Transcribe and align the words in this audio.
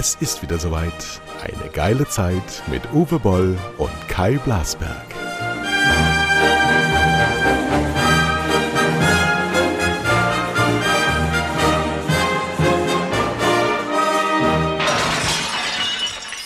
Es 0.00 0.14
ist 0.20 0.42
wieder 0.42 0.60
soweit. 0.60 1.20
Eine 1.42 1.72
geile 1.72 2.06
Zeit 2.06 2.62
mit 2.68 2.82
Uwe 2.92 3.18
Boll 3.18 3.58
und 3.78 3.90
Kai 4.06 4.38
Blasberg. 4.38 5.06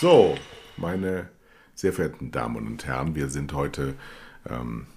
So, 0.01 0.35
meine 0.77 1.29
sehr 1.75 1.93
verehrten 1.93 2.31
Damen 2.31 2.65
und 2.65 2.87
Herren, 2.87 3.13
wir 3.13 3.29
sind 3.29 3.53
heute 3.53 3.93
ähm, 4.49 4.87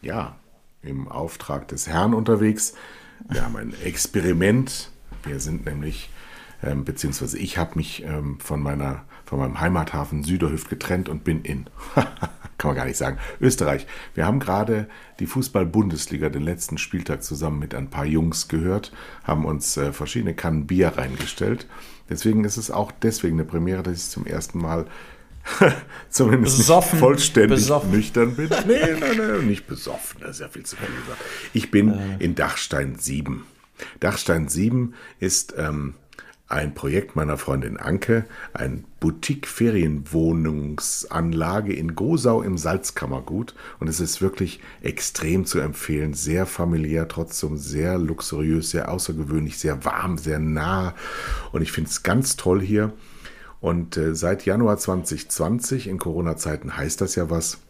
ja 0.00 0.34
im 0.82 1.06
Auftrag 1.06 1.68
des 1.68 1.86
Herrn 1.86 2.12
unterwegs. 2.12 2.74
Wir 3.28 3.44
haben 3.44 3.54
ein 3.54 3.72
Experiment. 3.84 4.90
Wir 5.22 5.38
sind 5.38 5.64
nämlich, 5.64 6.10
ähm, 6.62 6.84
beziehungsweise 6.84 7.38
ich 7.38 7.58
habe 7.58 7.72
mich 7.76 8.04
ähm, 8.04 8.38
von, 8.40 8.62
meiner, 8.62 9.04
von 9.24 9.38
meinem 9.38 9.60
Heimathafen 9.60 10.22
Süderhüft 10.22 10.68
getrennt 10.68 11.08
und 11.08 11.24
bin 11.24 11.42
in, 11.42 11.66
kann 11.94 12.68
man 12.70 12.76
gar 12.76 12.84
nicht 12.84 12.96
sagen, 12.96 13.18
Österreich. 13.40 13.86
Wir 14.14 14.26
haben 14.26 14.38
gerade 14.38 14.88
die 15.18 15.26
Fußball-Bundesliga, 15.26 16.28
den 16.28 16.42
letzten 16.42 16.78
Spieltag 16.78 17.22
zusammen 17.22 17.58
mit 17.58 17.74
ein 17.74 17.90
paar 17.90 18.06
Jungs 18.06 18.48
gehört, 18.48 18.92
haben 19.24 19.44
uns 19.44 19.76
äh, 19.76 19.92
verschiedene 19.92 20.34
Kannen 20.34 20.66
Bier 20.66 20.88
reingestellt. 20.96 21.66
Deswegen 22.08 22.44
ist 22.44 22.56
es 22.56 22.70
auch 22.70 22.92
deswegen 22.92 23.36
eine 23.36 23.44
Premiere, 23.44 23.82
dass 23.82 23.96
ich 23.98 24.10
zum 24.10 24.26
ersten 24.26 24.58
Mal 24.58 24.86
zumindest 26.10 26.58
besoffen, 26.58 26.98
vollständig 26.98 27.58
besoffen. 27.58 27.90
nüchtern 27.90 28.36
bin. 28.36 28.48
Nee, 28.66 28.96
nein, 29.00 29.16
nein, 29.16 29.46
nicht 29.46 29.66
besoffen, 29.66 30.20
das 30.20 30.36
ist 30.36 30.40
ja 30.40 30.48
viel 30.48 30.64
zu 30.64 30.76
viel 30.76 30.86
gesagt. 30.86 31.20
Ich 31.52 31.70
bin 31.70 31.90
äh. 31.90 32.16
in 32.20 32.34
Dachstein 32.34 32.96
7. 32.96 33.44
Dachstein 33.98 34.48
7 34.48 34.94
ist 35.18 35.54
ähm, 35.58 35.94
ein 36.52 36.74
Projekt 36.74 37.16
meiner 37.16 37.38
Freundin 37.38 37.78
Anke, 37.78 38.26
ein 38.52 38.84
Boutique-Ferienwohnungsanlage 39.00 41.72
in 41.72 41.94
Gosau 41.94 42.42
im 42.42 42.58
Salzkammergut. 42.58 43.54
Und 43.80 43.88
es 43.88 44.00
ist 44.00 44.20
wirklich 44.20 44.60
extrem 44.82 45.46
zu 45.46 45.60
empfehlen. 45.60 46.12
Sehr 46.12 46.44
familiär, 46.44 47.08
trotzdem 47.08 47.56
sehr 47.56 47.96
luxuriös, 47.96 48.68
sehr 48.70 48.90
außergewöhnlich, 48.90 49.56
sehr 49.58 49.86
warm, 49.86 50.18
sehr 50.18 50.38
nah. 50.38 50.94
Und 51.52 51.62
ich 51.62 51.72
finde 51.72 51.88
es 51.88 52.02
ganz 52.02 52.36
toll 52.36 52.60
hier. 52.60 52.92
Und 53.60 53.96
äh, 53.96 54.14
seit 54.14 54.44
Januar 54.44 54.76
2020, 54.76 55.88
in 55.88 55.98
Corona-Zeiten 55.98 56.76
heißt 56.76 57.00
das 57.00 57.14
ja 57.14 57.30
was, 57.30 57.60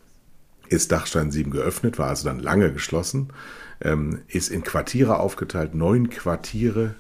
ist 0.68 0.90
Dachstein 0.90 1.30
7 1.30 1.52
geöffnet, 1.52 2.00
war 2.00 2.08
also 2.08 2.24
dann 2.24 2.40
lange 2.40 2.72
geschlossen, 2.72 3.28
ähm, 3.80 4.22
ist 4.26 4.48
in 4.48 4.64
Quartiere 4.64 5.20
aufgeteilt, 5.20 5.72
neun 5.74 6.10
Quartiere, 6.10 6.96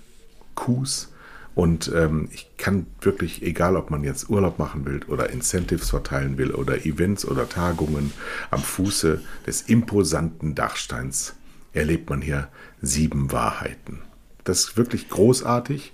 Qs. 0.54 1.11
Und 1.54 1.92
ähm, 1.94 2.28
ich 2.32 2.48
kann 2.56 2.86
wirklich, 3.00 3.42
egal 3.42 3.76
ob 3.76 3.90
man 3.90 4.04
jetzt 4.04 4.30
Urlaub 4.30 4.58
machen 4.58 4.86
will 4.86 5.00
oder 5.08 5.30
Incentives 5.30 5.90
verteilen 5.90 6.38
will 6.38 6.52
oder 6.52 6.86
Events 6.86 7.26
oder 7.26 7.48
Tagungen 7.48 8.12
am 8.50 8.62
Fuße 8.62 9.20
des 9.46 9.62
imposanten 9.62 10.54
Dachsteins, 10.54 11.34
erlebt 11.74 12.08
man 12.08 12.22
hier 12.22 12.48
sieben 12.80 13.32
Wahrheiten. 13.32 14.00
Das 14.44 14.60
ist 14.60 14.76
wirklich 14.76 15.08
großartig. 15.08 15.92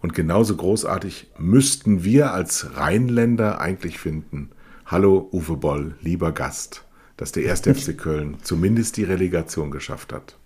Und 0.00 0.14
genauso 0.14 0.56
großartig 0.56 1.28
müssten 1.38 2.04
wir 2.04 2.32
als 2.32 2.76
Rheinländer 2.76 3.60
eigentlich 3.60 3.98
finden. 3.98 4.50
Hallo 4.84 5.30
Uwe 5.32 5.56
Boll, 5.56 5.94
lieber 6.02 6.32
Gast, 6.32 6.84
dass 7.16 7.32
der 7.32 7.44
erste 7.44 7.74
FC 7.74 7.96
Köln 7.96 8.36
zumindest 8.42 8.96
die 8.96 9.04
Relegation 9.04 9.70
geschafft 9.70 10.12
hat. 10.12 10.36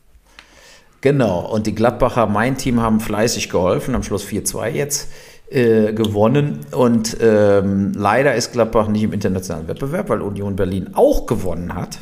Genau, 1.00 1.40
und 1.40 1.66
die 1.66 1.74
Gladbacher, 1.74 2.26
mein 2.26 2.56
Team, 2.56 2.80
haben 2.80 3.00
fleißig 3.00 3.50
geholfen, 3.50 3.94
am 3.94 4.02
Schluss 4.02 4.24
4-2 4.26 4.70
jetzt 4.70 5.08
äh, 5.50 5.92
gewonnen. 5.92 6.60
Und 6.72 7.16
ähm, 7.20 7.92
leider 7.94 8.34
ist 8.34 8.52
Gladbach 8.52 8.88
nicht 8.88 9.04
im 9.04 9.12
internationalen 9.12 9.68
Wettbewerb, 9.68 10.08
weil 10.08 10.22
Union 10.22 10.56
Berlin 10.56 10.90
auch 10.94 11.26
gewonnen 11.26 11.74
hat. 11.74 11.98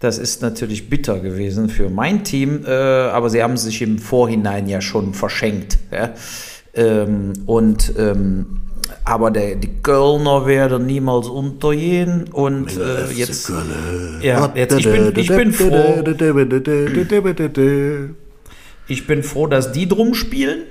Das 0.00 0.18
ist 0.18 0.42
natürlich 0.42 0.90
bitter 0.90 1.18
gewesen 1.20 1.70
für 1.70 1.88
mein 1.88 2.22
Team, 2.22 2.64
äh, 2.66 2.70
aber 2.70 3.30
sie 3.30 3.42
haben 3.42 3.56
sich 3.56 3.80
im 3.80 3.98
Vorhinein 3.98 4.68
ja 4.68 4.82
schon 4.82 5.14
verschenkt. 5.14 5.78
Ja? 5.90 6.10
Ähm, 6.74 7.32
und 7.46 7.94
ähm, 7.96 8.60
aber 9.04 9.30
der, 9.30 9.56
die 9.56 9.82
Kölner 9.82 10.46
werden 10.46 10.86
niemals 10.86 11.28
untergehen 11.28 12.24
und 12.32 12.76
äh, 12.76 13.10
jetzt, 13.12 13.50
ja, 14.20 14.52
jetzt 14.54 14.78
ich 14.78 14.84
bin, 14.84 15.12
ich 15.16 15.28
bin 15.28 15.52
froh. 15.52 16.02
Ich 18.88 19.06
bin 19.06 19.22
froh, 19.22 19.46
dass 19.46 19.72
die 19.72 19.88
drum 19.88 20.14
spielen 20.14 20.62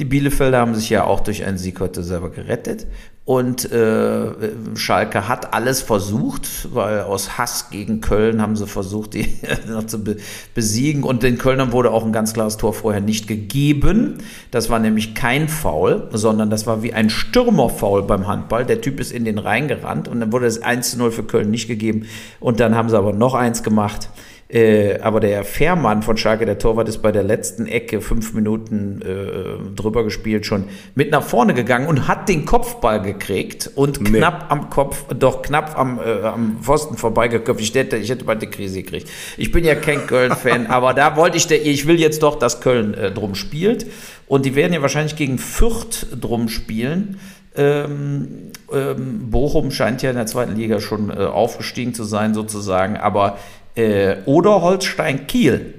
die 0.00 0.04
Bielefelder 0.04 0.58
haben 0.58 0.74
sich 0.74 0.90
ja 0.90 1.04
auch 1.04 1.20
durch 1.20 1.44
einen 1.44 1.56
Sieg 1.56 1.78
heute 1.78 2.02
selber 2.02 2.30
gerettet. 2.30 2.88
Und 3.24 3.70
äh, 3.70 4.50
Schalke 4.74 5.28
hat 5.28 5.54
alles 5.54 5.80
versucht, 5.80 6.74
weil 6.74 7.02
aus 7.02 7.38
Hass 7.38 7.70
gegen 7.70 8.00
Köln 8.00 8.42
haben 8.42 8.56
sie 8.56 8.66
versucht, 8.66 9.14
die 9.14 9.28
noch 9.68 9.86
zu 9.86 10.02
be 10.02 10.16
besiegen. 10.52 11.04
Und 11.04 11.22
den 11.22 11.38
Kölnern 11.38 11.70
wurde 11.70 11.92
auch 11.92 12.04
ein 12.04 12.12
ganz 12.12 12.34
klares 12.34 12.56
Tor 12.56 12.74
vorher 12.74 13.00
nicht 13.00 13.28
gegeben. 13.28 14.18
Das 14.50 14.68
war 14.68 14.80
nämlich 14.80 15.14
kein 15.14 15.48
Foul, 15.48 16.08
sondern 16.10 16.50
das 16.50 16.66
war 16.66 16.82
wie 16.82 16.92
ein 16.92 17.08
Stürmerfoul 17.08 18.02
beim 18.02 18.26
Handball. 18.26 18.66
Der 18.66 18.80
Typ 18.80 18.98
ist 18.98 19.12
in 19.12 19.24
den 19.24 19.38
Rhein 19.38 19.68
gerannt 19.68 20.08
und 20.08 20.18
dann 20.18 20.32
wurde 20.32 20.46
es 20.46 20.60
1 20.60 20.90
zu 20.90 20.98
0 20.98 21.12
für 21.12 21.22
Köln 21.22 21.50
nicht 21.50 21.68
gegeben. 21.68 22.06
Und 22.40 22.58
dann 22.58 22.74
haben 22.74 22.88
sie 22.88 22.98
aber 22.98 23.12
noch 23.12 23.34
eins 23.34 23.62
gemacht. 23.62 24.10
Äh, 24.54 25.00
aber 25.00 25.18
der 25.18 25.42
Fährmann 25.42 26.04
von 26.04 26.16
Schalke, 26.16 26.46
der 26.46 26.60
Torwart, 26.60 26.88
ist 26.88 27.02
bei 27.02 27.10
der 27.10 27.24
letzten 27.24 27.66
Ecke 27.66 28.00
fünf 28.00 28.34
Minuten 28.34 29.02
äh, 29.02 29.74
drüber 29.74 30.04
gespielt, 30.04 30.46
schon 30.46 30.66
mit 30.94 31.10
nach 31.10 31.24
vorne 31.24 31.54
gegangen 31.54 31.88
und 31.88 32.06
hat 32.06 32.28
den 32.28 32.44
Kopfball 32.44 33.02
gekriegt 33.02 33.68
und 33.74 34.00
nee. 34.00 34.18
knapp 34.18 34.46
am 34.50 34.70
Kopf, 34.70 35.06
doch 35.12 35.42
knapp 35.42 35.76
am, 35.76 35.98
äh, 35.98 36.22
am 36.22 36.58
Pfosten 36.62 36.96
vorbeigeköpft. 36.96 37.60
Ich 37.60 37.74
hätte, 37.74 37.96
ich 37.96 38.08
hätte 38.08 38.24
bald 38.24 38.42
die 38.42 38.46
Krise 38.46 38.84
gekriegt. 38.84 39.10
Ich 39.36 39.50
bin 39.50 39.64
ja 39.64 39.74
kein 39.74 40.06
Köln-Fan, 40.06 40.66
aber 40.68 40.94
da 40.94 41.16
wollte 41.16 41.36
ich, 41.36 41.48
der, 41.48 41.66
ich 41.66 41.88
will 41.88 41.98
jetzt 41.98 42.22
doch, 42.22 42.38
dass 42.38 42.60
Köln 42.60 42.94
äh, 42.94 43.10
drum 43.10 43.34
spielt. 43.34 43.86
Und 44.28 44.46
die 44.46 44.54
werden 44.54 44.72
ja 44.72 44.82
wahrscheinlich 44.82 45.16
gegen 45.16 45.38
Fürth 45.38 46.06
drum 46.20 46.48
spielen. 46.48 47.18
Ähm, 47.56 48.52
ähm, 48.72 49.30
Bochum 49.30 49.72
scheint 49.72 50.02
ja 50.02 50.10
in 50.10 50.16
der 50.16 50.26
zweiten 50.26 50.54
Liga 50.54 50.80
schon 50.80 51.10
äh, 51.10 51.24
aufgestiegen 51.24 51.92
zu 51.92 52.04
sein, 52.04 52.34
sozusagen. 52.34 52.96
Aber 52.96 53.36
äh, 53.74 54.16
oder 54.26 54.62
Holstein-Kiel. 54.62 55.74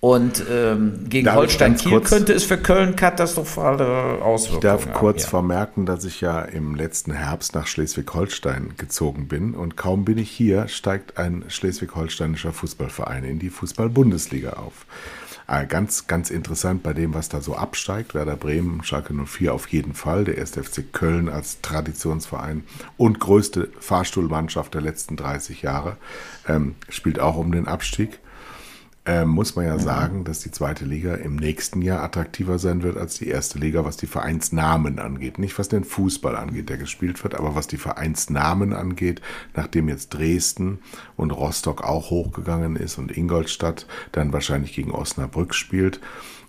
Und 0.00 0.42
ähm, 0.50 1.04
gegen 1.08 1.32
Holstein-Kiel 1.32 2.00
könnte 2.00 2.32
es 2.32 2.42
für 2.42 2.58
Köln 2.58 2.96
katastrophale 2.96 4.20
Auswirkungen 4.20 4.58
Ich 4.58 4.62
darf 4.62 4.86
haben, 4.86 4.94
kurz 4.94 5.22
ja. 5.22 5.28
vermerken, 5.28 5.86
dass 5.86 6.04
ich 6.04 6.20
ja 6.20 6.42
im 6.42 6.74
letzten 6.74 7.12
Herbst 7.12 7.54
nach 7.54 7.68
Schleswig-Holstein 7.68 8.74
gezogen 8.76 9.28
bin. 9.28 9.54
Und 9.54 9.76
kaum 9.76 10.04
bin 10.04 10.18
ich 10.18 10.28
hier, 10.28 10.66
steigt 10.66 11.18
ein 11.18 11.44
schleswig-holsteinischer 11.46 12.52
Fußballverein 12.52 13.22
in 13.22 13.38
die 13.38 13.50
Fußball-Bundesliga 13.50 14.54
auf. 14.54 14.86
Äh, 15.52 15.66
ganz, 15.66 16.06
ganz 16.06 16.30
interessant 16.30 16.82
bei 16.82 16.94
dem, 16.94 17.12
was 17.12 17.28
da 17.28 17.42
so 17.42 17.54
absteigt. 17.54 18.14
Werder 18.14 18.36
Bremen, 18.36 18.82
Schalke 18.84 19.12
04 19.12 19.52
auf 19.52 19.68
jeden 19.68 19.92
Fall. 19.92 20.24
Der 20.24 20.38
1. 20.38 20.52
FC 20.52 20.90
Köln 20.90 21.28
als 21.28 21.60
Traditionsverein 21.60 22.64
und 22.96 23.20
größte 23.20 23.70
Fahrstuhlmannschaft 23.78 24.72
der 24.72 24.80
letzten 24.80 25.16
30 25.16 25.60
Jahre 25.60 25.98
ähm, 26.48 26.76
spielt 26.88 27.20
auch 27.20 27.36
um 27.36 27.52
den 27.52 27.68
Abstieg 27.68 28.18
äh, 29.04 29.24
muss 29.24 29.56
man 29.56 29.64
ja 29.64 29.78
sagen, 29.78 30.22
dass 30.24 30.40
die 30.40 30.52
zweite 30.52 30.84
Liga 30.84 31.14
im 31.14 31.34
nächsten 31.34 31.82
Jahr 31.82 32.02
attraktiver 32.04 32.60
sein 32.60 32.84
wird 32.84 32.96
als 32.96 33.18
die 33.18 33.26
erste 33.26 33.58
Liga, 33.58 33.84
was 33.84 33.96
die 33.96 34.06
Vereinsnamen 34.06 35.00
angeht. 35.00 35.38
Nicht 35.38 35.58
was 35.58 35.68
den 35.68 35.82
Fußball 35.82 36.36
angeht, 36.36 36.68
der 36.68 36.76
gespielt 36.76 37.22
wird, 37.24 37.34
aber 37.34 37.56
was 37.56 37.66
die 37.66 37.78
Vereinsnamen 37.78 38.72
angeht, 38.72 39.20
nachdem 39.54 39.88
jetzt 39.88 40.10
Dresden 40.10 40.78
und 41.16 41.32
Rostock 41.32 41.82
auch 41.82 42.10
hochgegangen 42.10 42.76
ist 42.76 42.96
und 42.98 43.16
Ingolstadt 43.16 43.86
dann 44.12 44.32
wahrscheinlich 44.32 44.72
gegen 44.72 44.92
Osnabrück 44.92 45.54
spielt 45.54 46.00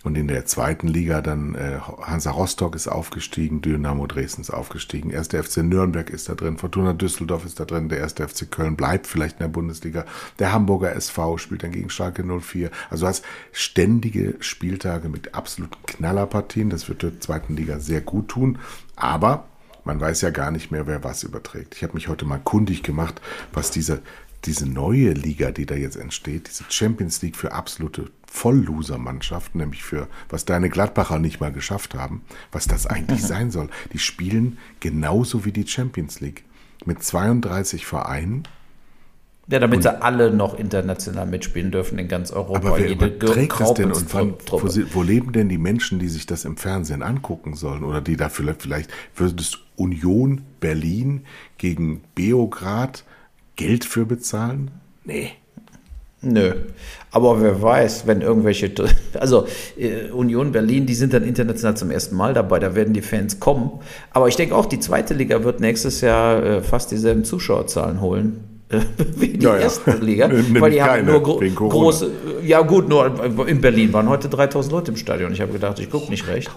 und 0.04 0.18
in 0.18 0.28
der 0.28 0.46
zweiten 0.46 0.88
Liga 0.88 1.22
dann 1.22 1.56
äh, 1.56 1.80
Hansa 2.02 2.32
Rostock 2.32 2.76
ist 2.76 2.88
aufgestiegen, 2.88 3.62
Dynamo 3.62 4.06
Dresden 4.06 4.42
ist 4.42 4.50
aufgestiegen, 4.50 5.16
1. 5.16 5.30
FC 5.30 5.58
Nürnberg 5.58 6.10
ist 6.10 6.28
da 6.28 6.36
drin, 6.36 6.58
Fortuna 6.58 6.94
Düsseldorf 6.94 7.46
ist 7.46 7.60
da 7.60 7.66
drin, 7.66 7.88
der 7.88 8.04
1. 8.04 8.14
FC 8.14 8.52
Köln 8.52 8.76
bleibt 8.76 9.08
vielleicht 9.08 9.38
in 9.38 9.44
der 9.44 9.48
Bundesliga, 9.48 10.06
der 10.40 10.52
Hamburger 10.52 10.94
SV 10.94 11.38
spielt 11.38 11.64
dann 11.64 11.72
gegen 11.72 11.90
Schalke 11.90 12.24
04. 12.24 12.70
Also 12.90 13.06
du 13.06 13.10
hast 13.10 13.26
ständige 13.54 14.36
Spieltage 14.40 15.08
mit 15.08 15.36
absoluten 15.36 15.78
Knallerpartien, 15.86 16.70
das 16.70 16.90
wird 16.90 17.04
der 17.04 17.20
zweiten 17.22 17.56
Liga 17.56 17.80
sehr 17.80 18.02
gut 18.02 18.28
tun, 18.28 18.60
aber 18.98 19.46
man 19.86 20.00
weiß 20.00 20.22
ja 20.22 20.30
gar 20.30 20.52
nicht 20.52 20.72
mehr, 20.72 20.88
wer 20.88 21.04
was 21.04 21.24
überträgt. 21.24 21.76
Ich 21.76 21.84
habe 21.84 21.94
mich 21.94 22.08
heute 22.08 22.26
mal 22.26 22.40
kundig 22.40 22.84
gemacht, 22.84 23.22
was 23.52 23.72
diese 23.72 24.02
diese 24.46 24.68
neue 24.68 25.14
Liga, 25.14 25.52
die 25.52 25.66
da 25.66 25.76
jetzt 25.76 25.96
entsteht, 25.96 26.50
diese 26.50 26.66
Champions 26.70 27.22
League 27.22 27.38
für 27.38 27.54
absolute 27.54 28.10
Vollloser-Mannschaften, 28.34 29.60
nämlich 29.60 29.84
für 29.84 30.08
was 30.28 30.44
deine 30.44 30.70
Gladbacher 30.70 31.20
nicht 31.20 31.40
mal 31.40 31.52
geschafft 31.52 31.94
haben, 31.94 32.24
was 32.52 32.68
das 32.68 32.88
eigentlich 32.88 33.22
mhm. 33.22 33.28
sein 33.28 33.52
soll. 33.52 33.70
Die 33.94 34.00
spielen 34.00 34.58
genauso 34.80 35.46
wie 35.46 35.52
die 35.52 35.68
Champions 35.68 36.20
League 36.20 36.44
mit 36.84 37.04
32 37.04 37.86
Vereinen 37.86 38.48
Ja, 39.48 39.60
damit 39.60 39.78
und, 39.78 39.84
sie 39.84 40.02
alle 40.02 40.34
noch 40.34 40.58
international 40.58 41.28
mitspielen 41.28 41.70
dürfen 41.72 42.00
in 42.00 42.08
ganz 42.08 42.32
Europa. 42.32 42.70
Aber 42.70 42.80
wer 42.80 42.90
Jede 42.90 43.20
trägt 43.20 43.60
das 43.60 43.76
denn 43.76 43.92
und 43.92 44.14
wann, 44.16 44.34
wo, 44.48 44.64
wo, 44.64 45.04
leben 45.04 45.32
denn 45.32 45.48
die 45.48 45.60
Menschen, 45.60 46.00
die 46.00 46.10
sich 46.10 46.26
das 46.26 46.44
im 46.44 46.58
Fernsehen 46.58 47.04
angucken 47.04 47.54
sollen 47.54 47.84
oder 47.84 48.02
die 48.02 48.18
dafür 48.18 48.56
vielleicht 48.58 48.90
würdest 49.16 49.60
Union 49.76 50.42
Berlin 50.60 51.22
gegen 51.60 52.02
Beograd 52.16 53.06
Geld 53.56 53.86
für 53.86 54.08
bezahlen? 54.08 54.72
Nee. 55.06 55.34
Nö. 56.24 56.54
Aber 57.12 57.42
wer 57.42 57.62
weiß, 57.62 58.08
wenn 58.08 58.22
irgendwelche, 58.22 58.72
also 59.20 59.46
äh, 59.78 60.10
Union 60.12 60.52
Berlin, 60.52 60.86
die 60.86 60.96
sind 60.96 61.14
dann 61.14 61.24
international 61.24 61.78
zum 61.78 61.92
ersten 61.92 62.16
Mal 62.16 62.34
dabei, 62.34 62.60
da 62.60 62.74
werden 62.74 62.94
die 62.94 63.02
Fans 63.02 63.40
kommen. 63.40 63.72
Aber 64.12 64.28
ich 64.28 64.36
denke 64.36 64.56
auch, 64.56 64.66
die 64.66 64.80
zweite 64.80 65.14
Liga 65.14 65.44
wird 65.44 65.60
nächstes 65.60 66.02
Jahr 66.02 66.44
äh, 66.44 66.62
fast 66.62 66.92
dieselben 66.92 67.24
Zuschauerzahlen 67.24 68.02
holen 68.02 68.44
wie 69.18 69.30
die 69.30 69.46
ja, 69.46 69.58
erste 69.58 69.92
ja. 69.92 69.98
Liga, 69.98 70.32
weil 70.60 70.72
die 70.72 70.82
haben 70.82 71.06
nur 71.06 71.22
gro 71.22 71.38
große, 71.38 72.10
ja 72.44 72.62
gut, 72.62 72.90
nur 72.90 73.48
in 73.48 73.62
Berlin 73.62 73.94
waren 73.94 74.10
heute 74.10 74.30
3000 74.30 74.72
Leute 74.72 74.92
im 74.92 74.98
Stadion. 74.98 75.32
Ich 75.34 75.42
habe 75.42 75.52
gedacht, 75.52 75.80
ich 75.80 75.90
gucke 75.90 76.10
nicht 76.10 76.28
recht. 76.28 76.50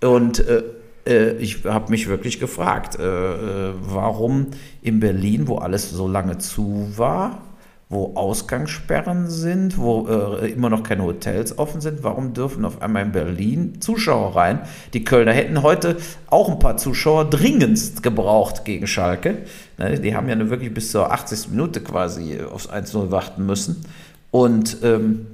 Und 0.00 0.46
äh, 0.46 0.62
äh 1.06 1.32
ich 1.38 1.64
habe 1.64 1.90
mich 1.90 2.08
wirklich 2.08 2.40
gefragt, 2.40 2.98
äh, 2.98 3.02
äh, 3.02 3.72
warum 3.80 4.48
in 4.80 5.00
Berlin, 5.00 5.48
wo 5.48 5.56
alles 5.56 5.90
so 5.90 6.08
lange 6.08 6.38
zu 6.38 6.88
war, 6.96 7.42
wo 7.90 8.14
Ausgangssperren 8.16 9.30
sind, 9.30 9.78
wo 9.78 10.06
äh, 10.08 10.50
immer 10.52 10.68
noch 10.68 10.82
keine 10.82 11.04
Hotels 11.04 11.58
offen 11.58 11.80
sind. 11.80 12.02
Warum 12.02 12.34
dürfen 12.34 12.66
auf 12.66 12.82
einmal 12.82 13.04
in 13.04 13.12
Berlin 13.12 13.80
Zuschauer 13.80 14.36
rein? 14.36 14.60
Die 14.92 15.04
Kölner 15.04 15.32
hätten 15.32 15.62
heute 15.62 15.96
auch 16.26 16.50
ein 16.50 16.58
paar 16.58 16.76
Zuschauer 16.76 17.30
dringendst 17.30 18.02
gebraucht 18.02 18.66
gegen 18.66 18.86
Schalke. 18.86 19.38
Ne, 19.78 19.98
die 19.98 20.14
haben 20.14 20.28
ja 20.28 20.36
nur 20.36 20.50
wirklich 20.50 20.72
bis 20.74 20.92
zur 20.92 21.10
80. 21.10 21.48
Minute 21.50 21.80
quasi 21.80 22.38
aufs 22.42 22.68
1-0 22.68 23.10
warten 23.10 23.46
müssen. 23.46 23.82
Und 24.30 24.78
ähm, 24.82 25.26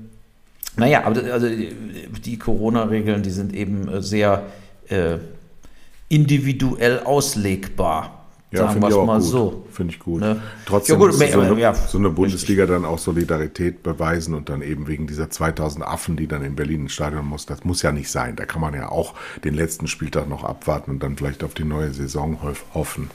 naja, 0.77 1.05
aber 1.05 1.33
also 1.33 1.49
die 1.49 2.39
Corona-Regeln, 2.39 3.23
die 3.23 3.31
sind 3.31 3.53
eben 3.53 3.89
äh, 3.89 4.01
sehr 4.01 4.45
äh, 4.89 5.19
individuell 6.09 7.01
auslegbar. 7.01 8.24
Ja, 8.55 8.69
finde 8.69 8.89
ich 8.89 8.95
auch 8.95 9.07
mal 9.07 9.19
gut. 9.19 9.29
so. 9.29 9.67
Finde 9.71 9.93
ich 9.95 9.99
gut. 9.99 10.21
Ne? 10.21 10.41
Trotzdem 10.67 11.01
ja, 11.01 11.07
gut, 11.07 11.15
so, 11.15 11.41
eine, 11.41 11.61
ja, 11.61 11.75
so 11.75 11.99
eine 11.99 12.11
Bundesliga 12.11 12.65
richtig. 12.65 12.77
dann 12.77 12.85
auch 12.85 12.99
Solidarität 12.99 13.83
beweisen 13.83 14.35
und 14.35 14.49
dann 14.49 14.63
eben 14.63 14.87
wegen 14.87 15.07
dieser 15.07 15.31
2000 15.31 15.85
Affen, 15.85 16.17
die 16.17 16.27
dann 16.27 16.43
in 16.45 16.55
Berlin 16.55 16.83
ins 16.83 16.93
Stadion 16.93 17.27
muss, 17.27 17.47
das 17.47 17.65
muss 17.65 17.83
ja 17.83 17.93
nicht 17.93 18.11
sein. 18.11 18.37
Da 18.37 18.45
kann 18.45 18.61
man 18.61 18.75
ja 18.75 18.89
auch 18.89 19.15
den 19.45 19.55
letzten 19.55 19.87
Spieltag 19.87 20.29
noch 20.29 20.45
abwarten 20.45 20.93
und 20.93 21.03
dann 21.03 21.17
vielleicht 21.17 21.43
auf 21.45 21.55
die 21.55 21.65
neue 21.65 21.93
Saison 21.93 22.39
hoffen. 22.75 23.11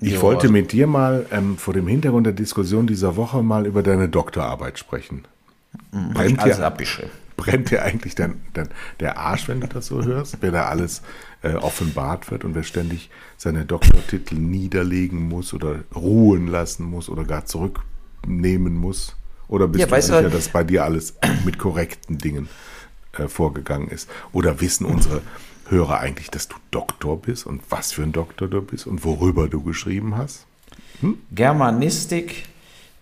Ich 0.00 0.14
jo, 0.14 0.22
wollte 0.22 0.48
mit 0.48 0.72
dir 0.72 0.86
mal 0.86 1.26
ähm, 1.30 1.56
vor 1.56 1.72
dem 1.72 1.86
Hintergrund 1.88 2.26
der 2.26 2.34
Diskussion 2.34 2.86
dieser 2.86 3.16
Woche 3.16 3.42
mal 3.42 3.66
über 3.66 3.82
deine 3.82 4.08
Doktorarbeit 4.08 4.78
sprechen. 4.78 5.24
Mhm, 5.92 6.12
brennt, 6.12 6.44
dir, 6.44 6.72
brennt 7.36 7.70
dir 7.70 7.82
eigentlich 7.82 8.14
dann, 8.14 8.40
dann 8.52 8.68
der 9.00 9.18
Arsch, 9.18 9.48
wenn 9.48 9.60
du 9.60 9.66
das 9.66 9.86
so 9.86 10.04
hörst? 10.04 10.38
Wer 10.40 10.50
da 10.50 10.66
alles 10.66 11.02
äh, 11.42 11.54
offenbart 11.54 12.30
wird 12.30 12.44
und 12.44 12.54
wer 12.54 12.62
ständig 12.62 13.10
seine 13.36 13.64
Doktortitel 13.64 14.36
niederlegen 14.36 15.28
muss 15.28 15.54
oder 15.54 15.84
ruhen 15.94 16.46
lassen 16.46 16.84
muss 16.84 17.08
oder 17.08 17.24
gar 17.24 17.44
zurücknehmen 17.44 18.74
muss? 18.74 19.16
Oder 19.48 19.68
bist 19.68 19.80
ja, 19.80 19.86
du 19.86 20.02
sicher, 20.02 20.22
du, 20.22 20.30
dass 20.30 20.48
bei 20.48 20.64
dir 20.64 20.84
alles 20.84 21.14
mit 21.44 21.58
korrekten 21.58 22.18
Dingen 22.18 22.48
äh, 23.12 23.28
vorgegangen 23.28 23.88
ist? 23.88 24.08
Oder 24.32 24.60
wissen 24.60 24.86
unsere 24.86 25.22
Hörer 25.68 26.00
eigentlich, 26.00 26.30
dass 26.30 26.48
du 26.48 26.56
Doktor 26.70 27.20
bist 27.20 27.46
und 27.46 27.62
was 27.70 27.92
für 27.92 28.02
ein 28.02 28.12
Doktor 28.12 28.48
du 28.48 28.62
bist 28.62 28.86
und 28.86 29.04
worüber 29.04 29.48
du 29.48 29.62
geschrieben 29.62 30.16
hast? 30.16 30.46
Hm? 31.00 31.18
Germanistik, 31.32 32.46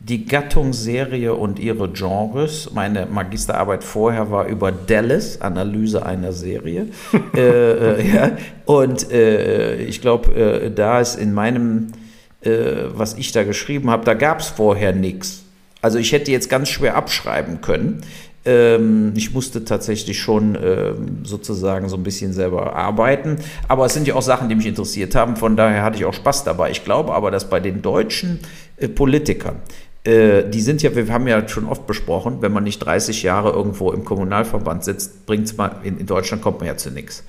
die 0.06 0.26
Gattungsserie 0.26 1.32
und 1.32 1.58
ihre 1.58 1.88
Genres. 1.88 2.70
Meine 2.74 3.06
Magisterarbeit 3.06 3.82
vorher 3.82 4.30
war 4.30 4.46
über 4.46 4.70
Dallas, 4.70 5.40
Analyse 5.40 6.04
einer 6.04 6.32
Serie. 6.32 6.88
äh, 7.34 7.40
äh, 7.40 8.14
ja. 8.14 8.32
Und 8.66 9.10
äh, 9.10 9.76
ich 9.76 10.02
glaube, 10.02 10.34
äh, 10.34 10.70
da 10.70 11.00
ist 11.00 11.14
in 11.14 11.32
meinem, 11.32 11.92
äh, 12.42 12.50
was 12.88 13.14
ich 13.14 13.32
da 13.32 13.44
geschrieben 13.44 13.88
habe, 13.88 14.04
da 14.04 14.12
gab 14.12 14.40
es 14.40 14.48
vorher 14.48 14.92
nichts. 14.92 15.44
Also 15.80 15.98
ich 15.98 16.12
hätte 16.12 16.30
jetzt 16.30 16.50
ganz 16.50 16.68
schwer 16.68 16.96
abschreiben 16.96 17.62
können. 17.62 18.02
Ähm, 18.44 19.12
ich 19.16 19.32
musste 19.32 19.64
tatsächlich 19.64 20.20
schon 20.20 20.54
ähm, 20.62 21.24
sozusagen 21.24 21.88
so 21.88 21.96
ein 21.96 22.02
bisschen 22.02 22.34
selber 22.34 22.76
arbeiten. 22.76 23.36
Aber 23.68 23.86
es 23.86 23.94
sind 23.94 24.06
ja 24.06 24.14
auch 24.14 24.22
Sachen, 24.22 24.50
die 24.50 24.54
mich 24.54 24.66
interessiert 24.66 25.14
haben. 25.14 25.36
Von 25.36 25.56
daher 25.56 25.82
hatte 25.82 25.96
ich 25.96 26.04
auch 26.04 26.12
Spaß 26.12 26.44
dabei. 26.44 26.70
Ich 26.70 26.84
glaube 26.84 27.14
aber, 27.14 27.30
dass 27.30 27.48
bei 27.48 27.60
den 27.60 27.80
deutschen 27.80 28.40
äh, 28.76 28.88
Politikern, 28.88 29.56
äh, 30.04 30.48
die 30.48 30.60
sind 30.60 30.82
ja, 30.82 30.94
wir 30.94 31.12
haben 31.12 31.26
ja 31.26 31.48
schon 31.48 31.66
oft 31.66 31.86
besprochen, 31.86 32.42
wenn 32.42 32.52
man 32.52 32.62
nicht 32.64 32.80
30 32.80 33.22
Jahre 33.22 33.52
irgendwo 33.52 33.90
im 33.90 34.04
Kommunalverband 34.04 34.84
sitzt, 34.84 35.24
bringt 35.26 35.46
es 35.46 35.56
mal, 35.56 35.76
in, 35.82 35.98
in, 35.98 36.04
Deutschland 36.06 36.42
kommt 36.42 36.58
man 36.58 36.66
ja 36.66 36.76
zu 36.76 36.90
nichts. 36.90 37.24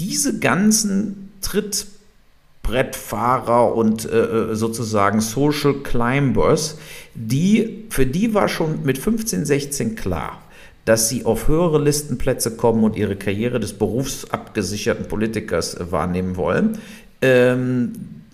Diese 0.00 0.38
ganzen 0.38 1.30
Trittbrettfahrer 1.42 3.74
und 3.74 4.10
äh, 4.10 4.18
äh, 4.18 4.54
sozusagen 4.54 5.20
Social 5.20 5.74
Climbers, 5.82 6.78
die, 7.14 7.84
für 7.90 8.06
die 8.06 8.32
war 8.32 8.48
schon 8.48 8.82
mit 8.82 8.96
15, 8.96 9.44
16 9.44 9.94
klar, 9.94 10.40
dass 10.86 11.10
sie 11.10 11.26
auf 11.26 11.48
höhere 11.48 11.82
Listenplätze 11.82 12.56
kommen 12.56 12.82
und 12.84 12.96
ihre 12.96 13.16
Karriere 13.16 13.60
des 13.60 13.74
berufsabgesicherten 13.74 15.08
Politikers 15.08 15.76
wahrnehmen 15.90 16.36
wollen. 16.36 16.78
Ähm, 17.20 17.92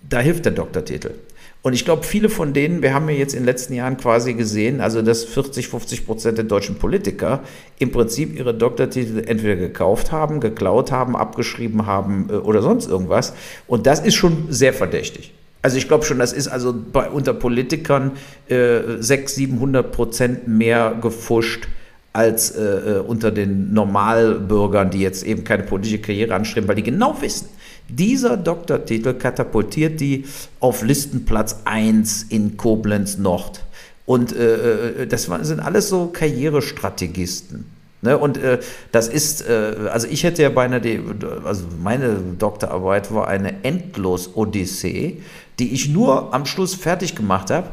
da 0.08 0.20
hilft 0.20 0.44
der 0.44 0.52
Doktortitel. 0.52 1.14
Und 1.62 1.74
ich 1.74 1.84
glaube, 1.84 2.02
viele 2.02 2.28
von 2.28 2.52
denen, 2.52 2.82
wir 2.82 2.92
haben 2.92 3.08
ja 3.08 3.14
jetzt 3.14 3.34
in 3.34 3.40
den 3.40 3.46
letzten 3.46 3.74
Jahren 3.74 3.96
quasi 3.96 4.34
gesehen, 4.34 4.80
also 4.80 5.00
dass 5.00 5.22
40, 5.24 5.68
50 5.68 6.06
Prozent 6.06 6.36
der 6.36 6.44
deutschen 6.44 6.76
Politiker 6.76 7.40
im 7.78 7.92
Prinzip 7.92 8.36
ihre 8.36 8.52
Doktortitel 8.52 9.22
entweder 9.26 9.54
gekauft 9.54 10.10
haben, 10.10 10.40
geklaut 10.40 10.90
haben, 10.90 11.14
abgeschrieben 11.14 11.86
haben 11.86 12.28
äh, 12.30 12.34
oder 12.34 12.62
sonst 12.62 12.88
irgendwas. 12.88 13.32
Und 13.68 13.86
das 13.86 14.00
ist 14.00 14.16
schon 14.16 14.46
sehr 14.50 14.72
verdächtig. 14.74 15.32
Also 15.62 15.76
ich 15.76 15.86
glaube 15.86 16.04
schon, 16.04 16.18
das 16.18 16.32
ist 16.32 16.48
also 16.48 16.74
bei, 16.92 17.08
unter 17.08 17.32
Politikern 17.32 18.12
äh, 18.48 18.80
600, 18.98 19.28
700 19.30 19.92
Prozent 19.92 20.48
mehr 20.48 20.96
gefuscht 21.00 21.68
als 22.12 22.50
äh, 22.50 22.62
äh, 22.62 22.98
unter 22.98 23.30
den 23.30 23.72
Normalbürgern, 23.72 24.90
die 24.90 25.00
jetzt 25.00 25.24
eben 25.24 25.44
keine 25.44 25.62
politische 25.62 26.00
Karriere 26.00 26.34
anstreben, 26.34 26.68
weil 26.68 26.74
die 26.74 26.82
genau 26.82 27.16
wissen, 27.20 27.48
dieser 27.96 28.36
Doktortitel 28.36 29.14
katapultiert 29.14 30.00
die 30.00 30.24
auf 30.60 30.82
Listenplatz 30.82 31.60
1 31.64 32.24
in 32.24 32.56
Koblenz 32.56 33.18
Nord. 33.18 33.64
Und 34.06 34.34
äh, 34.34 35.02
äh 35.02 35.06
das 35.06 35.24
sind 35.42 35.60
alles 35.60 35.88
so 35.88 36.06
Karrierestrategisten. 36.06 37.64
Ne? 38.02 38.18
Und 38.18 38.36
äh, 38.36 38.58
das 38.90 39.08
ist, 39.08 39.48
äh, 39.48 39.74
also 39.90 40.08
ich 40.08 40.24
hätte 40.24 40.42
ja 40.42 40.50
beinahe, 40.50 40.80
die, 40.80 41.00
also 41.44 41.64
meine 41.82 42.16
Doktorarbeit 42.38 43.14
war 43.14 43.28
eine 43.28 43.64
Endlos-Odyssee, 43.64 45.22
die 45.58 45.72
ich 45.72 45.88
nur 45.88 46.34
am 46.34 46.44
Schluss 46.44 46.74
fertig 46.74 47.14
gemacht 47.14 47.50
habe, 47.50 47.68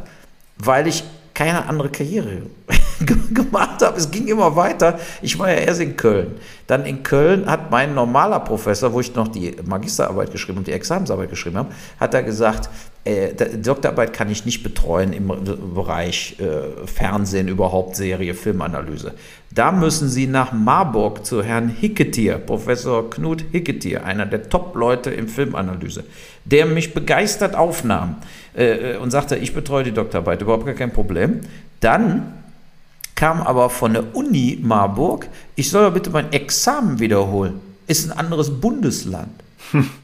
weil 0.57 0.88
ich 0.88 1.03
keine 1.33 1.67
andere 1.67 1.89
Karriere 1.89 2.43
gemacht 3.33 3.81
habe. 3.81 3.97
Es 3.97 4.09
ging 4.11 4.27
immer 4.27 4.55
weiter. 4.55 4.99
Ich 5.21 5.37
war 5.39 5.49
ja 5.49 5.57
erst 5.57 5.81
in 5.81 5.95
Köln. 5.95 6.35
Dann 6.67 6.85
in 6.85 7.03
Köln 7.03 7.45
hat 7.47 7.71
mein 7.71 7.95
normaler 7.95 8.39
Professor, 8.41 8.93
wo 8.93 8.99
ich 8.99 9.15
noch 9.15 9.27
die 9.27 9.55
Magisterarbeit 9.65 10.31
geschrieben 10.31 10.59
und 10.59 10.67
die 10.67 10.71
Examensarbeit 10.71 11.29
geschrieben 11.29 11.57
habe, 11.57 11.69
hat 11.99 12.13
er 12.13 12.23
gesagt, 12.23 12.69
äh, 13.05 13.33
Doktorarbeit 13.57 14.13
kann 14.13 14.29
ich 14.29 14.45
nicht 14.45 14.61
betreuen 14.61 15.13
im 15.13 15.31
Bereich 15.73 16.37
äh, 16.39 16.85
Fernsehen, 16.85 17.47
überhaupt 17.47 17.95
Serie, 17.95 18.33
Filmanalyse. 18.33 19.13
Da 19.51 19.71
müssen 19.71 20.09
Sie 20.09 20.27
nach 20.27 20.51
Marburg 20.51 21.25
zu 21.25 21.41
Herrn 21.41 21.69
Hicketier, 21.69 22.37
Professor 22.37 23.09
Knut 23.09 23.43
Hicketier, 23.51 24.05
einer 24.05 24.25
der 24.25 24.49
Top-Leute 24.49 25.09
im 25.09 25.27
Filmanalyse, 25.27 26.03
der 26.45 26.65
mich 26.65 26.93
begeistert 26.93 27.55
aufnahm 27.55 28.17
äh, 28.53 28.97
und 28.97 29.11
sagte, 29.11 29.37
ich 29.37 29.53
betreue 29.53 29.85
die 29.85 29.93
Doktorarbeit, 29.93 30.41
überhaupt 30.41 30.65
gar 30.65 30.75
kein 30.75 30.91
Problem. 30.91 31.39
Dann 31.79 32.33
kam 33.19 33.41
aber 33.41 33.69
von 33.69 33.93
der 33.93 34.15
Uni 34.15 34.57
Marburg, 34.61 35.27
ich 35.55 35.69
soll 35.69 35.91
bitte 35.91 36.09
mein 36.09 36.31
Examen 36.31 36.99
wiederholen. 36.99 37.59
Ist 37.85 38.09
ein 38.09 38.17
anderes 38.17 38.49
Bundesland. 38.61 39.43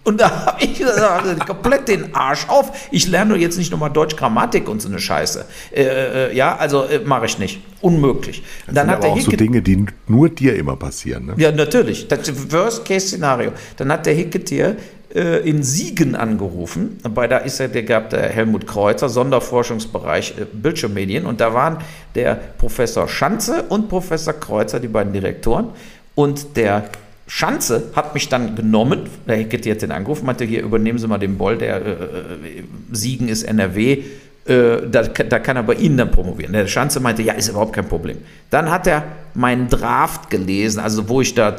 Und 0.03 0.19
da 0.19 0.45
habe 0.45 0.63
ich 0.63 0.77
gesagt, 0.77 1.47
komplett 1.47 1.87
den 1.87 2.13
Arsch 2.13 2.47
auf. 2.49 2.89
Ich 2.91 3.07
lerne 3.07 3.35
jetzt 3.37 3.57
nicht 3.57 3.71
nochmal 3.71 3.89
Deutsch 3.89 4.15
Grammatik 4.17 4.67
und 4.67 4.81
so 4.81 4.89
eine 4.89 4.99
Scheiße. 4.99 5.45
Äh, 5.71 5.83
äh, 5.83 6.35
ja, 6.35 6.57
also 6.57 6.83
äh, 6.83 6.99
mache 6.99 7.25
ich 7.25 7.39
nicht. 7.39 7.61
Unmöglich. 7.81 8.43
Das 8.65 8.75
dann 8.75 8.87
sind 8.87 8.97
hat 8.97 9.05
aber 9.05 9.13
auch 9.13 9.19
so 9.19 9.31
Dinge, 9.31 9.61
die 9.61 9.85
nur 10.07 10.29
dir 10.29 10.55
immer 10.55 10.75
passieren. 10.75 11.27
Ne? 11.27 11.33
Ja, 11.37 11.51
natürlich. 11.51 12.07
Das 12.07 12.51
Worst-Case-Szenario. 12.51 13.53
Dann 13.77 13.91
hat 13.91 14.05
der 14.05 14.13
Hicketier 14.13 14.75
äh, 15.15 15.49
in 15.49 15.63
Siegen 15.63 16.15
angerufen. 16.15 16.97
Bei 17.13 17.27
da 17.27 17.37
ist 17.37 17.59
er, 17.59 17.69
der 17.69 17.83
gab 17.83 18.09
der 18.09 18.29
Helmut 18.29 18.67
Kreuzer, 18.67 19.07
Sonderforschungsbereich 19.07 20.35
äh, 20.37 20.45
Bildschirmmedien. 20.51 21.25
Und 21.25 21.39
da 21.39 21.53
waren 21.53 21.77
der 22.15 22.35
Professor 22.35 23.07
Schanze 23.07 23.63
und 23.69 23.87
Professor 23.87 24.33
Kreuzer, 24.33 24.79
die 24.79 24.89
beiden 24.89 25.13
Direktoren. 25.13 25.69
Und 26.15 26.57
der 26.57 26.89
Schanze 27.27 27.91
hat 27.95 28.13
mich 28.13 28.29
dann 28.29 28.55
genommen, 28.55 29.09
der 29.27 29.37
Hecke 29.37 29.57
hat 29.71 29.81
den 29.81 29.91
Anruf, 29.91 30.21
meinte, 30.21 30.43
hier 30.43 30.61
übernehmen 30.61 30.99
Sie 30.99 31.07
mal 31.07 31.17
den 31.17 31.37
Boll, 31.37 31.57
der 31.57 31.77
äh, 31.77 31.89
äh 31.89 32.63
Siegen 32.91 33.29
ist 33.29 33.43
NRW, 33.43 34.03
Äh, 34.47 34.87
da, 34.91 35.01
da, 35.01 35.39
kann 35.39 35.57
er 35.57 35.63
bei 35.63 35.73
Ihnen 35.73 35.97
dann 35.97 36.11
promovieren. 36.11 36.53
Der 36.53 36.67
Schanze 36.67 36.99
meinte, 36.99 37.23
ja, 37.23 37.33
ist 37.33 37.49
überhaupt 37.49 37.73
kein 37.73 37.87
Problem. 37.87 38.19
Dann 38.51 38.69
hat 38.69 38.85
er 38.85 39.03
meinen 39.33 39.69
Draft 39.69 40.29
gelesen, 40.29 40.79
also 40.79 41.09
wo 41.09 41.19
ich 41.21 41.33
da 41.33 41.55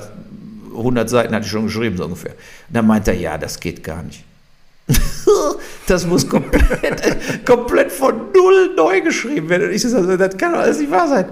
100 0.76 1.09
Seiten 1.09 1.35
hatte 1.35 1.45
ich 1.45 1.50
schon 1.50 1.66
geschrieben, 1.66 1.97
so 1.97 2.04
ungefähr. 2.04 2.33
Und 2.33 2.76
dann 2.76 2.87
meinte 2.87 3.12
er, 3.12 3.18
ja, 3.18 3.38
das 3.38 3.59
geht 3.61 3.83
gar 3.83 4.02
nicht. 4.02 4.25
das 5.87 6.06
muss 6.06 6.28
komplett, 6.28 7.45
komplett 7.45 7.90
von 7.90 8.14
null 8.35 8.75
neu 8.76 9.00
geschrieben 9.00 9.49
werden. 9.49 9.68
Und 9.68 9.75
ich 9.75 9.83
so, 9.83 10.16
das 10.16 10.37
kann 10.37 10.52
doch 10.52 10.61
alles 10.61 10.78
nicht 10.78 10.90
wahr 10.90 11.09
sein. 11.09 11.26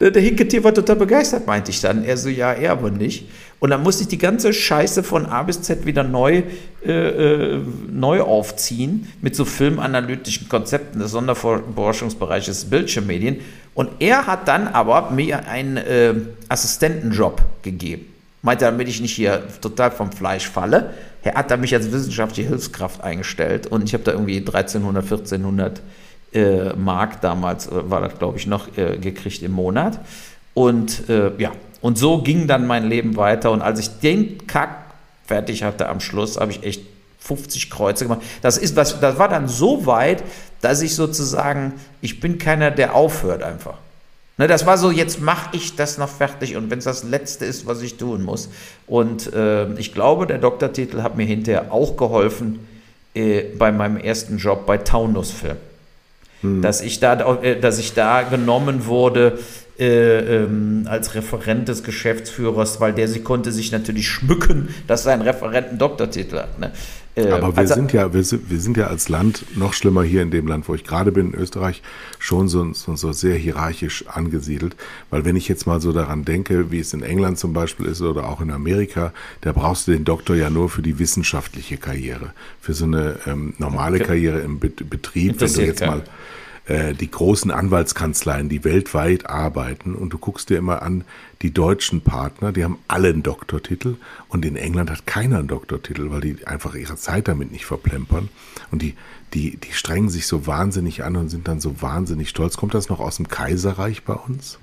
Der 0.00 0.22
Hinketier 0.22 0.62
war 0.62 0.72
total 0.72 0.94
begeistert, 0.94 1.46
meinte 1.46 1.72
ich 1.72 1.80
dann. 1.80 2.04
Er 2.04 2.16
so, 2.16 2.28
ja, 2.28 2.52
er 2.52 2.70
aber 2.72 2.90
nicht. 2.90 3.28
Und 3.58 3.70
dann 3.70 3.82
musste 3.82 4.02
ich 4.02 4.08
die 4.08 4.18
ganze 4.18 4.52
Scheiße 4.52 5.02
von 5.02 5.26
A 5.26 5.42
bis 5.42 5.62
Z 5.62 5.86
wieder 5.86 6.04
neu, 6.04 6.44
äh, 6.86 6.92
äh, 6.92 7.60
neu 7.90 8.20
aufziehen 8.20 9.12
mit 9.20 9.34
so 9.34 9.44
filmanalytischen 9.44 10.48
Konzepten 10.48 11.00
des 11.00 11.10
Sonderforschungsbereiches 11.10 12.66
Bildschirmmedien. 12.66 13.40
Und 13.74 13.90
er 13.98 14.28
hat 14.28 14.46
dann 14.46 14.68
aber 14.68 15.10
mir 15.10 15.48
einen 15.48 15.76
äh, 15.78 16.14
Assistentenjob 16.48 17.42
gegeben. 17.62 18.06
Meinte, 18.42 18.64
damit 18.64 18.88
ich 18.88 19.00
nicht 19.00 19.14
hier 19.14 19.42
total 19.60 19.90
vom 19.90 20.12
Fleisch 20.12 20.48
falle. 20.48 20.94
Er 21.22 21.34
hat 21.34 21.50
da 21.50 21.56
mich 21.56 21.74
als 21.74 21.90
wissenschaftliche 21.90 22.48
Hilfskraft 22.48 23.02
eingestellt 23.02 23.66
und 23.66 23.82
ich 23.84 23.94
habe 23.94 24.04
da 24.04 24.12
irgendwie 24.12 24.38
1300, 24.38 25.04
1400 25.04 25.82
äh, 26.32 26.72
Mark 26.74 27.20
damals, 27.20 27.66
äh, 27.66 27.90
war 27.90 28.00
das 28.00 28.18
glaube 28.18 28.38
ich 28.38 28.46
noch, 28.46 28.76
äh, 28.76 28.98
gekriegt 28.98 29.42
im 29.42 29.52
Monat. 29.52 29.98
Und 30.54 31.08
äh, 31.08 31.32
ja, 31.38 31.52
und 31.80 31.98
so 31.98 32.22
ging 32.22 32.46
dann 32.46 32.66
mein 32.66 32.88
Leben 32.88 33.16
weiter. 33.16 33.50
Und 33.50 33.62
als 33.62 33.80
ich 33.80 33.98
den 34.00 34.46
Kack 34.46 34.92
fertig 35.26 35.62
hatte 35.62 35.88
am 35.88 36.00
Schluss, 36.00 36.38
habe 36.38 36.50
ich 36.50 36.62
echt 36.64 36.82
50 37.20 37.70
Kreuze 37.70 38.04
gemacht. 38.04 38.22
Das, 38.42 38.58
ist, 38.58 38.76
das, 38.76 39.00
das 39.00 39.18
war 39.18 39.28
dann 39.28 39.48
so 39.48 39.86
weit, 39.86 40.22
dass 40.60 40.82
ich 40.82 40.94
sozusagen, 40.94 41.74
ich 42.00 42.20
bin 42.20 42.38
keiner, 42.38 42.70
der 42.70 42.94
aufhört 42.94 43.42
einfach. 43.42 43.78
Ne, 44.38 44.46
das 44.46 44.66
war 44.66 44.78
so, 44.78 44.92
jetzt 44.92 45.20
mache 45.20 45.50
ich 45.56 45.74
das 45.74 45.98
noch 45.98 46.08
fertig 46.08 46.56
und 46.56 46.70
wenn 46.70 46.78
es 46.78 46.84
das 46.84 47.02
Letzte 47.02 47.44
ist, 47.44 47.66
was 47.66 47.82
ich 47.82 47.96
tun 47.96 48.22
muss. 48.22 48.48
Und 48.86 49.32
äh, 49.32 49.72
ich 49.74 49.92
glaube, 49.92 50.28
der 50.28 50.38
Doktortitel 50.38 51.02
hat 51.02 51.16
mir 51.16 51.26
hinterher 51.26 51.72
auch 51.72 51.96
geholfen 51.96 52.60
äh, 53.14 53.42
bei 53.58 53.72
meinem 53.72 53.96
ersten 53.96 54.38
Job 54.38 54.64
bei 54.64 54.78
Taunus 54.78 55.32
Film. 55.32 55.56
Hm. 56.42 56.62
Dass, 56.62 56.80
ich 56.80 57.00
da, 57.00 57.40
äh, 57.42 57.58
dass 57.58 57.80
ich 57.80 57.94
da 57.94 58.22
genommen 58.22 58.86
wurde 58.86 59.40
äh, 59.76 60.18
ähm, 60.42 60.86
als 60.88 61.16
Referent 61.16 61.68
des 61.68 61.82
Geschäftsführers, 61.82 62.80
weil 62.80 62.92
der 62.92 63.08
sie 63.08 63.22
konnte 63.22 63.50
sich 63.50 63.72
natürlich 63.72 64.08
schmücken, 64.08 64.68
dass 64.86 65.02
sein 65.02 65.20
Referent 65.20 65.70
einen 65.70 65.78
Doktortitel 65.78 66.36
hat. 66.36 66.60
Ne? 66.60 66.70
Äh, 67.26 67.32
Aber 67.32 67.54
wir 67.54 67.58
also, 67.58 67.74
sind 67.74 67.92
ja, 67.92 68.12
wir 68.12 68.24
sind, 68.24 68.50
wir 68.50 68.60
sind 68.60 68.76
ja 68.76 68.86
als 68.86 69.08
Land 69.08 69.44
noch 69.56 69.72
schlimmer 69.72 70.02
hier 70.02 70.22
in 70.22 70.30
dem 70.30 70.46
Land, 70.46 70.68
wo 70.68 70.74
ich 70.74 70.84
gerade 70.84 71.12
bin, 71.12 71.32
in 71.32 71.38
Österreich, 71.38 71.82
schon 72.18 72.48
so, 72.48 72.72
so, 72.72 72.96
so 72.96 73.12
sehr 73.12 73.36
hierarchisch 73.36 74.06
angesiedelt. 74.08 74.76
Weil 75.10 75.24
wenn 75.24 75.36
ich 75.36 75.48
jetzt 75.48 75.66
mal 75.66 75.80
so 75.80 75.92
daran 75.92 76.24
denke, 76.24 76.70
wie 76.70 76.80
es 76.80 76.92
in 76.92 77.02
England 77.02 77.38
zum 77.38 77.52
Beispiel 77.52 77.86
ist 77.86 78.00
oder 78.00 78.28
auch 78.28 78.40
in 78.40 78.50
Amerika, 78.50 79.12
da 79.40 79.52
brauchst 79.52 79.88
du 79.88 79.92
den 79.92 80.04
Doktor 80.04 80.36
ja 80.36 80.50
nur 80.50 80.68
für 80.68 80.82
die 80.82 80.98
wissenschaftliche 80.98 81.76
Karriere. 81.76 82.32
Für 82.60 82.74
so 82.74 82.84
eine 82.84 83.16
ähm, 83.26 83.54
normale 83.58 84.00
Karriere 84.00 84.40
im 84.40 84.58
Betrieb, 84.58 85.40
wenn 85.40 85.52
du 85.52 85.62
jetzt 85.62 85.84
mal 85.84 86.02
äh, 86.68 86.92
die 86.92 87.10
großen 87.10 87.50
Anwaltskanzleien, 87.50 88.50
die 88.50 88.62
weltweit 88.62 89.28
arbeiten 89.28 89.94
und 89.94 90.12
du 90.12 90.18
guckst 90.18 90.50
dir 90.50 90.58
immer 90.58 90.82
an, 90.82 91.04
die 91.40 91.52
deutschen 91.52 92.02
Partner, 92.02 92.52
die 92.52 92.62
haben 92.62 92.78
alle 92.88 93.08
einen 93.08 93.22
Doktortitel 93.22 93.96
und 94.28 94.44
in 94.44 94.56
England 94.56 94.90
hat 94.90 95.06
keiner 95.06 95.38
einen 95.38 95.48
Doktortitel, 95.48 96.10
weil 96.10 96.20
die 96.20 96.46
einfach 96.46 96.74
ihre 96.74 96.96
Zeit 96.96 97.26
damit 97.26 97.52
nicht 97.52 97.64
verplempern 97.64 98.28
und 98.70 98.82
die, 98.82 98.94
die, 99.32 99.56
die 99.56 99.72
strengen 99.72 100.10
sich 100.10 100.26
so 100.26 100.46
wahnsinnig 100.46 101.04
an 101.04 101.16
und 101.16 101.30
sind 101.30 101.48
dann 101.48 101.60
so 101.60 101.80
wahnsinnig 101.80 102.28
stolz. 102.28 102.58
Kommt 102.58 102.74
das 102.74 102.90
noch 102.90 103.00
aus 103.00 103.16
dem 103.16 103.28
Kaiserreich 103.28 104.04
bei 104.04 104.14
uns? 104.14 104.58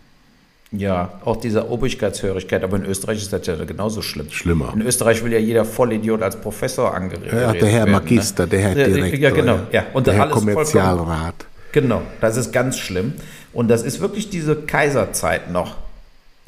Ja, 0.71 1.21
auch 1.25 1.37
diese 1.37 1.69
Obrigkeitshörigkeit, 1.69 2.63
aber 2.63 2.77
in 2.77 2.85
Österreich 2.85 3.17
ist 3.17 3.33
das 3.33 3.47
ja 3.47 3.55
genauso 3.63 4.01
schlimm. 4.03 4.29
Schlimmer. 4.29 4.73
In 4.75 4.81
Österreich 4.81 5.23
will 5.23 5.31
ja 5.31 5.39
jeder 5.39 5.65
Vollidiot 5.65 6.21
als 6.21 6.39
Professor 6.39 6.93
angeredet 6.93 7.31
werden. 7.31 7.53
Ja, 7.55 7.59
der 7.59 7.69
Herr 7.69 7.79
werden, 7.79 7.91
ne? 7.91 7.99
Magister, 7.99 8.43
ne? 8.43 8.49
der 8.49 8.59
Herr 8.59 8.75
Direktor. 8.75 9.19
Ja, 9.19 9.29
genau. 9.31 9.59
Ja. 9.71 9.85
Und 9.93 10.05
der 10.05 10.13
Herr 10.15 10.29
Kommerzialrat. 10.29 11.45
Genau, 11.75 12.03
das 12.21 12.37
ist 12.37 12.53
ganz 12.53 12.79
schlimm. 12.79 13.15
Und 13.51 13.67
das 13.67 13.83
ist 13.83 13.99
wirklich 13.99 14.29
diese 14.29 14.55
Kaiserzeit 14.55 15.51
noch, 15.51 15.75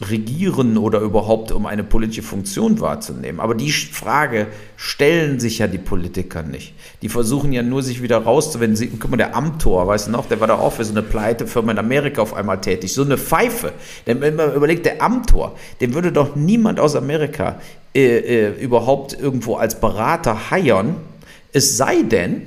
regieren 0.00 0.78
oder 0.78 1.00
überhaupt 1.00 1.50
um 1.50 1.66
eine 1.66 1.82
politische 1.82 2.22
Funktion 2.22 2.80
wahrzunehmen. 2.80 3.40
Aber 3.40 3.54
die 3.54 3.72
Frage 3.72 4.46
stellen 4.76 5.40
sich 5.40 5.58
ja 5.58 5.66
die 5.66 5.78
Politiker 5.78 6.42
nicht. 6.42 6.74
Die 7.02 7.08
versuchen 7.08 7.52
ja 7.52 7.62
nur, 7.62 7.82
sich 7.82 8.00
wieder 8.00 8.18
rauszuwenden. 8.18 8.98
Guck 9.00 9.10
mal, 9.10 9.16
der 9.16 9.34
Amtor, 9.34 9.86
weißt 9.86 10.06
du 10.06 10.12
noch, 10.12 10.26
der 10.26 10.40
war 10.40 10.46
da 10.46 10.54
auch 10.54 10.74
für 10.74 10.84
so 10.84 10.92
eine 10.92 11.02
Pleitefirma 11.02 11.72
in 11.72 11.78
Amerika 11.78 12.22
auf 12.22 12.34
einmal 12.34 12.60
tätig. 12.60 12.92
So 12.92 13.02
eine 13.02 13.18
Pfeife. 13.18 13.72
Denn 14.06 14.20
wenn 14.20 14.36
man 14.36 14.54
überlegt, 14.54 14.86
der 14.86 15.02
Amtor, 15.02 15.56
den 15.80 15.94
würde 15.94 16.12
doch 16.12 16.36
niemand 16.36 16.78
aus 16.78 16.94
Amerika 16.94 17.60
äh, 17.94 18.18
äh, 18.18 18.62
überhaupt 18.62 19.18
irgendwo 19.18 19.56
als 19.56 19.80
Berater 19.80 20.50
heiern. 20.50 20.96
Es 21.52 21.76
sei 21.76 22.02
denn, 22.02 22.42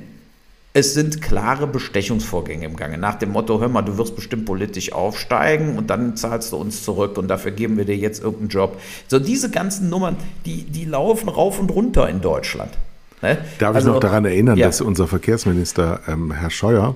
es 0.74 0.94
sind 0.94 1.20
klare 1.20 1.66
Bestechungsvorgänge 1.66 2.64
im 2.64 2.76
Gange. 2.76 2.96
Nach 2.96 3.16
dem 3.16 3.32
Motto, 3.32 3.60
hör 3.60 3.68
mal, 3.68 3.82
du 3.82 3.98
wirst 3.98 4.16
bestimmt 4.16 4.46
politisch 4.46 4.92
aufsteigen 4.92 5.76
und 5.76 5.90
dann 5.90 6.16
zahlst 6.16 6.52
du 6.52 6.56
uns 6.56 6.82
zurück 6.82 7.18
und 7.18 7.28
dafür 7.28 7.50
geben 7.50 7.76
wir 7.76 7.84
dir 7.84 7.96
jetzt 7.96 8.22
irgendeinen 8.22 8.48
Job. 8.48 8.80
So 9.06 9.18
diese 9.18 9.50
ganzen 9.50 9.90
Nummern, 9.90 10.16
die, 10.46 10.64
die 10.64 10.86
laufen 10.86 11.28
rauf 11.28 11.60
und 11.60 11.70
runter 11.70 12.08
in 12.08 12.22
Deutschland. 12.22 12.72
Ne? 13.20 13.38
Darf 13.58 13.76
also, 13.76 13.88
ich 13.88 13.94
noch 13.94 14.00
daran 14.00 14.24
erinnern, 14.24 14.56
ja. 14.56 14.66
dass 14.66 14.80
unser 14.80 15.06
Verkehrsminister 15.06 16.00
ähm, 16.08 16.32
Herr 16.32 16.50
Scheuer 16.50 16.94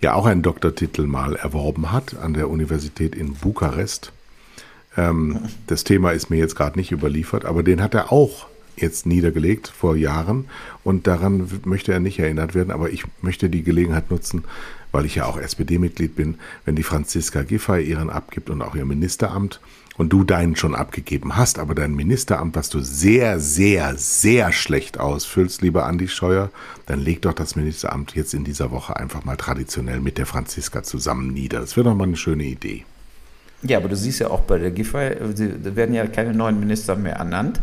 ja 0.00 0.14
auch 0.14 0.26
einen 0.26 0.42
Doktortitel 0.42 1.06
mal 1.06 1.36
erworben 1.36 1.92
hat 1.92 2.16
an 2.20 2.34
der 2.34 2.50
Universität 2.50 3.14
in 3.14 3.34
Bukarest. 3.34 4.10
Ähm, 4.96 5.48
das 5.68 5.84
Thema 5.84 6.10
ist 6.10 6.28
mir 6.28 6.38
jetzt 6.38 6.56
gerade 6.56 6.76
nicht 6.76 6.90
überliefert, 6.90 7.44
aber 7.44 7.62
den 7.62 7.80
hat 7.80 7.94
er 7.94 8.10
auch 8.10 8.46
jetzt 8.76 9.06
niedergelegt 9.06 9.68
vor 9.68 9.96
Jahren 9.96 10.46
und 10.84 11.06
daran 11.06 11.48
möchte 11.64 11.92
er 11.92 12.00
nicht 12.00 12.18
erinnert 12.18 12.54
werden, 12.54 12.70
aber 12.70 12.90
ich 12.90 13.04
möchte 13.20 13.48
die 13.48 13.62
Gelegenheit 13.62 14.10
nutzen, 14.10 14.44
weil 14.92 15.06
ich 15.06 15.16
ja 15.16 15.26
auch 15.26 15.38
SPD-Mitglied 15.38 16.16
bin, 16.16 16.36
wenn 16.64 16.76
die 16.76 16.82
Franziska 16.82 17.42
Giffey 17.42 17.82
ihren 17.82 18.10
abgibt 18.10 18.50
und 18.50 18.62
auch 18.62 18.74
ihr 18.74 18.84
Ministeramt 18.84 19.60
und 19.96 20.12
du 20.12 20.24
deinen 20.24 20.56
schon 20.56 20.74
abgegeben 20.74 21.36
hast, 21.36 21.58
aber 21.58 21.74
dein 21.74 21.94
Ministeramt, 21.94 22.56
was 22.56 22.70
du 22.70 22.80
sehr, 22.80 23.40
sehr, 23.40 23.96
sehr 23.96 24.52
schlecht 24.52 24.98
ausfüllst, 24.98 25.62
lieber 25.62 25.86
Andi 25.86 26.08
Scheuer, 26.08 26.50
dann 26.86 27.00
leg 27.00 27.22
doch 27.22 27.34
das 27.34 27.56
Ministeramt 27.56 28.14
jetzt 28.14 28.34
in 28.34 28.44
dieser 28.44 28.70
Woche 28.70 28.96
einfach 28.96 29.24
mal 29.24 29.36
traditionell 29.36 30.00
mit 30.00 30.18
der 30.18 30.26
Franziska 30.26 30.82
zusammen 30.82 31.32
nieder. 31.32 31.60
Das 31.60 31.76
wäre 31.76 31.84
doch 31.84 31.94
mal 31.94 32.04
eine 32.04 32.16
schöne 32.16 32.44
Idee. 32.44 32.84
Ja, 33.62 33.78
aber 33.78 33.88
du 33.88 33.96
siehst 33.96 34.20
ja 34.20 34.28
auch 34.28 34.40
bei 34.40 34.58
der 34.58 34.72
Giffey, 34.72 35.14
da 35.62 35.76
werden 35.76 35.94
ja 35.94 36.06
keine 36.06 36.34
neuen 36.34 36.58
Minister 36.58 36.96
mehr 36.96 37.14
ernannt, 37.14 37.60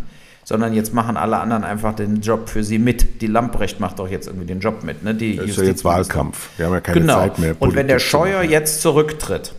sondern 0.49 0.73
jetzt 0.73 0.95
machen 0.95 1.15
alle 1.15 1.37
anderen 1.37 1.63
einfach 1.63 1.95
den 1.95 2.21
Job 2.21 2.49
für 2.49 2.63
sie 2.63 2.79
mit. 2.79 3.21
Die 3.21 3.27
Lamprecht 3.27 3.79
macht 3.79 3.99
doch 3.99 4.09
jetzt 4.09 4.25
irgendwie 4.25 4.47
den 4.47 4.61
Job 4.61 4.83
mit. 4.83 5.03
Ne? 5.03 5.13
Die 5.13 5.35
das 5.35 5.51
ist 5.51 5.57
ja 5.57 5.63
jetzt 5.65 5.85
Wahlkampf. 5.85 6.49
Wir 6.57 6.65
haben 6.65 6.73
ja 6.73 6.81
keine 6.81 7.01
genau. 7.01 7.19
Zeit 7.19 7.37
mehr. 7.37 7.53
Politik 7.53 7.61
Und 7.61 7.75
wenn 7.75 7.87
der 7.87 7.99
Scheuer 7.99 8.41
jetzt 8.41 8.81
zurücktritt, 8.81 9.53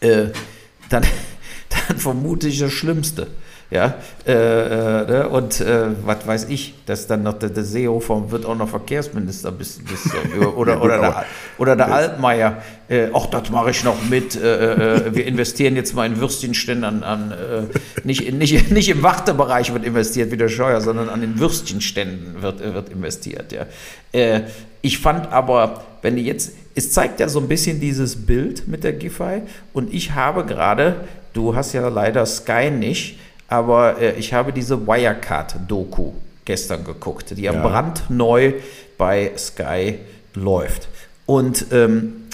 äh, 0.00 0.24
dann, 0.88 1.04
dann 1.88 1.98
vermute 1.98 2.48
ich 2.48 2.58
das 2.58 2.72
Schlimmste. 2.72 3.28
Ja, 3.70 3.94
äh, 4.26 4.32
äh, 4.32 5.06
ne? 5.06 5.28
und 5.28 5.60
äh, 5.60 5.86
was 6.04 6.26
weiß 6.26 6.46
ich, 6.48 6.74
dass 6.86 7.06
dann 7.06 7.22
noch 7.22 7.34
der, 7.34 7.50
der 7.50 7.62
Seehofer 7.62 8.32
wird 8.32 8.44
auch 8.44 8.56
noch 8.56 8.68
Verkehrsminister 8.68 9.52
bis, 9.52 9.78
bis 9.78 10.12
äh, 10.12 10.44
oder, 10.56 10.74
ja, 10.74 10.80
oder, 10.80 10.98
der, 10.98 11.24
oder 11.56 11.76
der 11.76 11.92
Altmaier, 11.92 12.62
äh, 12.88 13.10
ach, 13.14 13.26
das 13.26 13.48
mache 13.50 13.70
ich 13.70 13.84
noch 13.84 14.02
mit, 14.08 14.34
äh, 14.34 15.14
wir 15.14 15.24
investieren 15.24 15.76
jetzt 15.76 15.94
mal 15.94 16.04
in 16.06 16.18
Würstchenständen 16.20 17.04
an, 17.04 17.32
an 17.32 17.68
nicht, 18.02 18.32
nicht, 18.32 18.72
nicht 18.72 18.88
im 18.88 19.04
Wartebereich 19.04 19.72
wird 19.72 19.84
investiert 19.84 20.32
wie 20.32 20.36
der 20.36 20.48
Scheuer, 20.48 20.80
sondern 20.80 21.08
an 21.08 21.20
den 21.20 21.38
Würstchenständen 21.38 22.42
wird, 22.42 22.58
wird 22.60 22.88
investiert. 22.88 23.52
Ja. 23.52 23.66
ich 24.82 24.98
fand 24.98 25.32
aber, 25.32 25.84
wenn 26.02 26.16
die 26.16 26.24
jetzt, 26.24 26.54
es 26.74 26.90
zeigt 26.90 27.20
ja 27.20 27.28
so 27.28 27.38
ein 27.38 27.46
bisschen 27.46 27.78
dieses 27.78 28.26
Bild 28.26 28.66
mit 28.66 28.82
der 28.82 28.94
Giffey 28.94 29.42
und 29.72 29.94
ich 29.94 30.12
habe 30.16 30.44
gerade, 30.44 30.96
du 31.34 31.54
hast 31.54 31.72
ja 31.72 31.86
leider 31.86 32.26
Sky 32.26 32.72
nicht, 32.72 33.16
aber 33.50 34.00
äh, 34.00 34.12
ich 34.18 34.32
habe 34.32 34.52
diese 34.52 34.86
Wirecard-Doku 34.86 36.12
gestern 36.44 36.84
geguckt, 36.84 37.36
die 37.36 37.42
ja, 37.42 37.52
ja 37.52 37.60
brandneu 37.60 38.54
bei 38.96 39.32
Sky 39.36 39.98
läuft. 40.34 40.88
Und 41.26 41.66
ähm, 41.72 42.28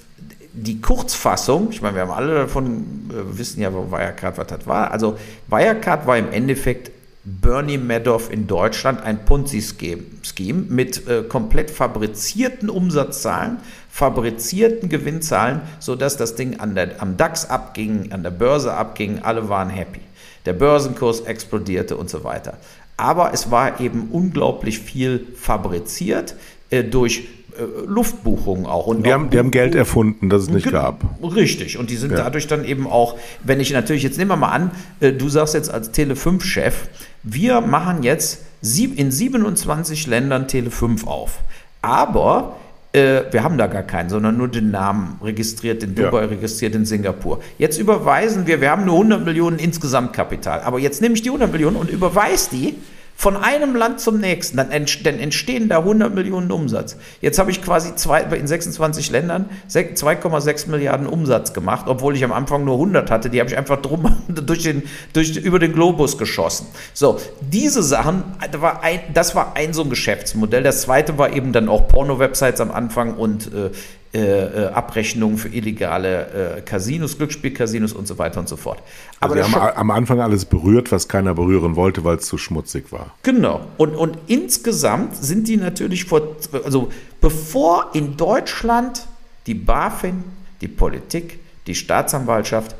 die 0.52 0.80
Kurzfassung, 0.80 1.68
ich 1.70 1.82
meine, 1.82 1.96
wir 1.96 2.02
haben 2.02 2.12
alle 2.12 2.34
davon, 2.34 3.10
äh, 3.10 3.38
wissen 3.38 3.60
ja, 3.60 3.72
wo 3.72 3.90
Wirecard 3.90 4.38
was 4.38 4.46
das 4.46 4.66
war. 4.66 4.90
Also 4.90 5.18
Wirecard 5.48 6.06
war 6.06 6.18
im 6.18 6.30
Endeffekt 6.30 6.92
Bernie 7.24 7.78
Madoff 7.78 8.30
in 8.30 8.46
Deutschland 8.46 9.02
ein 9.02 9.24
Ponzi-Scheme 9.24 10.64
mit 10.68 11.08
äh, 11.08 11.22
komplett 11.22 11.70
fabrizierten 11.70 12.70
Umsatzzahlen, 12.70 13.56
fabrizierten 13.90 14.88
Gewinnzahlen, 14.88 15.62
sodass 15.80 16.16
das 16.16 16.36
Ding 16.36 16.60
an 16.60 16.74
der, 16.74 17.02
am 17.02 17.16
DAX 17.16 17.48
abging, 17.48 18.12
an 18.12 18.22
der 18.22 18.30
Börse 18.30 18.74
abging, 18.74 19.20
alle 19.22 19.48
waren 19.48 19.70
happy 19.70 20.05
der 20.46 20.52
Börsenkurs 20.52 21.20
explodierte 21.20 21.96
und 21.96 22.08
so 22.08 22.24
weiter. 22.24 22.54
Aber 22.96 23.34
es 23.34 23.50
war 23.50 23.80
eben 23.80 24.08
unglaublich 24.10 24.78
viel 24.78 25.26
fabriziert 25.36 26.34
äh, 26.70 26.82
durch 26.82 27.28
äh, 27.58 27.86
Luftbuchungen 27.86 28.66
auch. 28.66 28.86
Und 28.86 29.04
die, 29.04 29.12
haben, 29.12 29.30
die 29.30 29.38
haben 29.38 29.50
Geld 29.50 29.74
erfunden, 29.74 30.30
das 30.30 30.42
es 30.42 30.50
nicht 30.50 30.70
gab. 30.70 31.04
Richtig. 31.22 31.78
Und 31.78 31.90
die 31.90 31.96
sind 31.96 32.12
ja. 32.12 32.18
dadurch 32.18 32.46
dann 32.46 32.64
eben 32.64 32.86
auch, 32.86 33.18
wenn 33.44 33.60
ich 33.60 33.72
natürlich, 33.72 34.02
jetzt 34.02 34.18
nehmen 34.18 34.30
wir 34.30 34.36
mal 34.36 34.50
an, 34.50 34.70
äh, 35.00 35.12
du 35.12 35.28
sagst 35.28 35.54
jetzt 35.54 35.70
als 35.70 35.92
Tele5-Chef, 35.92 36.88
wir 37.22 37.60
machen 37.60 38.02
jetzt 38.02 38.42
in 38.62 39.10
27 39.10 40.06
Ländern 40.06 40.46
Tele5 40.46 41.06
auf. 41.06 41.40
Aber 41.82 42.56
äh, 42.96 43.24
wir 43.30 43.44
haben 43.44 43.58
da 43.58 43.66
gar 43.66 43.82
keinen, 43.82 44.08
sondern 44.08 44.36
nur 44.36 44.48
den 44.48 44.70
Namen 44.70 45.20
registriert 45.22 45.82
in 45.82 45.94
Dubai, 45.94 46.22
ja. 46.22 46.28
registriert 46.28 46.74
in 46.74 46.86
Singapur. 46.86 47.40
Jetzt 47.58 47.78
überweisen 47.78 48.46
wir, 48.46 48.60
wir 48.60 48.70
haben 48.70 48.86
nur 48.86 48.94
100 48.94 49.24
Millionen 49.24 49.58
insgesamt 49.58 50.14
Kapital, 50.14 50.60
aber 50.62 50.78
jetzt 50.78 51.02
nehme 51.02 51.14
ich 51.14 51.22
die 51.22 51.28
100 51.28 51.52
Millionen 51.52 51.76
und 51.76 51.90
überweise 51.90 52.50
die 52.50 52.74
von 53.16 53.36
einem 53.36 53.74
Land 53.74 53.98
zum 54.00 54.20
nächsten, 54.20 54.58
dann, 54.58 54.70
entstehen 54.70 55.68
da 55.70 55.78
100 55.78 56.14
Millionen 56.14 56.52
Umsatz. 56.52 56.96
Jetzt 57.22 57.38
habe 57.38 57.50
ich 57.50 57.62
quasi 57.62 57.96
zwei, 57.96 58.20
in 58.22 58.46
26 58.46 59.10
Ländern 59.10 59.48
2,6 59.68 60.68
Milliarden 60.68 61.06
Umsatz 61.06 61.54
gemacht, 61.54 61.86
obwohl 61.88 62.14
ich 62.14 62.22
am 62.24 62.32
Anfang 62.32 62.64
nur 62.64 62.74
100 62.74 63.10
hatte. 63.10 63.30
Die 63.30 63.40
habe 63.40 63.48
ich 63.48 63.56
einfach 63.56 63.80
drum, 63.80 64.14
durch 64.28 64.62
den, 64.62 64.82
durch, 65.14 65.34
über 65.36 65.58
den 65.58 65.72
Globus 65.72 66.18
geschossen. 66.18 66.66
So, 66.92 67.18
diese 67.40 67.82
Sachen, 67.82 68.22
das 68.52 68.60
war 68.60 68.82
ein, 68.82 69.00
das 69.14 69.34
war 69.34 69.56
ein 69.56 69.72
so 69.72 69.82
ein 69.82 69.90
Geschäftsmodell. 69.90 70.62
Das 70.62 70.82
zweite 70.82 71.16
war 71.16 71.32
eben 71.32 71.52
dann 71.52 71.70
auch 71.70 71.88
Porno-Websites 71.88 72.60
am 72.60 72.70
Anfang 72.70 73.14
und 73.14 73.46
äh, 73.46 73.70
äh, 74.16 74.64
äh, 74.64 74.66
Abrechnungen 74.68 75.36
für 75.36 75.48
illegale 75.48 76.56
äh, 76.56 76.60
Casinos, 76.62 77.18
Glücksspielcasinos 77.18 77.92
und 77.92 78.08
so 78.08 78.16
weiter 78.16 78.40
und 78.40 78.48
so 78.48 78.56
fort. 78.56 78.82
Aber 79.20 79.34
also 79.34 79.52
wir 79.52 79.60
haben 79.60 79.76
am 79.76 79.90
Anfang 79.90 80.20
alles 80.20 80.46
berührt, 80.46 80.90
was 80.90 81.06
keiner 81.06 81.34
berühren 81.34 81.76
wollte, 81.76 82.02
weil 82.02 82.16
es 82.16 82.24
zu 82.24 82.38
schmutzig 82.38 82.90
war. 82.92 83.12
Genau. 83.24 83.66
Und, 83.76 83.94
und 83.94 84.16
insgesamt 84.26 85.16
sind 85.16 85.48
die 85.48 85.58
natürlich 85.58 86.06
vor, 86.06 86.36
also 86.64 86.90
bevor 87.20 87.90
in 87.92 88.16
Deutschland 88.16 89.06
die 89.46 89.54
BaFin, 89.54 90.24
die 90.62 90.68
Politik, 90.68 91.38
die 91.66 91.74
Staatsanwaltschaft 91.74 92.74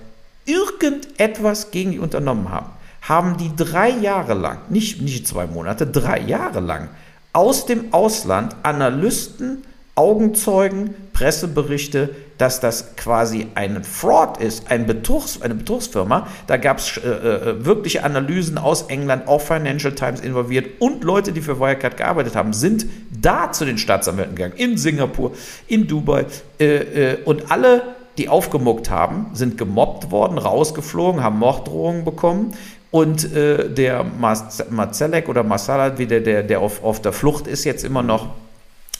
irgendetwas 0.46 1.70
gegen 1.70 1.90
die 1.90 1.98
unternommen 1.98 2.50
haben, 2.50 2.70
haben 3.02 3.36
die 3.36 3.50
drei 3.54 3.90
Jahre 3.90 4.32
lang, 4.32 4.58
nicht, 4.70 5.02
nicht 5.02 5.28
zwei 5.28 5.46
Monate, 5.46 5.86
drei 5.86 6.18
Jahre 6.18 6.60
lang 6.60 6.88
aus 7.34 7.66
dem 7.66 7.92
Ausland 7.92 8.56
Analysten, 8.62 9.64
Augenzeugen, 9.96 10.94
Presseberichte, 11.16 12.10
dass 12.36 12.60
das 12.60 12.94
quasi 12.96 13.46
ein 13.54 13.82
Fraud 13.84 14.36
ist, 14.36 14.70
ein 14.70 14.84
Betrugs, 14.84 15.40
eine 15.40 15.54
Betrugsfirma. 15.54 16.26
Da 16.46 16.58
gab 16.58 16.76
es 16.76 16.98
äh, 16.98 17.08
äh, 17.08 17.64
wirkliche 17.64 18.04
Analysen 18.04 18.58
aus 18.58 18.82
England, 18.82 19.26
auch 19.26 19.40
Financial 19.40 19.94
Times 19.94 20.20
involviert 20.20 20.78
und 20.78 21.04
Leute, 21.04 21.32
die 21.32 21.40
für 21.40 21.58
Wirecard 21.58 21.96
gearbeitet 21.96 22.36
haben, 22.36 22.52
sind 22.52 22.84
da 23.10 23.50
zu 23.50 23.64
den 23.64 23.78
Staatsanwälten 23.78 24.36
gegangen, 24.36 24.56
in 24.58 24.76
Singapur, 24.76 25.32
in 25.68 25.86
Dubai 25.86 26.26
äh, 26.60 26.64
äh, 27.12 27.22
und 27.24 27.50
alle 27.50 27.82
die 28.18 28.28
aufgemuckt 28.28 28.90
haben, 28.90 29.30
sind 29.32 29.56
gemobbt 29.56 30.10
worden, 30.10 30.36
rausgeflogen, 30.36 31.22
haben 31.22 31.38
Morddrohungen 31.38 32.04
bekommen. 32.04 32.52
Und 32.90 33.34
äh, 33.34 33.70
der 33.70 34.04
Marcellek 34.04 35.28
oder 35.28 35.42
Masalat, 35.42 35.98
wie 35.98 36.06
der, 36.06 36.20
der, 36.20 36.42
der 36.42 36.60
auf, 36.60 36.82
auf 36.82 37.00
der 37.00 37.12
Flucht 37.12 37.46
ist, 37.46 37.64
jetzt 37.64 37.84
immer 37.84 38.02
noch 38.02 38.30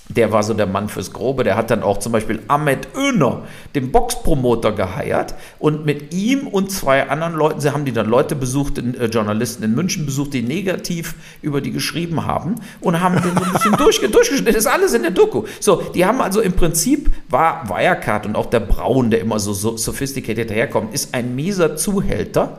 der 0.08 0.30
war 0.30 0.42
so 0.42 0.54
der 0.54 0.66
Mann 0.66 0.88
fürs 0.88 1.12
Grobe. 1.12 1.42
Der 1.42 1.56
hat 1.56 1.70
dann 1.70 1.82
auch 1.82 1.98
zum 1.98 2.12
Beispiel 2.12 2.40
Ahmed 2.46 2.88
Öner, 2.96 3.42
den 3.74 3.90
Boxpromoter, 3.90 4.72
geheiert. 4.72 5.34
Und 5.58 5.84
mit 5.84 6.14
ihm 6.14 6.46
und 6.46 6.70
zwei 6.70 7.08
anderen 7.08 7.34
Leuten, 7.34 7.60
sie 7.60 7.72
haben 7.72 7.84
die 7.84 7.92
dann 7.92 8.08
Leute 8.08 8.36
besucht, 8.36 8.78
in, 8.78 8.94
äh, 8.94 9.06
Journalisten 9.06 9.64
in 9.64 9.74
München 9.74 10.06
besucht, 10.06 10.32
die 10.34 10.42
negativ 10.42 11.14
über 11.42 11.60
die 11.60 11.72
geschrieben 11.72 12.24
haben 12.24 12.56
und 12.80 13.00
haben 13.00 13.20
den 13.20 13.34
so 13.36 13.44
ein 13.44 13.52
bisschen 13.52 13.76
durchge 13.76 14.08
durchgeschnitten. 14.08 14.54
Das 14.54 14.64
ist 14.64 14.70
alles 14.70 14.94
in 14.94 15.02
der 15.02 15.10
Doku. 15.10 15.44
So, 15.58 15.82
die 15.94 16.06
haben 16.06 16.20
also 16.20 16.40
im 16.40 16.52
Prinzip, 16.52 17.10
war 17.28 17.68
Wirecard 17.68 18.26
und 18.26 18.36
auch 18.36 18.46
der 18.46 18.60
Braun, 18.60 19.10
der 19.10 19.20
immer 19.20 19.40
so, 19.40 19.52
so 19.52 19.76
sophisticated 19.76 20.50
daherkommt, 20.50 20.94
ist 20.94 21.14
ein 21.14 21.34
mieser 21.34 21.76
Zuhälter. 21.76 22.58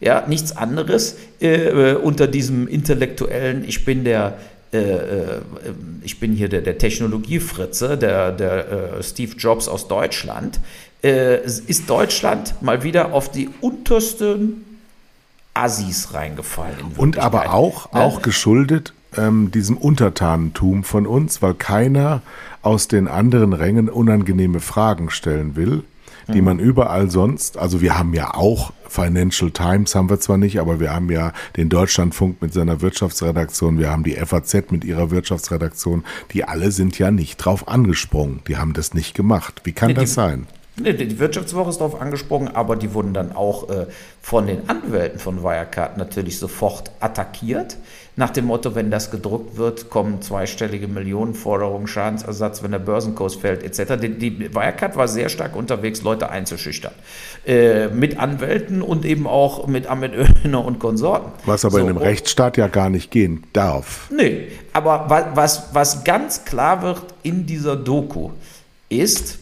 Ja, 0.00 0.24
nichts 0.26 0.56
anderes 0.56 1.16
äh, 1.40 1.92
äh 1.92 1.94
unter 1.94 2.26
diesem 2.26 2.68
intellektuellen, 2.68 3.64
ich 3.66 3.84
bin 3.84 4.04
der 4.04 4.36
äh, 4.74 5.36
äh, 5.36 5.40
ich 6.02 6.20
bin 6.20 6.32
hier 6.32 6.48
der, 6.48 6.60
der 6.60 6.78
Technologiefritze, 6.78 7.96
der, 7.96 8.32
der 8.32 8.98
äh, 8.98 9.02
Steve 9.02 9.36
Jobs 9.36 9.68
aus 9.68 9.88
Deutschland, 9.88 10.60
ist 11.06 11.90
Deutschland 11.90 12.62
mal 12.62 12.82
wieder 12.82 13.12
auf 13.12 13.30
die 13.30 13.50
untersten 13.60 14.64
Assis 15.52 16.14
reingefallen. 16.14 16.78
Und 16.96 17.18
aber 17.18 17.52
auch, 17.52 17.92
ne? 17.92 18.00
auch 18.00 18.22
geschuldet 18.22 18.94
ähm, 19.14 19.50
diesem 19.50 19.76
Untertanentum 19.76 20.82
von 20.82 21.06
uns, 21.06 21.42
weil 21.42 21.52
keiner 21.52 22.22
aus 22.62 22.88
den 22.88 23.06
anderen 23.06 23.52
Rängen 23.52 23.90
unangenehme 23.90 24.60
Fragen 24.60 25.10
stellen 25.10 25.56
will 25.56 25.84
die 26.32 26.42
man 26.42 26.58
überall 26.58 27.10
sonst, 27.10 27.58
also 27.58 27.80
wir 27.80 27.98
haben 27.98 28.14
ja 28.14 28.34
auch 28.34 28.72
Financial 28.88 29.50
Times 29.50 29.94
haben 29.94 30.08
wir 30.08 30.20
zwar 30.20 30.38
nicht, 30.38 30.60
aber 30.60 30.78
wir 30.78 30.92
haben 30.92 31.10
ja 31.10 31.32
den 31.56 31.68
Deutschlandfunk 31.68 32.40
mit 32.40 32.52
seiner 32.52 32.80
Wirtschaftsredaktion, 32.80 33.78
wir 33.78 33.90
haben 33.90 34.04
die 34.04 34.14
FAZ 34.14 34.70
mit 34.70 34.84
ihrer 34.84 35.10
Wirtschaftsredaktion, 35.10 36.04
die 36.32 36.44
alle 36.44 36.70
sind 36.70 36.98
ja 36.98 37.10
nicht 37.10 37.36
drauf 37.38 37.66
angesprungen. 37.66 38.40
Die 38.46 38.56
haben 38.56 38.72
das 38.72 38.94
nicht 38.94 39.14
gemacht. 39.14 39.62
Wie 39.64 39.72
kann 39.72 39.88
nee, 39.88 39.94
das 39.94 40.14
sein? 40.14 40.46
Die 40.76 41.18
Wirtschaftswoche 41.20 41.70
ist 41.70 41.78
darauf 41.78 42.00
angesprochen, 42.00 42.48
aber 42.48 42.74
die 42.74 42.94
wurden 42.94 43.14
dann 43.14 43.32
auch 43.32 43.70
äh, 43.70 43.86
von 44.20 44.48
den 44.48 44.68
Anwälten 44.68 45.20
von 45.20 45.44
Wirecard 45.44 45.98
natürlich 45.98 46.40
sofort 46.40 46.90
attackiert. 46.98 47.76
Nach 48.16 48.30
dem 48.30 48.46
Motto, 48.46 48.74
wenn 48.74 48.90
das 48.90 49.12
gedruckt 49.12 49.56
wird, 49.56 49.88
kommen 49.88 50.20
zweistellige 50.20 50.88
Millionenforderungen, 50.88 51.86
Schadensersatz, 51.86 52.64
wenn 52.64 52.72
der 52.72 52.80
Börsenkurs 52.80 53.36
fällt, 53.36 53.62
etc. 53.62 54.00
Die, 54.00 54.18
die 54.18 54.54
Wirecard 54.54 54.96
war 54.96 55.06
sehr 55.06 55.28
stark 55.28 55.54
unterwegs, 55.54 56.02
Leute 56.02 56.30
einzuschüchtern. 56.30 56.92
Äh, 57.46 57.88
mit 57.88 58.18
Anwälten 58.18 58.82
und 58.82 59.04
eben 59.04 59.28
auch 59.28 59.68
mit 59.68 59.86
Ahmed 59.86 60.12
Öner 60.44 60.64
und 60.64 60.80
Konsorten. 60.80 61.30
Was 61.46 61.64
aber 61.64 61.72
so, 61.72 61.78
in 61.78 61.88
einem 61.88 61.98
Rechtsstaat 61.98 62.56
ja 62.56 62.66
gar 62.66 62.90
nicht 62.90 63.12
gehen 63.12 63.44
darf. 63.52 64.10
Nee, 64.10 64.48
aber 64.72 65.06
was, 65.34 65.68
was 65.72 66.02
ganz 66.02 66.44
klar 66.44 66.82
wird 66.82 67.02
in 67.22 67.46
dieser 67.46 67.76
Doku 67.76 68.30
ist, 68.88 69.38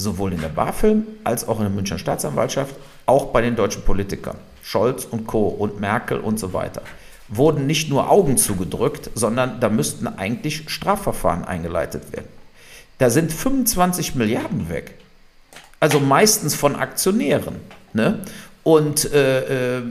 sowohl 0.00 0.32
in 0.32 0.40
der 0.40 0.48
BaFin 0.48 1.06
als 1.24 1.46
auch 1.46 1.58
in 1.58 1.64
der 1.64 1.70
Münchner 1.70 1.98
Staatsanwaltschaft, 1.98 2.74
auch 3.06 3.26
bei 3.26 3.40
den 3.42 3.56
deutschen 3.56 3.82
Politikern, 3.82 4.36
Scholz 4.62 5.04
und 5.04 5.26
Co. 5.26 5.48
und 5.48 5.80
Merkel 5.80 6.18
und 6.18 6.38
so 6.38 6.52
weiter, 6.52 6.82
wurden 7.28 7.66
nicht 7.66 7.88
nur 7.88 8.10
Augen 8.10 8.36
zugedrückt, 8.36 9.10
sondern 9.14 9.60
da 9.60 9.68
müssten 9.68 10.06
eigentlich 10.06 10.68
Strafverfahren 10.68 11.44
eingeleitet 11.44 12.12
werden. 12.12 12.28
Da 12.98 13.08
sind 13.08 13.32
25 13.32 14.14
Milliarden 14.14 14.68
weg. 14.68 14.94
Also 15.78 16.00
meistens 16.00 16.54
von 16.54 16.76
Aktionären. 16.76 17.56
Ne? 17.94 18.20
Und 18.62 19.10
äh, 19.12 19.78
äh, 19.78 19.82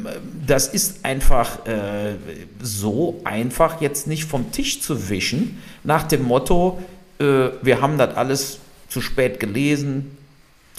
das 0.45 0.67
ist 0.67 1.03
einfach 1.03 1.65
äh, 1.65 2.13
so 2.61 3.19
einfach 3.23 3.81
jetzt 3.81 4.05
nicht 4.05 4.25
vom 4.25 4.51
Tisch 4.51 4.81
zu 4.81 5.09
wischen, 5.09 5.61
nach 5.83 6.03
dem 6.03 6.23
Motto, 6.23 6.79
äh, 7.19 7.49
wir 7.61 7.81
haben 7.81 7.97
das 7.97 8.15
alles 8.15 8.59
zu 8.89 9.01
spät 9.01 9.39
gelesen, 9.39 10.17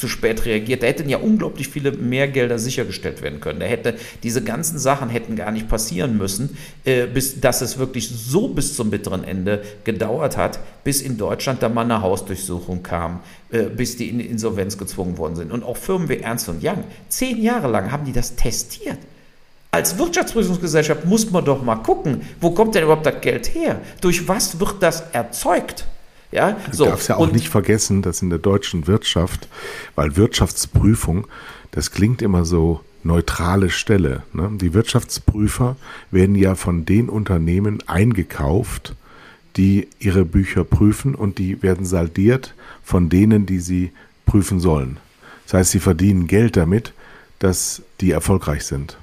zu 0.01 0.09
spät 0.09 0.47
reagiert. 0.47 0.83
Da 0.83 0.87
hätten 0.87 1.09
ja 1.09 1.19
unglaublich 1.19 1.69
viele 1.69 1.93
mehr 1.93 2.27
Gelder 2.27 2.59
sichergestellt 2.59 3.23
werden 3.23 3.41
können. 3.41 3.61
Da 3.61 3.67
hätte 3.67 3.95
diese 4.23 4.43
ganzen 4.43 4.79
Sachen 4.79 5.11
hätten 5.11 5.37
gar 5.37 5.53
nicht 5.53 5.69
passieren 5.69 6.17
müssen, 6.17 6.57
äh, 6.85 7.07
bis 7.07 7.41
dass 7.41 7.61
es 7.61 7.79
wirklich 7.79 8.09
so 8.09 8.49
bis 8.49 8.75
zum 8.75 8.91
bitteren 8.91 9.23
Ende 9.23 9.63
gedauert 9.85 10.37
hat, 10.37 10.59
bis 10.85 11.03
in 11.03 11.19
Deutschland 11.19 11.63
da 11.63 11.69
mal 11.69 11.85
eine 11.85 12.01
Hausdurchsuchung 12.01 12.83
kam, 12.83 13.21
äh, 13.51 13.65
bis 13.65 13.97
die 13.97 14.09
in 14.09 14.21
Insolvenz 14.21 14.79
gezwungen 14.79 15.19
worden 15.19 15.37
sind. 15.37 15.53
Und 15.53 15.63
auch 15.63 15.77
Firmen 15.77 16.09
wie 16.09 16.17
Ernst 16.17 16.49
und 16.49 16.65
Young, 16.65 16.85
zehn 17.09 17.43
Jahre 17.43 17.69
lang 17.69 17.93
haben 17.93 18.07
die 18.07 18.13
das 18.13 18.35
testiert. 18.35 18.99
Als 19.73 19.99
Wirtschaftsprüfungsgesellschaft 19.99 21.05
muss 21.05 21.31
man 21.31 21.45
doch 21.45 21.63
mal 21.63 21.77
gucken, 21.77 22.23
wo 22.41 22.51
kommt 22.51 22.75
denn 22.75 22.85
überhaupt 22.85 23.07
das 23.07 23.21
Geld 23.21 23.55
her? 23.55 23.81
Durch 24.01 24.27
was 24.27 24.59
wird 24.59 24.83
das 24.83 25.05
erzeugt? 25.13 25.87
Ja, 26.33 26.57
so. 26.71 26.85
Du 26.85 26.91
darfst 26.91 27.09
ja 27.09 27.17
auch 27.17 27.21
und, 27.21 27.33
nicht 27.33 27.49
vergessen, 27.49 28.03
dass 28.03 28.23
in 28.23 28.31
der 28.31 28.39
deutschen 28.39 28.87
Wirtschaft, 28.87 29.49
weil 29.95 30.17
Wirtschaftsprüfung, 30.17 31.27
das 31.73 31.91
klingt 31.91 32.23
immer 32.23 32.45
so 32.45 32.81
neutrale 33.03 33.71
Stelle. 33.71 34.23
Ne? 34.33 34.51
Die 34.61 34.75
Wirtschaftsprüfer 34.75 35.77
werden 36.11 36.35
ja 36.35 36.55
von 36.55 36.85
den 36.85 37.09
Unternehmen 37.09 37.83
eingekauft, 37.89 38.95
die 39.57 39.89
ihre 39.99 40.25
Bücher 40.25 40.65
prüfen 40.65 41.15
und 41.15 41.39
die 41.39 41.63
werden 41.63 41.85
saldiert 41.85 42.55
von 42.83 43.09
denen, 43.09 43.47
die 43.47 43.59
sie 43.59 43.93
prüfen 44.27 44.61
sollen. 44.61 44.99
Das 45.47 45.55
heißt, 45.55 45.71
sie 45.73 45.81
verdienen 45.81 46.29
Geld 46.29 46.57
damit, 46.57 46.93
dass 47.41 47.83
die 48.01 48.13
erfolgreich 48.13 48.65
sind. 48.65 48.97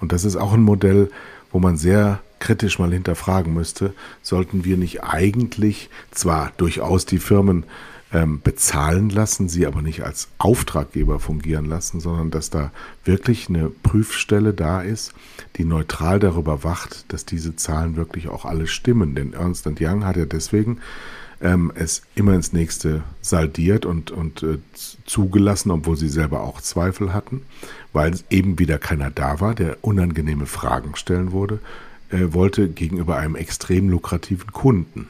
Und 0.00 0.12
das 0.12 0.24
ist 0.24 0.36
auch 0.36 0.52
ein 0.52 0.62
Modell, 0.62 1.10
wo 1.50 1.58
man 1.58 1.76
sehr 1.76 2.20
kritisch 2.44 2.78
mal 2.78 2.92
hinterfragen 2.92 3.54
müsste, 3.54 3.94
sollten 4.22 4.66
wir 4.66 4.76
nicht 4.76 5.02
eigentlich 5.02 5.88
zwar 6.10 6.52
durchaus 6.58 7.06
die 7.06 7.18
Firmen 7.18 7.64
ähm, 8.12 8.42
bezahlen 8.44 9.08
lassen, 9.08 9.48
sie 9.48 9.66
aber 9.66 9.80
nicht 9.80 10.04
als 10.04 10.28
Auftraggeber 10.36 11.20
fungieren 11.20 11.64
lassen, 11.64 12.00
sondern 12.00 12.30
dass 12.30 12.50
da 12.50 12.70
wirklich 13.06 13.48
eine 13.48 13.70
Prüfstelle 13.70 14.52
da 14.52 14.82
ist, 14.82 15.14
die 15.56 15.64
neutral 15.64 16.18
darüber 16.18 16.64
wacht, 16.64 17.06
dass 17.12 17.24
diese 17.24 17.56
Zahlen 17.56 17.96
wirklich 17.96 18.28
auch 18.28 18.44
alle 18.44 18.66
stimmen. 18.66 19.14
Denn 19.14 19.32
Ernst 19.32 19.66
Young 19.80 20.04
hat 20.04 20.18
ja 20.18 20.26
deswegen 20.26 20.80
ähm, 21.40 21.72
es 21.74 22.02
immer 22.14 22.34
ins 22.34 22.52
nächste 22.52 23.02
saldiert 23.22 23.86
und, 23.86 24.10
und 24.10 24.42
äh, 24.42 24.58
zugelassen, 25.06 25.70
obwohl 25.70 25.96
sie 25.96 26.10
selber 26.10 26.42
auch 26.42 26.60
Zweifel 26.60 27.14
hatten, 27.14 27.40
weil 27.94 28.14
eben 28.28 28.58
wieder 28.58 28.76
keiner 28.76 29.10
da 29.10 29.40
war, 29.40 29.54
der 29.54 29.78
unangenehme 29.80 30.44
Fragen 30.44 30.94
stellen 30.94 31.32
wurde, 31.32 31.58
äh, 32.10 32.32
wollte 32.32 32.68
gegenüber 32.68 33.16
einem 33.16 33.36
extrem 33.36 33.88
lukrativen 33.88 34.52
Kunden. 34.52 35.08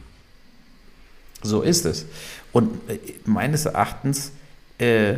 So 1.42 1.62
ist 1.62 1.85
es. 1.85 2.07
Und 2.52 2.70
äh, 2.88 2.98
meines 3.26 3.66
Erachtens 3.66 4.33
äh, 4.78 5.16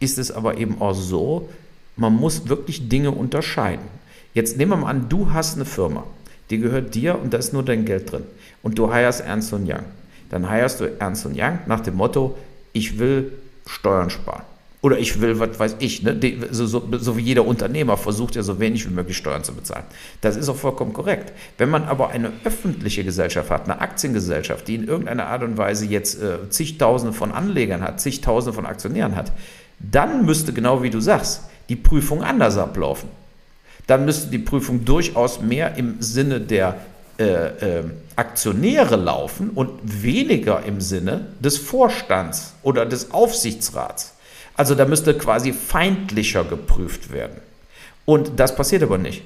ist 0.00 0.18
es 0.18 0.30
aber 0.30 0.58
eben 0.58 0.80
auch 0.80 0.94
so, 0.94 1.48
man 1.96 2.14
muss 2.14 2.48
wirklich 2.48 2.88
Dinge 2.88 3.10
unterscheiden. 3.10 3.86
Jetzt 4.34 4.56
nehmen 4.56 4.72
wir 4.72 4.76
mal 4.76 4.90
an, 4.90 5.08
du 5.08 5.32
hast 5.32 5.54
eine 5.54 5.64
Firma, 5.64 6.04
die 6.50 6.58
gehört 6.58 6.94
dir 6.94 7.18
und 7.18 7.32
da 7.32 7.38
ist 7.38 7.52
nur 7.52 7.64
dein 7.64 7.84
Geld 7.84 8.10
drin. 8.10 8.24
Und 8.62 8.78
du 8.78 8.92
heierst 8.92 9.20
Ernst 9.20 9.52
Young. 9.52 9.84
Dann 10.30 10.48
heierst 10.48 10.80
du 10.80 10.86
Ernst 10.98 11.26
Young 11.26 11.60
nach 11.66 11.80
dem 11.80 11.94
Motto, 11.94 12.36
ich 12.72 12.98
will 12.98 13.32
Steuern 13.66 14.10
sparen. 14.10 14.42
Oder 14.84 14.98
ich 14.98 15.18
will, 15.22 15.40
was 15.40 15.58
weiß 15.58 15.76
ich, 15.78 16.02
ne? 16.02 16.20
so, 16.50 16.66
so, 16.66 16.86
so, 16.98 17.16
wie 17.16 17.22
jeder 17.22 17.46
Unternehmer 17.46 17.96
versucht 17.96 18.36
ja 18.36 18.42
so 18.42 18.60
wenig 18.60 18.86
wie 18.86 18.92
möglich 18.92 19.16
Steuern 19.16 19.42
zu 19.42 19.54
bezahlen. 19.54 19.86
Das 20.20 20.36
ist 20.36 20.46
auch 20.50 20.56
vollkommen 20.56 20.92
korrekt. 20.92 21.32
Wenn 21.56 21.70
man 21.70 21.84
aber 21.84 22.10
eine 22.10 22.30
öffentliche 22.44 23.02
Gesellschaft 23.02 23.48
hat, 23.48 23.64
eine 23.64 23.80
Aktiengesellschaft, 23.80 24.68
die 24.68 24.74
in 24.74 24.86
irgendeiner 24.86 25.28
Art 25.28 25.42
und 25.42 25.56
Weise 25.56 25.86
jetzt 25.86 26.20
äh, 26.20 26.50
zigtausende 26.50 27.14
von 27.14 27.32
Anlegern 27.32 27.80
hat, 27.80 27.98
zigtausende 27.98 28.54
von 28.54 28.66
Aktionären 28.66 29.16
hat, 29.16 29.32
dann 29.78 30.26
müsste 30.26 30.52
genau 30.52 30.82
wie 30.82 30.90
du 30.90 31.00
sagst, 31.00 31.44
die 31.70 31.76
Prüfung 31.76 32.22
anders 32.22 32.58
ablaufen. 32.58 33.08
Dann 33.86 34.04
müsste 34.04 34.28
die 34.28 34.38
Prüfung 34.38 34.84
durchaus 34.84 35.40
mehr 35.40 35.76
im 35.76 36.02
Sinne 36.02 36.42
der 36.42 36.76
äh, 37.18 37.24
äh, 37.24 37.84
Aktionäre 38.16 38.96
laufen 38.96 39.48
und 39.48 39.70
weniger 39.82 40.62
im 40.64 40.82
Sinne 40.82 41.28
des 41.40 41.56
Vorstands 41.56 42.52
oder 42.62 42.84
des 42.84 43.12
Aufsichtsrats. 43.12 44.13
Also 44.56 44.74
da 44.74 44.84
müsste 44.84 45.14
quasi 45.14 45.52
feindlicher 45.52 46.44
geprüft 46.44 47.12
werden. 47.12 47.40
Und 48.04 48.38
das 48.38 48.54
passiert 48.54 48.82
aber 48.82 48.98
nicht. 48.98 49.22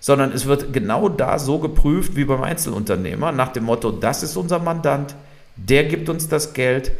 Sondern 0.00 0.32
es 0.32 0.46
wird 0.46 0.72
genau 0.72 1.08
da 1.08 1.38
so 1.38 1.58
geprüft 1.58 2.16
wie 2.16 2.24
beim 2.24 2.42
Einzelunternehmer, 2.42 3.30
nach 3.30 3.52
dem 3.52 3.64
Motto, 3.64 3.92
das 3.92 4.22
ist 4.22 4.36
unser 4.36 4.58
Mandant, 4.58 5.14
der 5.56 5.84
gibt 5.84 6.08
uns 6.08 6.28
das 6.28 6.54
Geld, 6.54 6.90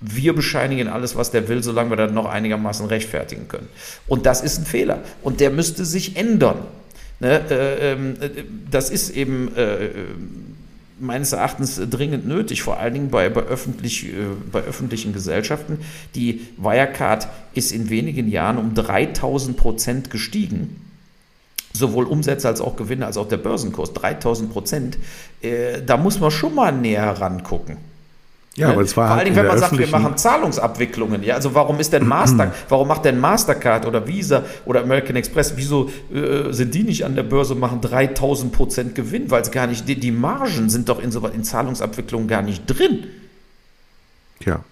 wir 0.00 0.34
bescheinigen 0.34 0.88
alles, 0.88 1.14
was 1.14 1.30
der 1.30 1.46
will, 1.48 1.62
solange 1.62 1.90
wir 1.90 1.96
das 1.96 2.12
noch 2.12 2.24
einigermaßen 2.26 2.86
rechtfertigen 2.86 3.48
können. 3.48 3.68
Und 4.08 4.26
das 4.26 4.40
ist 4.40 4.58
ein 4.58 4.64
Fehler. 4.64 5.00
Und 5.22 5.40
der 5.40 5.50
müsste 5.50 5.84
sich 5.84 6.16
ändern. 6.16 6.58
Ne, 7.20 7.42
äh, 7.50 7.92
ähm, 7.92 8.16
äh, 8.18 8.30
das 8.70 8.88
ist 8.88 9.10
eben 9.10 9.54
äh, 9.54 9.90
meines 11.00 11.32
Erachtens 11.32 11.80
dringend 11.90 12.26
nötig, 12.26 12.62
vor 12.62 12.78
allen 12.78 12.94
Dingen 12.94 13.10
bei, 13.10 13.28
bei, 13.28 13.42
öffentlich, 13.42 14.06
äh, 14.06 14.12
bei 14.50 14.60
öffentlichen 14.60 15.12
Gesellschaften. 15.12 15.78
Die 16.14 16.46
Wirecard 16.56 17.28
ist 17.54 17.72
in 17.72 17.90
wenigen 17.90 18.28
Jahren 18.28 18.58
um 18.58 18.74
3000 18.74 19.56
Prozent 19.56 20.10
gestiegen. 20.10 20.76
Sowohl 21.72 22.04
Umsätze 22.04 22.48
als 22.48 22.60
auch 22.60 22.76
Gewinne, 22.76 23.06
als 23.06 23.16
auch 23.16 23.28
der 23.28 23.36
Börsenkurs. 23.36 23.92
3000 23.92 24.52
Prozent. 24.52 24.98
Äh, 25.40 25.82
da 25.84 25.96
muss 25.96 26.20
man 26.20 26.30
schon 26.30 26.54
mal 26.54 26.72
näher 26.72 27.10
rangucken. 27.10 27.89
Ja, 28.56 28.70
aber 28.70 28.82
es 28.82 28.96
war 28.96 29.06
Vor 29.06 29.10
allen 29.10 29.18
halt 29.18 29.26
Dingen, 29.26 29.36
wenn 29.36 29.46
man 29.46 29.58
sagt, 29.58 29.78
wir 29.78 29.86
machen 29.86 30.16
Zahlungsabwicklungen. 30.16 31.22
Ja, 31.22 31.36
also 31.36 31.54
warum 31.54 31.78
ist 31.78 31.92
denn 31.92 32.06
Master, 32.08 32.52
warum 32.68 32.88
macht 32.88 33.04
denn 33.04 33.18
Mastercard 33.20 33.86
oder 33.86 34.08
Visa 34.08 34.44
oder 34.64 34.82
American 34.82 35.16
Express, 35.16 35.54
wieso 35.56 35.88
äh, 36.12 36.52
sind 36.52 36.74
die 36.74 36.82
nicht 36.82 37.04
an 37.04 37.14
der 37.14 37.22
Börse 37.22 37.54
und 37.54 37.60
machen 37.60 37.80
3000 37.80 38.52
Prozent 38.52 38.94
Gewinn? 38.96 39.30
Weil 39.30 39.42
es 39.42 39.52
gar 39.52 39.68
nicht, 39.68 39.88
die, 39.88 39.98
die 39.98 40.10
Margen 40.10 40.68
sind 40.68 40.88
doch 40.88 41.00
in, 41.00 41.12
so, 41.12 41.24
in 41.28 41.44
Zahlungsabwicklungen 41.44 42.26
gar 42.26 42.42
nicht 42.42 42.66
drin. 42.66 43.06
Ja. 44.44 44.64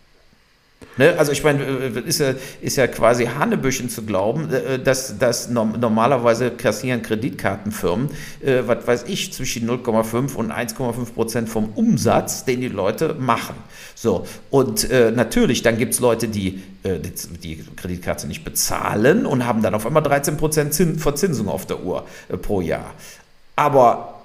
Ne? 0.99 1.15
Also 1.17 1.33
ich 1.33 1.43
meine, 1.45 1.65
äh, 1.65 2.01
ist 2.01 2.19
ja, 2.19 2.35
ist 2.61 2.77
ja 2.77 2.87
quasi 2.87 3.27
Hanebüchen 3.27 3.89
zu 3.89 4.03
glauben, 4.03 4.53
äh, 4.53 4.79
dass, 4.79 5.19
dass 5.19 5.49
normalerweise 5.49 6.51
kassieren 6.51 7.03
Kreditkartenfirmen, 7.03 8.11
äh, 8.45 8.63
was 8.67 8.87
weiß 8.87 9.05
ich, 9.07 9.33
zwischen 9.33 9.69
0,5 9.69 10.35
und 10.35 10.53
1,5 10.53 11.15
Prozent 11.15 11.49
vom 11.49 11.71
Umsatz, 11.75 12.45
den 12.45 12.61
die 12.61 12.69
Leute 12.69 13.15
machen. 13.15 13.55
So, 13.95 14.27
und 14.51 14.91
äh, 14.91 15.11
natürlich, 15.11 15.63
dann 15.63 15.79
gibt 15.79 15.95
es 15.95 16.01
Leute, 16.01 16.29
die, 16.29 16.63
äh, 16.83 16.99
die 17.43 17.65
Kreditkarte 17.77 18.27
nicht 18.27 18.45
bezahlen 18.45 19.25
und 19.25 19.47
haben 19.47 19.63
dann 19.63 19.75
auf 19.75 19.87
einmal 19.87 20.03
13 20.03 20.37
Prozent 20.37 20.75
Verzinsung 20.99 21.49
auf 21.49 21.67
der 21.67 21.83
Uhr 21.83 22.07
pro 22.43 22.61
Jahr. 22.61 22.95
Aber 23.57 24.18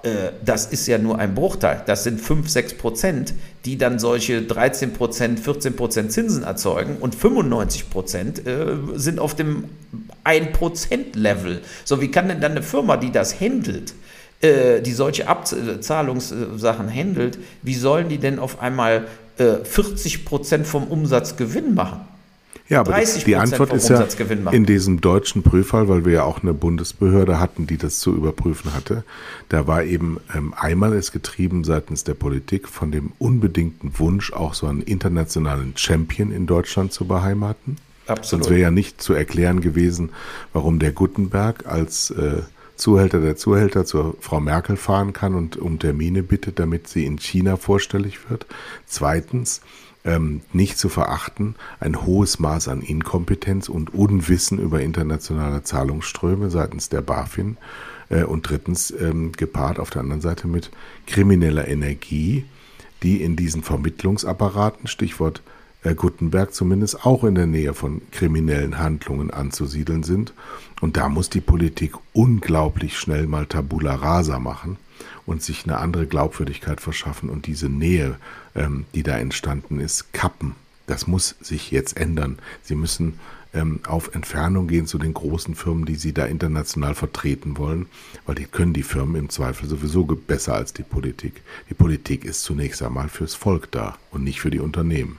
das 0.43 0.65
ist 0.65 0.85
ja 0.87 0.97
nur 0.97 1.17
ein 1.17 1.33
Bruchteil. 1.33 1.81
Das 1.85 2.03
sind 2.03 2.19
5, 2.19 2.49
6 2.49 2.73
Prozent, 2.73 3.33
die 3.65 3.77
dann 3.77 3.99
solche 3.99 4.41
13 4.41 4.93
Prozent, 4.93 5.39
14 5.39 5.75
Prozent 5.75 6.11
Zinsen 6.11 6.43
erzeugen 6.43 6.97
und 6.99 7.15
95 7.15 7.89
Prozent 7.89 8.45
äh, 8.45 8.75
sind 8.95 9.19
auf 9.19 9.35
dem 9.35 9.65
1 10.23 10.57
Prozent 10.57 11.15
Level. 11.15 11.61
So, 11.85 12.01
wie 12.01 12.11
kann 12.11 12.27
denn 12.27 12.41
dann 12.41 12.51
eine 12.51 12.63
Firma, 12.63 12.97
die 12.97 13.11
das 13.11 13.39
handelt, 13.39 13.93
äh, 14.41 14.81
die 14.81 14.91
solche 14.91 15.27
Abzahlungssachen 15.27 16.93
handelt, 16.93 17.39
wie 17.61 17.75
sollen 17.75 18.09
die 18.09 18.17
denn 18.17 18.39
auf 18.39 18.61
einmal 18.61 19.07
40 19.37 20.15
äh, 20.15 20.17
Prozent 20.19 20.67
vom 20.67 20.87
Umsatz 20.87 21.37
Gewinn 21.37 21.73
machen? 21.73 22.01
Ja, 22.69 22.79
aber 22.79 22.97
die, 23.25 23.35
Antwort 23.35 23.73
ist 23.73 23.89
ja 23.89 24.07
in 24.51 24.65
diesem 24.65 25.01
deutschen 25.01 25.43
Prüffall, 25.43 25.89
weil 25.89 26.05
wir 26.05 26.13
ja 26.13 26.23
auch 26.23 26.41
eine 26.41 26.53
Bundesbehörde 26.53 27.39
hatten, 27.39 27.67
die 27.67 27.77
das 27.77 27.99
zu 27.99 28.15
überprüfen 28.15 28.73
hatte. 28.73 29.03
Da 29.49 29.67
war 29.67 29.83
eben 29.83 30.17
ähm, 30.33 30.53
einmal 30.57 30.93
es 30.93 31.11
getrieben 31.11 31.65
seitens 31.65 32.05
der 32.05 32.13
Politik 32.13 32.69
von 32.69 32.91
dem 32.91 33.11
unbedingten 33.19 33.99
Wunsch, 33.99 34.31
auch 34.31 34.53
so 34.53 34.67
einen 34.67 34.81
internationalen 34.81 35.73
Champion 35.75 36.31
in 36.31 36.47
Deutschland 36.47 36.93
zu 36.93 37.05
beheimaten. 37.05 37.77
Absolut. 38.07 38.45
Sonst 38.45 38.49
wäre 38.49 38.61
ja 38.61 38.71
nicht 38.71 39.01
zu 39.01 39.13
erklären 39.13 39.59
gewesen, 39.59 40.11
warum 40.53 40.79
der 40.79 40.93
Gutenberg 40.93 41.65
als 41.65 42.11
äh, 42.11 42.43
Zuhälter 42.75 43.19
der 43.19 43.35
Zuhälter 43.35 43.85
zur 43.85 44.15
Frau 44.19 44.39
Merkel 44.39 44.77
fahren 44.77 45.13
kann 45.13 45.35
und 45.35 45.57
um 45.57 45.79
Termine 45.79 46.23
bittet, 46.23 46.59
damit 46.59 46.87
sie 46.87 47.05
in 47.05 47.19
China 47.19 47.55
vorstellig 47.57 48.29
wird. 48.29 48.45
Zweitens, 48.85 49.61
ähm, 50.05 50.41
nicht 50.51 50.77
zu 50.77 50.89
verachten, 50.89 51.55
ein 51.79 52.05
hohes 52.05 52.39
Maß 52.39 52.67
an 52.67 52.81
Inkompetenz 52.81 53.69
und 53.69 53.93
Unwissen 53.93 54.59
über 54.59 54.81
internationale 54.81 55.63
Zahlungsströme 55.63 56.49
seitens 56.49 56.89
der 56.89 57.01
BaFin 57.01 57.57
äh, 58.09 58.23
und 58.23 58.49
drittens 58.49 58.91
ähm, 58.91 59.31
gepaart 59.31 59.79
auf 59.79 59.89
der 59.89 60.01
anderen 60.01 60.21
Seite 60.21 60.47
mit 60.47 60.71
krimineller 61.07 61.67
Energie, 61.67 62.45
die 63.01 63.21
in 63.21 63.35
diesen 63.35 63.63
Vermittlungsapparaten, 63.63 64.87
Stichwort 64.87 65.41
äh, 65.83 65.95
Gutenberg, 65.95 66.53
zumindest 66.53 67.05
auch 67.05 67.23
in 67.23 67.35
der 67.35 67.47
Nähe 67.47 67.73
von 67.73 68.01
kriminellen 68.11 68.77
Handlungen 68.77 69.31
anzusiedeln 69.31 70.03
sind. 70.03 70.33
Und 70.81 70.97
da 70.97 71.09
muss 71.09 71.29
die 71.29 71.41
Politik 71.41 71.93
unglaublich 72.13 72.97
schnell 72.97 73.27
mal 73.27 73.45
Tabula 73.45 73.95
rasa 73.95 74.39
machen 74.39 74.77
und 75.25 75.41
sich 75.41 75.63
eine 75.63 75.77
andere 75.77 76.07
Glaubwürdigkeit 76.07 76.81
verschaffen 76.81 77.29
und 77.29 77.47
diese 77.47 77.69
Nähe, 77.69 78.17
ähm, 78.55 78.85
die 78.93 79.03
da 79.03 79.17
entstanden 79.17 79.79
ist, 79.79 80.13
kappen. 80.13 80.55
Das 80.87 81.07
muss 81.07 81.35
sich 81.41 81.71
jetzt 81.71 81.97
ändern. 81.97 82.39
Sie 82.61 82.75
müssen 82.75 83.19
ähm, 83.53 83.79
auf 83.87 84.13
Entfernung 84.15 84.67
gehen 84.67 84.87
zu 84.87 84.97
den 84.97 85.13
großen 85.13 85.55
Firmen, 85.55 85.85
die 85.85 85.95
sie 85.95 86.13
da 86.13 86.25
international 86.25 86.95
vertreten 86.95 87.57
wollen, 87.57 87.85
weil 88.25 88.35
die 88.35 88.45
können 88.45 88.73
die 88.73 88.83
Firmen 88.83 89.15
im 89.15 89.29
Zweifel 89.29 89.67
sowieso 89.69 90.03
besser 90.03 90.55
als 90.55 90.73
die 90.73 90.83
Politik. 90.83 91.41
Die 91.69 91.73
Politik 91.73 92.25
ist 92.25 92.43
zunächst 92.43 92.81
einmal 92.81 93.09
fürs 93.09 93.35
Volk 93.35 93.71
da 93.71 93.95
und 94.11 94.23
nicht 94.23 94.41
für 94.41 94.51
die 94.51 94.59
Unternehmen. 94.59 95.17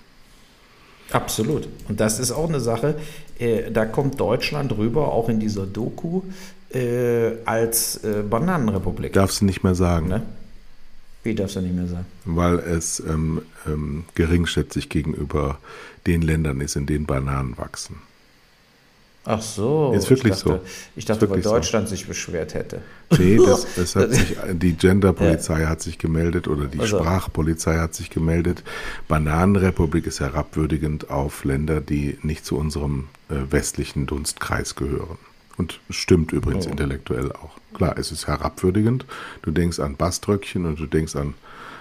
Absolut. 1.12 1.68
Und 1.88 2.00
das 2.00 2.18
ist 2.18 2.32
auch 2.32 2.48
eine 2.48 2.60
Sache, 2.60 2.98
äh, 3.38 3.70
da 3.70 3.86
kommt 3.86 4.18
Deutschland 4.18 4.76
rüber, 4.76 5.12
auch 5.12 5.28
in 5.28 5.38
dieser 5.38 5.66
Doku, 5.66 6.22
äh, 6.72 7.32
als 7.44 8.02
äh, 8.04 8.22
Bananenrepublik. 8.28 9.12
Darfst 9.12 9.40
du 9.40 9.44
nicht 9.44 9.62
mehr 9.62 9.74
sagen. 9.74 10.08
Ne? 10.08 10.22
Wie 11.24 11.34
darfst 11.34 11.56
du 11.56 11.60
nicht 11.60 11.74
mehr 11.74 11.86
sagen? 11.86 12.06
Weil 12.24 12.58
es 12.58 13.00
ähm, 13.00 13.42
ähm, 13.66 14.04
geringschätzig 14.14 14.88
gegenüber 14.88 15.58
den 16.06 16.22
Ländern 16.22 16.60
ist, 16.60 16.76
in 16.76 16.86
denen 16.86 17.06
Bananen 17.06 17.56
wachsen. 17.58 17.96
Ach 19.26 19.40
so. 19.40 19.94
Ist 19.96 20.10
wirklich 20.10 20.34
ich 20.34 20.42
dachte, 20.42 20.60
so. 20.62 20.70
Ich 20.96 21.04
dachte, 21.06 21.30
weil 21.30 21.40
Deutschland 21.40 21.88
so. 21.88 21.94
sich 21.94 22.06
beschwert 22.06 22.52
hätte. 22.52 22.82
Nee, 23.18 23.38
das, 23.38 23.66
das 23.76 23.96
hat 23.96 24.12
sich, 24.12 24.36
die 24.52 24.74
Genderpolizei 24.74 25.62
ja. 25.62 25.68
hat 25.70 25.80
sich 25.80 25.98
gemeldet 25.98 26.46
oder 26.46 26.66
die 26.66 26.78
also. 26.78 26.98
Sprachpolizei 26.98 27.78
hat 27.78 27.94
sich 27.94 28.10
gemeldet. 28.10 28.62
Bananenrepublik 29.08 30.06
ist 30.06 30.20
herabwürdigend 30.20 31.08
auf 31.08 31.44
Länder, 31.44 31.80
die 31.80 32.18
nicht 32.22 32.44
zu 32.44 32.58
unserem 32.58 33.08
äh, 33.30 33.50
westlichen 33.50 34.06
Dunstkreis 34.06 34.74
gehören. 34.74 35.18
Und 35.56 35.80
stimmt 35.88 36.32
übrigens 36.32 36.66
oh. 36.66 36.70
intellektuell 36.70 37.32
auch. 37.32 37.56
Klar, 37.74 37.96
es 37.98 38.12
ist 38.12 38.26
herabwürdigend. 38.26 39.04
Du 39.42 39.50
denkst 39.50 39.80
an 39.80 39.96
Baströckchen 39.96 40.64
und 40.64 40.78
du 40.78 40.86
denkst 40.86 41.16
an 41.16 41.34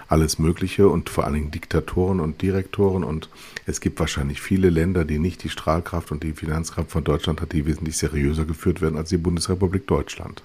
alles 0.08 0.38
Mögliche 0.38 0.88
und 0.88 1.08
vor 1.08 1.24
allen 1.24 1.34
Dingen 1.34 1.50
Diktatoren 1.50 2.20
und 2.20 2.42
Direktoren. 2.42 3.04
Und 3.04 3.28
es 3.66 3.80
gibt 3.80 3.98
wahrscheinlich 4.00 4.40
viele 4.40 4.70
Länder, 4.70 5.04
die 5.04 5.18
nicht 5.18 5.42
die 5.44 5.48
Strahlkraft 5.48 6.12
und 6.12 6.22
die 6.22 6.32
Finanzkraft 6.32 6.90
von 6.90 7.04
Deutschland 7.04 7.40
hat, 7.40 7.52
die 7.52 7.66
wesentlich 7.66 7.96
seriöser 7.96 8.44
geführt 8.44 8.80
werden 8.80 8.98
als 8.98 9.08
die 9.08 9.16
Bundesrepublik 9.16 9.86
Deutschland. 9.86 10.42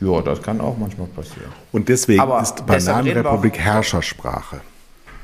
Ja, 0.00 0.22
das 0.22 0.42
kann 0.42 0.60
auch 0.60 0.78
manchmal 0.78 1.08
passieren. 1.08 1.50
Und 1.72 1.88
deswegen 1.88 2.20
Aber 2.20 2.40
ist 2.40 2.64
Bananenrepublik 2.64 3.58
Herrschersprache. 3.58 4.60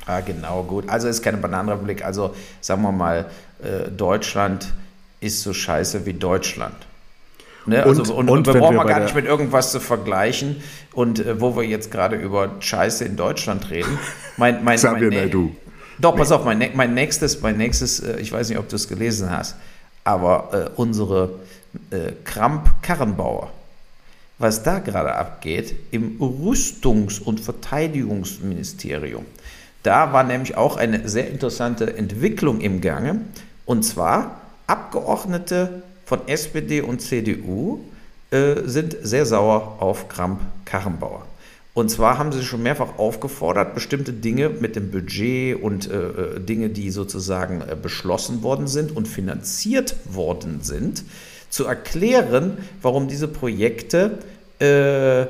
Ah, 0.05 0.19
genau, 0.19 0.63
gut. 0.63 0.87
Also 0.89 1.07
ist 1.07 1.23
keine 1.23 1.37
Bananenrepublik. 1.37 2.03
Also 2.03 2.35
sagen 2.61 2.81
wir 2.83 2.91
mal, 2.91 3.31
äh, 3.63 3.89
Deutschland 3.89 4.73
ist 5.21 5.41
so 5.41 5.53
scheiße 5.53 6.05
wie 6.05 6.13
Deutschland. 6.13 6.75
Ne? 7.65 7.83
Und, 7.85 7.99
also, 7.99 8.13
und, 8.13 8.29
und 8.29 8.47
wir 8.47 8.53
brauchen 8.53 8.75
wir 8.75 8.85
gar 8.85 8.99
nicht 8.99 9.15
mit 9.15 9.25
irgendwas 9.25 9.71
zu 9.71 9.79
vergleichen. 9.79 10.57
Und 10.93 11.19
äh, 11.19 11.41
wo 11.41 11.55
wir 11.55 11.63
jetzt 11.63 11.91
gerade 11.91 12.15
über 12.15 12.51
Scheiße 12.59 13.05
in 13.05 13.15
Deutschland 13.15 13.69
reden. 13.69 13.97
Mein, 14.37 14.65
mein, 14.65 14.75
Xavier 14.75 15.09
mein, 15.09 15.31
du. 15.31 15.55
Doch, 15.97 16.13
nee. 16.13 16.19
pass 16.19 16.31
auf, 16.33 16.43
mein, 16.43 16.71
mein 16.73 16.93
nächstes, 16.93 17.41
mein 17.41 17.55
nächstes, 17.55 18.01
äh, 18.01 18.19
ich 18.19 18.31
weiß 18.31 18.49
nicht, 18.49 18.57
ob 18.57 18.67
du 18.67 18.75
es 18.75 18.89
gelesen 18.89 19.29
hast, 19.31 19.55
aber 20.03 20.49
äh, 20.51 20.69
unsere 20.75 21.39
äh, 21.89 22.11
Kramp-Karrenbauer, 22.25 23.49
was 24.37 24.63
da 24.63 24.79
gerade 24.79 25.15
abgeht 25.15 25.73
im 25.91 26.17
Rüstungs- 26.19 27.21
und 27.21 27.39
Verteidigungsministerium, 27.39 29.25
da 29.83 30.11
war 30.11 30.23
nämlich 30.23 30.57
auch 30.57 30.75
eine 30.75 31.07
sehr 31.07 31.29
interessante 31.29 31.95
Entwicklung 31.95 32.59
im 32.59 32.81
Gange. 32.81 33.21
Und 33.65 33.83
zwar 33.83 34.41
Abgeordnete 34.67 35.83
von 36.05 36.27
SPD 36.27 36.81
und 36.81 37.01
CDU 37.01 37.79
äh, 38.31 38.61
sind 38.65 38.95
sehr 39.01 39.25
sauer 39.25 39.77
auf 39.79 40.07
Kramp-Karrenbauer. 40.07 41.25
Und 41.75 41.89
zwar 41.89 42.17
haben 42.17 42.31
sie 42.31 42.41
schon 42.43 42.63
mehrfach 42.63 42.97
aufgefordert, 42.97 43.75
bestimmte 43.75 44.13
Dinge 44.13 44.49
mit 44.49 44.77
dem 44.77 44.91
Budget 44.91 45.61
und 45.61 45.91
äh, 45.91 45.97
äh, 45.97 46.39
Dinge, 46.39 46.69
die 46.69 46.89
sozusagen 46.89 47.61
äh, 47.61 47.75
beschlossen 47.75 48.43
worden 48.43 48.67
sind 48.67 48.95
und 48.95 49.09
finanziert 49.09 49.95
worden 50.05 50.59
sind, 50.61 51.03
zu 51.49 51.65
erklären, 51.65 52.57
warum 52.81 53.09
diese 53.09 53.27
Projekte 53.27 54.19
äh, 54.59 55.25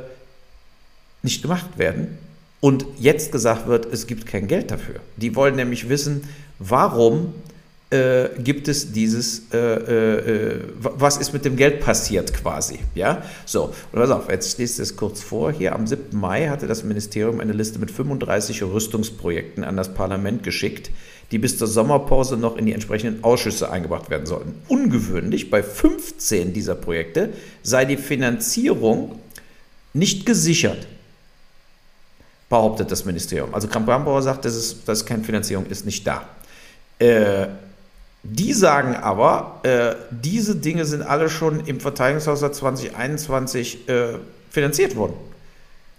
nicht 1.24 1.42
gemacht 1.42 1.78
werden. 1.78 2.20
Und 2.62 2.86
jetzt 3.00 3.32
gesagt 3.32 3.68
wird, 3.68 3.92
es 3.92 4.06
gibt 4.06 4.28
kein 4.28 4.48
Geld 4.48 4.70
dafür. 4.70 5.00
Die 5.18 5.36
wollen 5.36 5.56
nämlich 5.56 5.90
wissen, 5.90 6.24
warum 6.60 7.34
äh, 7.92 8.30
gibt 8.40 8.68
es 8.68 8.92
dieses, 8.92 9.44
äh, 9.54 9.58
äh, 9.58 10.60
was 10.80 11.18
ist 11.18 11.34
mit 11.34 11.46
dem 11.46 11.56
Geld 11.56 11.82
passiert 11.82 12.34
quasi. 12.34 12.80
Ja, 12.96 13.24
so, 13.46 13.74
und 13.92 14.00
pass 14.00 14.10
auf, 14.10 14.30
jetzt 14.30 14.60
ich 14.60 14.76
das 14.76 14.96
kurz 14.96 15.22
vor. 15.22 15.52
Hier 15.52 15.76
am 15.76 15.86
7. 15.86 16.18
Mai 16.18 16.48
hatte 16.48 16.68
das 16.68 16.84
Ministerium 16.84 17.40
eine 17.40 17.54
Liste 17.54 17.80
mit 17.80 17.92
35 17.92 18.64
Rüstungsprojekten 18.64 19.64
an 19.64 19.78
das 19.78 19.94
Parlament 19.94 20.44
geschickt, 20.44 20.92
die 21.32 21.38
bis 21.38 21.58
zur 21.58 21.68
Sommerpause 21.68 22.38
noch 22.38 22.58
in 22.58 22.66
die 22.66 22.74
entsprechenden 22.74 23.24
Ausschüsse 23.24 23.72
eingebracht 23.72 24.10
werden 24.10 24.26
sollten. 24.26 24.56
Ungewöhnlich, 24.68 25.50
bei 25.50 25.62
15 25.62 26.54
dieser 26.54 26.76
Projekte 26.76 27.30
sei 27.64 27.86
die 27.86 27.98
Finanzierung 27.98 29.20
nicht 29.94 30.26
gesichert 30.26 30.88
behauptet 32.50 32.92
das 32.92 33.06
Ministerium. 33.06 33.54
Also 33.54 33.68
Kramp-Brambauer 33.68 34.22
sagt, 34.22 34.46
das 34.46 34.56
ist, 34.56 34.88
das 34.88 35.00
ist 35.00 35.06
keine 35.06 35.24
Finanzierung, 35.24 35.66
ist 35.66 35.86
nicht 35.86 36.06
da. 36.06 36.28
Äh, 37.00 37.48
die 38.28 38.54
sagen 38.54 38.96
aber, 38.96 39.60
äh, 39.64 39.96
diese 40.10 40.56
Dinge 40.56 40.86
sind 40.86 41.04
alle 41.04 41.30
schon 41.30 41.66
im 41.68 41.80
Verteidigungshaushalt 41.80 42.56
2021 42.56 43.88
äh, 43.88 44.14
finanziert 44.50 44.96
worden. 44.96 45.14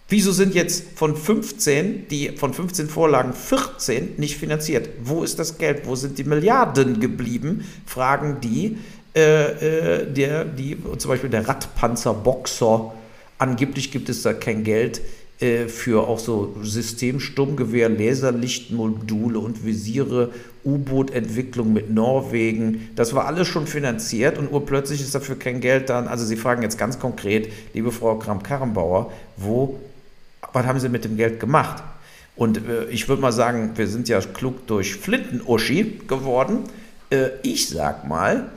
Wieso 0.09 0.33
sind 0.33 0.55
jetzt 0.55 0.85
von 0.97 1.17
15, 1.17 2.09
die 2.09 2.31
von 2.31 2.53
15 2.53 2.89
Vorlagen 2.89 3.33
14 3.33 4.15
nicht 4.19 4.37
finanziert? 4.37 4.89
Wo 5.03 5.23
ist 5.23 5.39
das 5.39 5.59
Geld? 5.59 5.87
Wo 5.87 5.95
sind 5.95 6.19
die 6.19 6.25
Milliarden 6.25 7.01
geblieben? 7.01 7.65
Fragen 7.87 8.41
die, 8.41 8.79
äh, 9.15 10.01
äh 10.01 10.13
der, 10.13 10.45
die 10.45 10.77
zum 10.99 11.09
Beispiel 11.09 11.31
der 11.31 11.47
Radpanzerboxer. 11.47 12.93
Angeblich 13.39 13.91
gibt 13.93 14.09
es 14.09 14.23
da 14.23 14.33
kein 14.33 14.65
Geld 14.65 15.01
äh, 15.39 15.69
für 15.69 16.09
auch 16.09 16.19
so 16.19 16.57
Systemsturmgewehr, 16.63 17.89
Laserlichtmodule 17.91 19.39
und 19.39 19.65
Visiere 19.67 20.33
U-Boot-Entwicklung 20.65 21.73
mit 21.73 21.91
Norwegen. 21.91 22.89
Das 22.97 23.15
war 23.15 23.27
alles 23.27 23.47
schon 23.47 23.67
finanziert 23.67 24.39
und 24.39 24.51
urplötzlich 24.51 25.01
ist 25.01 25.15
dafür 25.15 25.39
kein 25.39 25.61
Geld 25.61 25.91
da. 25.91 26.05
Also 26.07 26.25
Sie 26.25 26.37
fragen 26.37 26.63
jetzt 26.63 26.79
ganz 26.79 26.99
konkret, 26.99 27.53
liebe 27.75 27.93
Frau 27.93 28.17
Kramp-Karrenbauer, 28.19 29.13
wo, 29.37 29.79
was 30.53 30.67
haben 30.67 30.81
Sie 30.81 30.89
mit 30.89 31.05
dem 31.05 31.17
Geld 31.17 31.39
gemacht? 31.39 31.83
Und 32.35 32.59
äh, 32.69 32.87
ich 32.87 33.09
würde 33.09 33.21
mal 33.21 33.33
sagen, 33.33 33.73
wir 33.77 33.89
sind 33.89 34.09
ja 34.09 34.21
klug 34.21 34.67
durch 34.67 34.97
Flinten-Uschi 34.97 36.01
geworden. 36.09 36.65
Äh, 37.11 37.29
ich 37.43 37.69
sag 37.69 38.09
mal, 38.09 38.51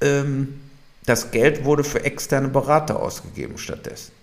ähm, 0.00 0.60
das 1.06 1.30
Geld 1.30 1.64
wurde 1.64 1.84
für 1.84 2.04
externe 2.04 2.48
Berater 2.48 3.00
ausgegeben 3.00 3.58
stattdessen. 3.58 4.15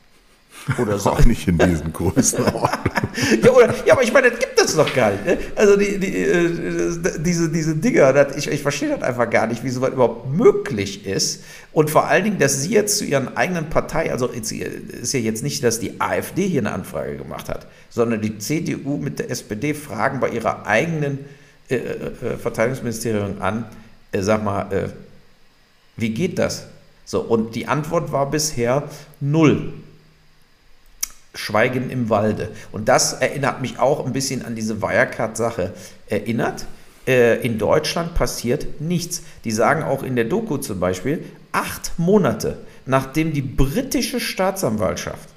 Oder 0.78 0.98
so. 0.98 1.10
Auch 1.12 1.26
nicht 1.26 1.48
in 1.48 1.58
diesen 1.58 1.92
Größenordnungen. 1.94 2.72
ja, 3.44 3.52
oder, 3.52 3.74
ja, 3.86 3.94
aber 3.94 4.04
ich 4.04 4.14
meine, 4.14 4.32
das 4.32 4.40
gibt 4.40 4.60
es 4.60 4.76
noch 4.76 4.94
gar 4.94 5.12
nicht. 5.12 5.26
Ne? 5.26 5.38
Also 5.56 5.78
die, 5.78 6.00
die, 6.00 6.18
äh, 6.18 6.98
diese, 7.20 7.50
diese 7.50 7.76
Dinger, 7.76 8.14
das, 8.14 8.36
ich, 8.38 8.48
ich 8.48 8.62
verstehe 8.62 8.90
das 8.90 9.02
einfach 9.02 9.30
gar 9.30 9.48
nicht, 9.48 9.64
wie 9.64 9.70
sowas 9.70 9.92
überhaupt 9.92 10.32
möglich 10.32 11.06
ist. 11.06 11.44
Und 11.72 11.90
vor 11.90 12.08
allen 12.08 12.24
Dingen, 12.24 12.40
dass 12.40 12.62
Sie 12.62 12.72
jetzt 12.72 12.98
zu 12.98 13.06
Ihren 13.06 13.36
eigenen 13.36 13.70
Partei, 13.70 14.12
also 14.12 14.28
ist 14.28 14.52
ja 14.52 15.20
jetzt 15.20 15.44
nicht, 15.44 15.64
dass 15.64 15.80
die 15.80 16.00
AfD 16.00 16.48
hier 16.48 16.62
eine 16.62 16.72
Anfrage 16.72 17.18
gemacht 17.18 17.50
hat, 17.50 17.68
sondern 17.90 18.22
die 18.22 18.38
CDU 18.38 18.98
mit 18.98 19.20
der 19.20 19.30
SPD 19.30 19.74
fragen 19.74 20.20
bei 20.20 20.30
ihrer 20.30 20.66
eigenen 20.66 21.20
äh, 21.70 21.76
äh, 21.76 21.80
äh, 21.82 22.38
Verteidigungsministerium 22.38 23.42
an, 23.42 23.66
äh, 24.12 24.22
sag 24.22 24.44
mal, 24.44 24.72
äh, 24.74 24.90
wie 25.96 26.10
geht 26.10 26.38
das? 26.38 26.68
So, 27.06 27.22
und 27.22 27.56
die 27.56 27.68
Antwort 27.68 28.12
war 28.12 28.30
bisher 28.30 28.84
null. 29.20 29.74
Schweigen 31.34 31.90
im 31.90 32.10
Walde. 32.10 32.50
Und 32.72 32.90
das 32.90 33.14
erinnert 33.14 33.62
mich 33.62 33.80
auch 33.80 34.06
ein 34.06 34.14
bisschen 34.14 34.46
an 34.46 34.56
diese 34.56 34.82
Wirecard-Sache 34.82 35.74
erinnert. 36.08 36.66
Äh, 37.08 37.46
in 37.46 37.58
Deutschland 37.58 38.14
passiert 38.14 38.82
nichts. 38.82 39.24
Die 39.44 39.52
sagen 39.52 39.84
auch 39.84 40.04
in 40.04 40.16
der 40.16 40.26
Doku 40.26 40.58
zum 40.58 40.80
Beispiel, 40.80 41.26
acht 41.52 41.94
Monate 41.98 42.58
nachdem 42.86 43.34
die 43.34 43.42
britische 43.42 44.20
Staatsanwaltschaft 44.20 45.30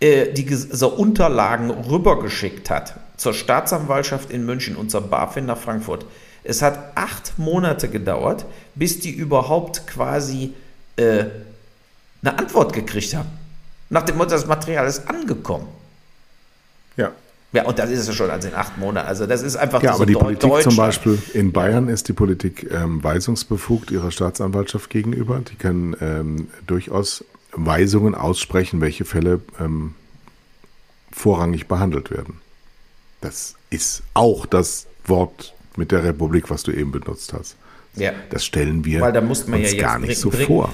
äh, 0.00 0.32
diese 0.32 0.88
Unterlagen 0.88 1.70
rübergeschickt 1.70 2.70
hat 2.70 2.98
zur 3.16 3.34
Staatsanwaltschaft 3.34 4.30
in 4.30 4.44
München 4.44 4.76
und 4.76 4.90
zur 4.90 5.02
BaFin 5.02 5.46
nach 5.46 5.58
Frankfurt. 5.58 6.06
Es 6.44 6.60
hat 6.60 6.96
acht 6.96 7.38
Monate 7.38 7.88
gedauert, 7.88 8.44
bis 8.74 8.98
die 8.98 9.12
überhaupt 9.12 9.86
quasi 9.86 10.54
äh, 10.96 11.26
eine 12.22 12.38
Antwort 12.38 12.72
gekriegt 12.72 13.14
haben. 13.14 13.30
Nach 13.92 14.02
dem 14.02 14.16
Motto, 14.16 14.30
das 14.30 14.46
Material 14.46 14.86
ist 14.86 15.06
angekommen. 15.06 15.68
Ja. 16.96 17.12
Ja, 17.52 17.64
und 17.64 17.78
das 17.78 17.90
ist 17.90 18.08
es 18.08 18.14
schon 18.14 18.30
also 18.30 18.48
in 18.48 18.54
acht 18.54 18.78
Monaten. 18.78 19.06
Also 19.06 19.26
das 19.26 19.42
ist 19.42 19.56
einfach 19.56 19.82
Ja, 19.82 19.92
aber 19.92 20.06
die 20.06 20.14
Politik 20.14 20.62
zum 20.62 20.74
Beispiel 20.76 21.18
in 21.34 21.52
Bayern 21.52 21.88
ist 21.88 22.08
die 22.08 22.14
Politik 22.14 22.70
ähm, 22.72 23.04
weisungsbefugt 23.04 23.90
ihrer 23.90 24.10
Staatsanwaltschaft 24.10 24.88
gegenüber. 24.88 25.40
Die 25.40 25.56
können 25.56 25.94
ähm, 26.00 26.48
durchaus 26.66 27.22
Weisungen 27.52 28.14
aussprechen, 28.14 28.80
welche 28.80 29.04
Fälle 29.04 29.40
ähm, 29.60 29.94
vorrangig 31.10 31.68
behandelt 31.68 32.10
werden. 32.10 32.40
Das 33.20 33.56
ist 33.68 34.02
auch 34.14 34.46
das 34.46 34.86
Wort 35.04 35.52
mit 35.76 35.92
der 35.92 36.02
Republik, 36.04 36.48
was 36.48 36.62
du 36.62 36.72
eben 36.72 36.92
benutzt 36.92 37.34
hast. 37.34 37.56
Ja. 37.96 38.12
Das 38.30 38.46
stellen 38.46 38.86
wir 38.86 39.02
Weil 39.02 39.12
da 39.12 39.20
muss 39.20 39.46
man 39.46 39.60
uns 39.60 39.74
ja 39.74 39.82
gar 39.82 39.98
nicht 39.98 40.16
so 40.18 40.30
dring- 40.30 40.46
vor. 40.46 40.72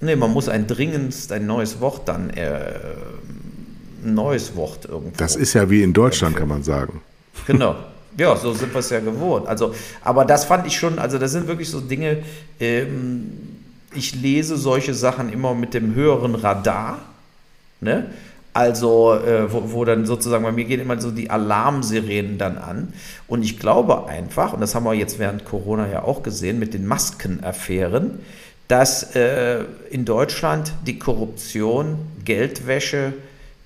Nee, 0.00 0.16
man 0.16 0.32
muss 0.32 0.48
ein 0.48 0.66
dringendst, 0.66 1.32
ein 1.32 1.46
neues 1.46 1.80
Wort 1.80 2.08
dann, 2.08 2.30
äh, 2.30 2.70
ein 4.04 4.14
neues 4.14 4.54
Wort 4.54 4.84
irgendwo. 4.84 5.16
Das 5.16 5.34
ist 5.34 5.54
ja 5.54 5.68
wie 5.70 5.82
in 5.82 5.92
Deutschland, 5.92 6.36
kann 6.36 6.48
man 6.48 6.62
sagen. 6.62 7.00
Genau. 7.46 7.74
Ja, 8.16 8.34
so 8.36 8.52
sind 8.52 8.72
wir 8.72 8.80
es 8.80 8.90
ja 8.90 9.00
gewohnt. 9.00 9.46
Also, 9.46 9.74
aber 10.02 10.24
das 10.24 10.44
fand 10.44 10.66
ich 10.66 10.76
schon, 10.76 10.98
also 10.98 11.18
das 11.18 11.32
sind 11.32 11.46
wirklich 11.46 11.70
so 11.70 11.80
Dinge, 11.80 12.18
ähm, 12.58 13.30
ich 13.94 14.14
lese 14.14 14.56
solche 14.56 14.92
Sachen 14.94 15.32
immer 15.32 15.54
mit 15.54 15.72
dem 15.72 15.94
höheren 15.94 16.34
Radar. 16.34 16.98
Ne? 17.80 18.06
Also, 18.52 19.14
äh, 19.14 19.52
wo, 19.52 19.72
wo 19.72 19.84
dann 19.84 20.04
sozusagen, 20.04 20.42
bei 20.42 20.50
mir 20.50 20.64
gehen 20.64 20.80
immer 20.80 21.00
so 21.00 21.12
die 21.12 21.30
Alarmsirenen 21.30 22.38
dann 22.38 22.58
an. 22.58 22.92
Und 23.28 23.44
ich 23.44 23.58
glaube 23.58 24.08
einfach, 24.08 24.52
und 24.52 24.60
das 24.60 24.74
haben 24.74 24.84
wir 24.84 24.94
jetzt 24.94 25.20
während 25.20 25.44
Corona 25.44 25.88
ja 25.88 26.02
auch 26.02 26.24
gesehen 26.24 26.58
mit 26.58 26.74
den 26.74 26.86
Maskenaffären, 26.86 28.18
dass 28.68 29.14
äh, 29.16 29.64
in 29.90 30.04
Deutschland 30.04 30.72
die 30.86 30.98
Korruption, 30.98 31.98
Geldwäsche 32.24 33.14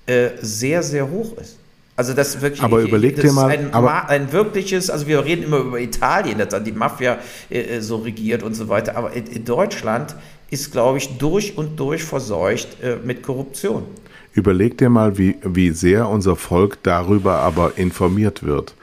äh, 0.05 0.29
sehr, 0.41 0.81
sehr 0.83 1.09
hoch 1.09 1.37
ist. 1.37 1.57
Also 1.95 2.13
das 2.13 2.41
wirklich. 2.41 2.61
Aber 2.63 2.81
überleg 2.81 3.15
dir 3.17 3.25
ist 3.25 3.33
mal- 3.33 3.49
Ein, 3.51 3.73
aber- 3.73 4.09
ein 4.09 4.31
wirkliches, 4.31 4.89
also 4.89 5.05
wir 5.05 5.23
reden 5.23 5.43
immer 5.43 5.57
über 5.59 5.79
Italien, 5.79 6.39
dass 6.39 6.49
dann 6.49 6.63
die 6.63 6.71
Mafia 6.71 7.19
äh, 7.49 7.81
so 7.81 7.97
regiert 7.97 8.41
und 8.41 8.55
so 8.55 8.67
weiter. 8.69 8.95
Aber 8.95 9.13
in, 9.13 9.27
in 9.27 9.45
Deutschland 9.45 10.15
ist, 10.49 10.71
glaube 10.71 10.97
ich, 10.97 11.17
durch 11.17 11.57
und 11.57 11.79
durch 11.79 12.03
verseucht 12.03 12.81
äh, 12.81 12.95
mit 13.03 13.21
Korruption. 13.21 13.83
Überleg 14.33 14.77
dir 14.79 14.89
mal, 14.89 15.17
wie, 15.19 15.35
wie 15.43 15.69
sehr 15.71 16.09
unser 16.09 16.35
Volk 16.35 16.79
darüber 16.81 17.35
aber 17.39 17.73
informiert 17.75 18.41
wird. 18.43 18.73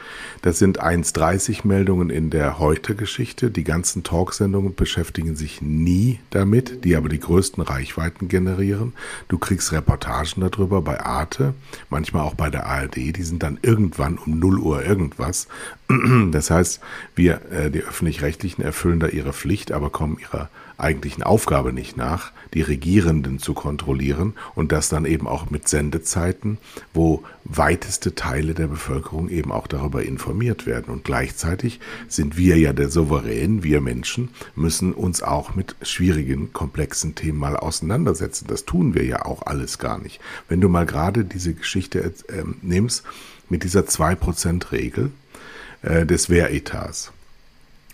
Das 0.42 0.58
sind 0.58 0.82
1,30 0.82 1.66
Meldungen 1.66 2.08
in 2.08 2.30
der 2.30 2.58
Heute-Geschichte. 2.58 3.50
Die 3.50 3.64
ganzen 3.64 4.04
Talksendungen 4.04 4.74
beschäftigen 4.74 5.36
sich 5.36 5.60
nie 5.60 6.18
damit, 6.30 6.84
die 6.84 6.96
aber 6.96 7.10
die 7.10 7.20
größten 7.20 7.62
Reichweiten 7.62 8.28
generieren. 8.28 8.94
Du 9.28 9.36
kriegst 9.36 9.72
Reportagen 9.72 10.40
darüber 10.40 10.80
bei 10.80 11.00
Arte, 11.00 11.54
manchmal 11.90 12.22
auch 12.22 12.34
bei 12.34 12.48
der 12.48 12.66
ARD. 12.66 12.96
Die 12.96 13.22
sind 13.22 13.42
dann 13.42 13.58
irgendwann 13.60 14.16
um 14.16 14.38
0 14.38 14.58
Uhr 14.58 14.84
irgendwas. 14.84 15.46
Das 16.30 16.50
heißt, 16.50 16.80
wir, 17.16 17.42
äh, 17.50 17.70
die 17.70 17.82
Öffentlich-Rechtlichen, 17.82 18.62
erfüllen 18.62 19.00
da 19.00 19.08
ihre 19.08 19.32
Pflicht, 19.32 19.72
aber 19.72 19.90
kommen 19.90 20.18
ihrer 20.18 20.48
eigentlichen 20.80 21.22
Aufgabe 21.22 21.72
nicht 21.72 21.96
nach, 21.96 22.32
die 22.54 22.62
Regierenden 22.62 23.38
zu 23.38 23.54
kontrollieren 23.54 24.34
und 24.54 24.72
das 24.72 24.88
dann 24.88 25.04
eben 25.04 25.28
auch 25.28 25.50
mit 25.50 25.68
Sendezeiten, 25.68 26.58
wo 26.94 27.22
weiteste 27.44 28.14
Teile 28.14 28.54
der 28.54 28.66
Bevölkerung 28.66 29.28
eben 29.28 29.52
auch 29.52 29.66
darüber 29.66 30.04
informiert 30.30 30.66
werden. 30.66 30.92
Und 30.92 31.04
gleichzeitig 31.04 31.80
sind 32.08 32.36
wir 32.36 32.56
ja 32.56 32.72
der 32.72 32.88
Souverän, 32.88 33.62
wir 33.62 33.80
Menschen 33.80 34.28
müssen 34.54 34.92
uns 34.92 35.22
auch 35.22 35.54
mit 35.56 35.74
schwierigen, 35.82 36.52
komplexen 36.52 37.14
Themen 37.14 37.38
mal 37.38 37.56
auseinandersetzen. 37.56 38.46
Das 38.48 38.64
tun 38.64 38.94
wir 38.94 39.04
ja 39.04 39.24
auch 39.24 39.42
alles 39.42 39.78
gar 39.78 39.98
nicht. 39.98 40.20
Wenn 40.48 40.60
du 40.60 40.68
mal 40.68 40.86
gerade 40.86 41.24
diese 41.24 41.52
Geschichte 41.54 42.00
äh, 42.00 42.44
nimmst 42.62 43.02
mit 43.48 43.64
dieser 43.64 43.80
2%-Regel 43.80 45.10
äh, 45.82 46.06
des 46.06 46.30
Wehretats. 46.30 47.12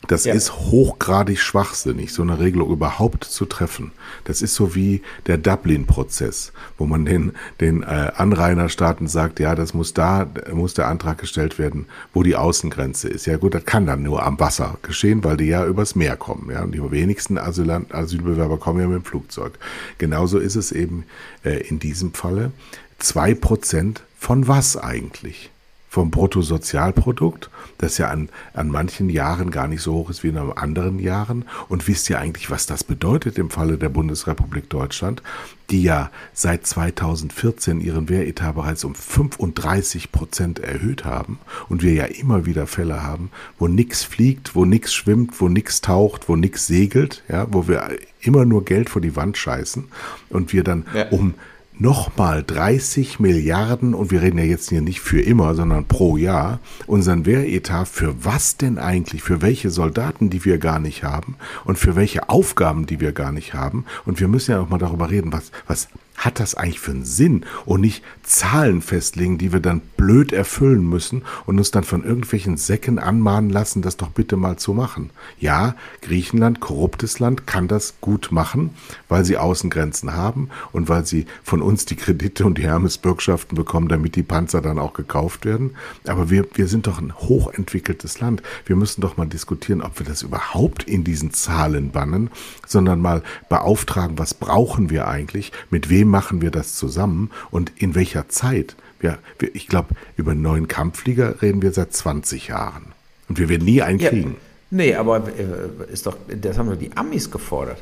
Das 0.08 0.24
Ja. 0.24 0.34
ist 0.34 0.52
hochgradig 0.52 1.40
schwachsinnig, 1.40 2.12
so 2.12 2.22
eine 2.22 2.38
Regelung 2.38 2.70
überhaupt 2.70 3.24
zu 3.24 3.44
treffen. 3.44 3.92
Das 4.24 4.42
ist 4.42 4.54
so 4.54 4.74
wie 4.74 5.02
der 5.26 5.38
Dublin-Prozess, 5.38 6.52
wo 6.78 6.86
man 6.86 7.04
den, 7.04 7.32
den 7.60 7.82
äh, 7.82 8.12
Anrainerstaaten 8.16 9.08
sagt, 9.08 9.40
ja, 9.40 9.54
das 9.54 9.74
muss 9.74 9.94
da, 9.94 10.26
muss 10.52 10.74
der 10.74 10.88
Antrag 10.88 11.18
gestellt 11.18 11.58
werden, 11.58 11.86
wo 12.14 12.22
die 12.22 12.36
Außengrenze 12.36 13.08
ist. 13.08 13.26
Ja 13.26 13.36
gut, 13.36 13.54
das 13.54 13.64
kann 13.64 13.86
dann 13.86 14.02
nur 14.02 14.22
am 14.24 14.38
Wasser 14.38 14.78
geschehen, 14.82 15.24
weil 15.24 15.36
die 15.36 15.46
ja 15.46 15.64
übers 15.66 15.94
Meer 15.94 16.16
kommen. 16.16 16.50
Ja? 16.50 16.62
Und 16.62 16.72
die 16.72 16.90
wenigsten 16.90 17.38
Asylant, 17.38 17.94
Asylbewerber 17.94 18.58
kommen 18.58 18.80
ja 18.80 18.86
mit 18.86 18.96
dem 18.96 19.04
Flugzeug. 19.04 19.58
Genauso 19.98 20.38
ist 20.38 20.56
es 20.56 20.72
eben 20.72 21.04
äh, 21.44 21.66
in 21.68 21.78
diesem 21.78 22.12
Falle. 22.14 22.52
Zwei 22.98 23.34
Prozent 23.34 24.02
von 24.18 24.48
was 24.48 24.76
eigentlich? 24.76 25.50
Vom 25.96 26.10
Bruttosozialprodukt, 26.10 27.48
das 27.78 27.96
ja 27.96 28.08
an, 28.08 28.28
an 28.52 28.68
manchen 28.68 29.08
Jahren 29.08 29.50
gar 29.50 29.66
nicht 29.66 29.80
so 29.80 29.94
hoch 29.94 30.10
ist 30.10 30.22
wie 30.22 30.28
in 30.28 30.36
anderen 30.36 30.98
Jahren. 30.98 31.46
Und 31.70 31.88
wisst 31.88 32.10
ihr 32.10 32.18
eigentlich, 32.18 32.50
was 32.50 32.66
das 32.66 32.84
bedeutet 32.84 33.38
im 33.38 33.48
Falle 33.48 33.78
der 33.78 33.88
Bundesrepublik 33.88 34.68
Deutschland, 34.68 35.22
die 35.70 35.82
ja 35.82 36.10
seit 36.34 36.66
2014 36.66 37.80
ihren 37.80 38.10
Wehretat 38.10 38.56
bereits 38.56 38.84
um 38.84 38.94
35 38.94 40.12
Prozent 40.12 40.58
erhöht 40.58 41.06
haben 41.06 41.38
und 41.70 41.82
wir 41.82 41.94
ja 41.94 42.04
immer 42.04 42.44
wieder 42.44 42.66
Fälle 42.66 43.02
haben, 43.02 43.30
wo 43.58 43.66
nichts 43.66 44.04
fliegt, 44.04 44.54
wo 44.54 44.66
nichts 44.66 44.92
schwimmt, 44.92 45.40
wo 45.40 45.48
nichts 45.48 45.80
taucht, 45.80 46.28
wo 46.28 46.36
nichts 46.36 46.66
segelt, 46.66 47.22
ja, 47.30 47.46
wo 47.50 47.68
wir 47.68 47.88
immer 48.20 48.44
nur 48.44 48.66
Geld 48.66 48.90
vor 48.90 49.00
die 49.00 49.16
Wand 49.16 49.38
scheißen 49.38 49.84
und 50.28 50.52
wir 50.52 50.62
dann 50.62 50.84
Ja. 50.92 51.08
um 51.08 51.32
nochmal 51.78 52.42
30 52.42 53.20
Milliarden, 53.20 53.94
und 53.94 54.10
wir 54.10 54.22
reden 54.22 54.38
ja 54.38 54.44
jetzt 54.44 54.68
hier 54.68 54.80
nicht 54.80 55.00
für 55.00 55.20
immer, 55.20 55.54
sondern 55.54 55.86
pro 55.86 56.16
Jahr, 56.16 56.60
unseren 56.86 57.26
Wehretat 57.26 57.88
für 57.88 58.24
was 58.24 58.56
denn 58.56 58.78
eigentlich, 58.78 59.22
für 59.22 59.42
welche 59.42 59.70
Soldaten, 59.70 60.30
die 60.30 60.44
wir 60.44 60.58
gar 60.58 60.78
nicht 60.78 61.04
haben 61.04 61.36
und 61.64 61.78
für 61.78 61.96
welche 61.96 62.28
Aufgaben, 62.28 62.86
die 62.86 63.00
wir 63.00 63.12
gar 63.12 63.32
nicht 63.32 63.54
haben. 63.54 63.84
Und 64.04 64.20
wir 64.20 64.28
müssen 64.28 64.52
ja 64.52 64.60
auch 64.60 64.68
mal 64.68 64.78
darüber 64.78 65.10
reden, 65.10 65.32
was, 65.32 65.50
was 65.66 65.88
hat 66.26 66.40
das 66.40 66.56
eigentlich 66.56 66.80
für 66.80 66.90
einen 66.90 67.04
Sinn 67.04 67.46
und 67.64 67.80
nicht 67.80 68.02
Zahlen 68.24 68.82
festlegen, 68.82 69.38
die 69.38 69.52
wir 69.52 69.60
dann 69.60 69.80
blöd 69.96 70.32
erfüllen 70.32 70.86
müssen 70.86 71.22
und 71.46 71.56
uns 71.56 71.70
dann 71.70 71.84
von 71.84 72.04
irgendwelchen 72.04 72.56
Säcken 72.56 72.98
anmahnen 72.98 73.48
lassen, 73.48 73.80
das 73.80 73.96
doch 73.96 74.10
bitte 74.10 74.36
mal 74.36 74.56
zu 74.56 74.74
machen. 74.74 75.10
Ja, 75.38 75.76
Griechenland, 76.02 76.58
korruptes 76.60 77.20
Land, 77.20 77.46
kann 77.46 77.68
das 77.68 77.94
gut 78.00 78.32
machen, 78.32 78.70
weil 79.08 79.24
sie 79.24 79.36
Außengrenzen 79.36 80.14
haben 80.14 80.50
und 80.72 80.88
weil 80.88 81.06
sie 81.06 81.26
von 81.44 81.62
uns 81.62 81.84
die 81.84 81.94
Kredite 81.94 82.44
und 82.44 82.58
die 82.58 82.64
Hermesbürgschaften 82.64 83.56
bekommen, 83.56 83.88
damit 83.88 84.16
die 84.16 84.24
Panzer 84.24 84.60
dann 84.60 84.80
auch 84.80 84.92
gekauft 84.92 85.44
werden. 85.44 85.76
Aber 86.06 86.28
wir, 86.28 86.46
wir 86.54 86.66
sind 86.66 86.88
doch 86.88 87.00
ein 87.00 87.14
hochentwickeltes 87.14 88.18
Land. 88.20 88.42
Wir 88.64 88.74
müssen 88.74 89.00
doch 89.00 89.16
mal 89.16 89.26
diskutieren, 89.26 89.80
ob 89.80 90.00
wir 90.00 90.06
das 90.06 90.22
überhaupt 90.22 90.82
in 90.82 91.04
diesen 91.04 91.32
Zahlen 91.32 91.92
bannen, 91.92 92.30
sondern 92.66 93.00
mal 93.00 93.22
beauftragen, 93.48 94.18
was 94.18 94.34
brauchen 94.34 94.90
wir 94.90 95.06
eigentlich, 95.06 95.52
mit 95.70 95.88
wem 95.88 96.08
machen 96.16 96.40
wir 96.40 96.50
das 96.50 96.74
zusammen 96.74 97.30
und 97.50 97.72
in 97.76 97.94
welcher 97.94 98.26
Zeit. 98.30 98.74
Wir, 99.00 99.18
wir, 99.38 99.54
ich 99.54 99.66
glaube, 99.68 99.88
über 100.16 100.30
einen 100.30 100.40
neuen 100.40 100.66
Kampfflieger 100.66 101.42
reden 101.42 101.60
wir 101.60 101.72
seit 101.72 101.92
20 101.92 102.48
Jahren. 102.48 102.86
Und 103.28 103.38
wir 103.38 103.50
werden 103.50 103.66
nie 103.66 103.82
einen 103.82 103.98
Ja, 103.98 104.08
kriegen. 104.08 104.36
nee, 104.70 104.94
aber 104.94 105.18
äh, 105.28 105.92
ist 105.92 106.06
doch, 106.06 106.16
das 106.40 106.56
haben 106.56 106.70
doch 106.70 106.76
die 106.78 106.96
Amis 106.96 107.30
gefordert. 107.30 107.76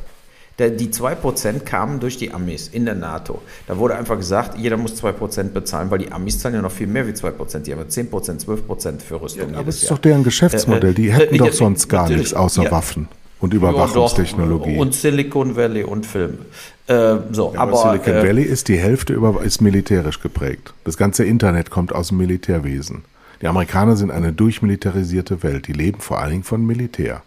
Der, 0.59 0.71
die 0.71 0.89
2% 0.89 1.61
kamen 1.61 2.01
durch 2.01 2.17
die 2.17 2.33
Amis 2.33 2.67
in 2.67 2.85
der 2.87 2.97
NATO. 2.97 3.41
Da 3.69 3.77
wurde 3.79 3.95
einfach 3.95 4.17
gesagt, 4.17 4.59
jeder 4.59 4.77
muss 4.77 5.01
2% 5.01 5.51
bezahlen, 5.51 5.93
weil 5.93 5.99
die 5.99 6.11
Amis 6.11 6.41
zahlen 6.41 6.57
ja 6.57 6.63
noch 6.63 6.73
viel 6.73 6.89
mehr 6.89 7.07
wie 7.07 7.13
2%. 7.13 7.61
Die 7.61 7.73
haben 7.73 7.81
ja 7.81 7.87
10%, 7.87 8.45
12% 8.45 9.01
für 9.01 9.21
Rüstung. 9.23 9.51
Aber 9.51 9.61
jedes 9.61 9.77
es 9.77 9.83
ist 9.83 9.89
Jahr. 9.91 9.97
doch 9.99 10.03
deren 10.03 10.25
Geschäftsmodell. 10.25 10.95
Die 10.95 11.09
Äh, 11.09 11.13
hätten 11.13 11.35
äh, 11.37 11.39
doch 11.39 11.49
äh, 11.49 11.53
sonst 11.53 11.89
gar 11.89 12.09
nichts 12.09 12.35
außer 12.35 12.65
ja. 12.65 12.71
Waffen 12.73 13.09
und 13.45 13.53
Überwachungstechnologie. 13.53 14.79
Und 14.79 14.95
Silicon 14.95 15.55
Valley 15.55 15.85
und 15.85 16.07
Filme. 16.07 16.39
Äh, 16.87 17.17
so, 17.31 17.53
Ja, 17.53 17.61
aber, 17.61 17.73
aber, 17.79 17.93
Silicon 17.93 18.15
äh, 18.15 18.27
Valley 18.27 18.43
ist 18.43 18.69
die 18.69 18.79
Hälfte 18.79 19.13
über, 19.13 19.43
ist 19.45 19.61
militärisch 19.61 20.21
geprägt. 20.21 20.73
Das 20.85 20.97
ganze 20.97 21.25
Internet 21.25 21.71
kommt 21.71 21.95
aus 21.95 22.09
dem 22.09 22.19
Militärwesen. 22.19 23.05
Die 23.43 23.47
Amerikaner 23.47 23.97
sind 23.97 24.11
eine 24.11 24.33
durchmilitarisierte 24.33 25.43
Welt. 25.43 25.67
Die 25.69 25.75
leben 25.75 26.01
vor 26.01 26.21
allen 26.21 26.31
Dingen 26.31 26.45
von 26.45 26.65
Militär. 26.65 27.23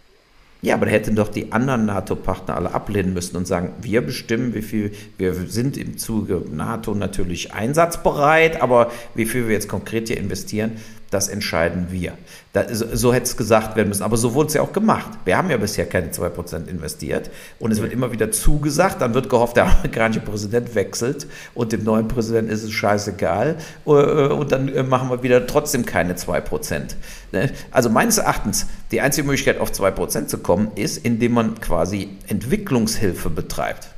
Ja, 0.60 0.74
aber 0.74 0.86
da 0.86 0.92
hätten 0.92 1.14
doch 1.14 1.28
die 1.28 1.52
anderen 1.52 1.86
NATO-Partner 1.86 2.56
alle 2.56 2.74
ablehnen 2.74 3.14
müssen 3.14 3.36
und 3.36 3.46
sagen, 3.46 3.70
wir 3.80 4.00
bestimmen, 4.00 4.54
wie 4.54 4.62
viel, 4.62 4.90
wir 5.16 5.34
sind 5.34 5.76
im 5.76 5.98
Zuge 5.98 6.42
NATO 6.50 6.96
natürlich 6.96 7.54
einsatzbereit, 7.54 8.60
aber 8.60 8.90
wie 9.14 9.26
viel 9.26 9.46
wir 9.46 9.54
jetzt 9.54 9.68
konkret 9.68 10.08
hier 10.08 10.16
investieren, 10.16 10.72
das 11.10 11.28
entscheiden 11.28 11.86
wir. 11.90 12.12
Da, 12.52 12.66
so, 12.74 13.14
hätte 13.14 13.24
es 13.24 13.36
gesagt 13.36 13.76
werden 13.76 13.88
müssen. 13.88 14.02
Aber 14.02 14.16
so 14.16 14.34
wurde 14.34 14.48
es 14.48 14.54
ja 14.54 14.62
auch 14.62 14.72
gemacht. 14.72 15.10
Wir 15.24 15.38
haben 15.38 15.50
ja 15.50 15.56
bisher 15.56 15.86
keine 15.86 16.08
2% 16.08 16.66
investiert. 16.68 17.30
Und 17.58 17.70
es 17.70 17.80
wird 17.80 17.92
immer 17.92 18.12
wieder 18.12 18.30
zugesagt. 18.30 19.00
Dann 19.00 19.14
wird 19.14 19.30
gehofft, 19.30 19.56
der 19.56 19.66
amerikanische 19.66 20.20
Präsident 20.20 20.74
wechselt 20.74 21.26
und 21.54 21.72
dem 21.72 21.84
neuen 21.84 22.08
Präsidenten 22.08 22.50
ist 22.50 22.62
es 22.62 22.72
scheißegal. 22.72 23.56
Äh, 23.86 23.90
und 23.90 24.52
dann 24.52 24.68
äh, 24.68 24.82
machen 24.82 25.08
wir 25.08 25.22
wieder 25.22 25.46
trotzdem 25.46 25.86
keine 25.86 26.14
2%. 26.14 26.96
Ne? 27.32 27.50
Also 27.70 27.88
meines 27.88 28.18
Erachtens, 28.18 28.66
die 28.90 29.00
einzige 29.00 29.26
Möglichkeit, 29.26 29.60
auf 29.60 29.70
2% 29.70 30.26
zu 30.26 30.38
kommen, 30.38 30.72
ist, 30.74 30.98
indem 30.98 31.32
man 31.32 31.60
quasi 31.60 32.10
Entwicklungshilfe 32.26 33.30
betreibt. 33.30 33.88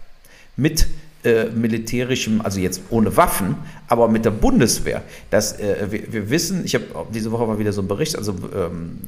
Mit 0.56 0.86
äh, 1.24 1.46
militärischem, 1.46 2.40
also 2.40 2.60
jetzt 2.60 2.80
ohne 2.90 3.16
Waffen, 3.16 3.56
aber 3.88 4.08
mit 4.08 4.24
der 4.24 4.30
Bundeswehr. 4.30 5.02
Das, 5.30 5.58
äh, 5.58 5.88
wir, 5.90 6.12
wir, 6.12 6.30
wissen, 6.30 6.64
ich 6.64 6.74
habe 6.74 6.84
diese 7.12 7.30
Woche 7.30 7.46
mal 7.46 7.58
wieder 7.58 7.72
so 7.72 7.80
einen 7.80 7.88
Bericht, 7.88 8.16
also 8.16 8.34
ähm, 8.54 8.98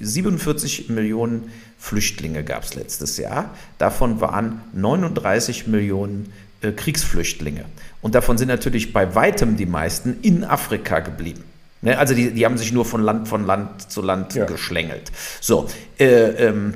47 0.00 0.88
Millionen 0.90 1.50
Flüchtlinge 1.78 2.44
gab 2.44 2.62
es 2.64 2.74
letztes 2.74 3.16
Jahr. 3.16 3.50
Davon 3.78 4.20
waren 4.20 4.60
39 4.74 5.66
Millionen 5.66 6.32
äh, 6.60 6.72
Kriegsflüchtlinge. 6.72 7.64
Und 8.00 8.14
davon 8.14 8.38
sind 8.38 8.48
natürlich 8.48 8.92
bei 8.92 9.14
weitem 9.14 9.56
die 9.56 9.66
meisten 9.66 10.18
in 10.22 10.44
Afrika 10.44 11.00
geblieben. 11.00 11.44
Ne? 11.82 11.98
Also 11.98 12.14
die, 12.14 12.30
die 12.30 12.44
haben 12.44 12.58
sich 12.58 12.72
nur 12.72 12.84
von 12.84 13.02
Land 13.02 13.28
von 13.28 13.44
Land 13.44 13.90
zu 13.90 14.02
Land 14.02 14.34
ja. 14.34 14.44
geschlängelt. 14.44 15.10
So, 15.40 15.68
äh, 15.98 16.06
ähm, 16.46 16.74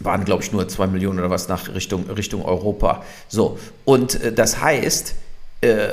waren, 0.00 0.24
glaube 0.24 0.42
ich, 0.42 0.52
nur 0.52 0.68
zwei 0.68 0.86
Millionen 0.86 1.18
oder 1.18 1.30
was 1.30 1.48
nach 1.48 1.74
Richtung, 1.74 2.08
Richtung 2.10 2.44
Europa. 2.44 3.02
So, 3.28 3.58
und 3.84 4.22
äh, 4.22 4.32
das 4.32 4.60
heißt, 4.60 5.14
äh, 5.62 5.88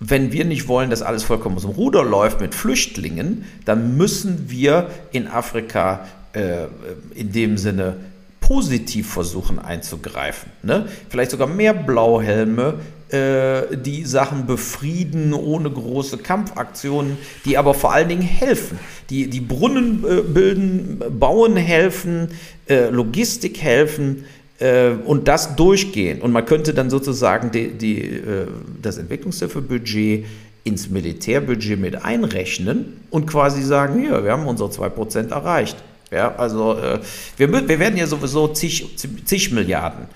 wenn 0.00 0.32
wir 0.32 0.44
nicht 0.46 0.66
wollen, 0.66 0.90
dass 0.90 1.02
alles 1.02 1.24
vollkommen 1.24 1.56
aus 1.56 1.62
dem 1.62 1.72
Ruder 1.72 2.02
läuft 2.02 2.40
mit 2.40 2.54
Flüchtlingen, 2.54 3.44
dann 3.66 3.96
müssen 3.96 4.48
wir 4.48 4.90
in 5.12 5.28
Afrika 5.28 6.06
äh, 6.32 6.66
in 7.14 7.32
dem 7.32 7.58
Sinne 7.58 7.96
positiv 8.40 9.12
versuchen 9.12 9.58
einzugreifen. 9.58 10.50
Ne? 10.62 10.88
Vielleicht 11.08 11.30
sogar 11.30 11.46
mehr 11.46 11.74
Blauhelme, 11.74 12.80
äh, 13.12 13.76
die 13.76 14.04
Sachen 14.04 14.46
befrieden 14.46 15.32
ohne 15.32 15.70
große 15.70 16.18
Kampfaktionen, 16.18 17.18
die 17.44 17.58
aber 17.58 17.74
vor 17.74 17.92
allen 17.92 18.08
Dingen 18.08 18.22
helfen. 18.22 18.78
Die, 19.10 19.28
die 19.28 19.40
Brunnen 19.40 20.04
äh, 20.04 20.22
bilden, 20.22 21.02
bauen 21.18 21.56
helfen, 21.56 22.28
äh, 22.68 22.88
Logistik 22.90 23.60
helfen 23.60 24.24
äh, 24.60 24.90
und 24.90 25.26
das 25.26 25.56
durchgehen. 25.56 26.20
Und 26.20 26.30
man 26.30 26.44
könnte 26.44 26.72
dann 26.72 26.88
sozusagen 26.88 27.50
die, 27.50 27.72
die, 27.72 28.00
äh, 28.00 28.46
das 28.80 28.98
Entwicklungshilfebudget 28.98 30.26
ins 30.62 30.88
Militärbudget 30.88 31.80
mit 31.80 32.04
einrechnen 32.04 33.00
und 33.10 33.26
quasi 33.26 33.62
sagen, 33.62 34.00
hier, 34.00 34.22
wir 34.22 34.30
haben 34.30 34.46
unsere 34.46 34.68
2% 34.68 35.30
erreicht. 35.30 35.76
Ja, 36.12 36.36
also 36.36 36.76
äh, 36.76 37.00
wir, 37.36 37.52
wir 37.52 37.78
werden 37.80 37.96
ja 37.96 38.06
sowieso 38.06 38.48
zig, 38.48 38.96
zig 39.24 39.50
Milliarden 39.50 40.06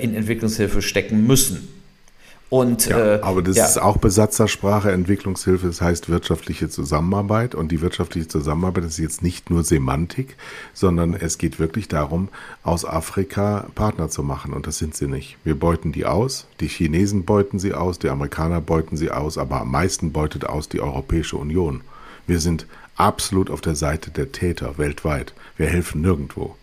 in 0.00 0.16
Entwicklungshilfe 0.16 0.82
stecken 0.82 1.28
müssen. 1.28 1.79
Und, 2.50 2.86
ja, 2.86 3.14
äh, 3.14 3.20
aber 3.22 3.42
das 3.42 3.56
ja. 3.56 3.64
ist 3.64 3.80
auch 3.80 3.96
Besatzersprache, 3.96 4.90
Entwicklungshilfe, 4.90 5.68
das 5.68 5.80
heißt 5.80 6.10
wirtschaftliche 6.10 6.68
Zusammenarbeit. 6.68 7.54
Und 7.54 7.70
die 7.70 7.80
wirtschaftliche 7.80 8.26
Zusammenarbeit 8.26 8.84
ist 8.84 8.98
jetzt 8.98 9.22
nicht 9.22 9.50
nur 9.50 9.62
Semantik, 9.62 10.36
sondern 10.74 11.14
es 11.14 11.38
geht 11.38 11.60
wirklich 11.60 11.86
darum, 11.86 12.28
aus 12.64 12.84
Afrika 12.84 13.68
Partner 13.76 14.10
zu 14.10 14.24
machen. 14.24 14.52
Und 14.52 14.66
das 14.66 14.78
sind 14.78 14.96
sie 14.96 15.06
nicht. 15.06 15.38
Wir 15.44 15.58
beuten 15.58 15.92
die 15.92 16.06
aus, 16.06 16.48
die 16.58 16.66
Chinesen 16.66 17.24
beuten 17.24 17.60
sie 17.60 17.72
aus, 17.72 18.00
die 18.00 18.08
Amerikaner 18.08 18.60
beuten 18.60 18.96
sie 18.96 19.12
aus, 19.12 19.38
aber 19.38 19.60
am 19.60 19.70
meisten 19.70 20.10
beutet 20.10 20.44
aus 20.44 20.68
die 20.68 20.80
Europäische 20.80 21.36
Union. 21.36 21.82
Wir 22.26 22.40
sind 22.40 22.66
absolut 22.96 23.48
auf 23.48 23.60
der 23.60 23.76
Seite 23.76 24.10
der 24.10 24.32
Täter 24.32 24.76
weltweit. 24.76 25.34
Wir 25.56 25.68
helfen 25.68 26.00
nirgendwo. 26.00 26.56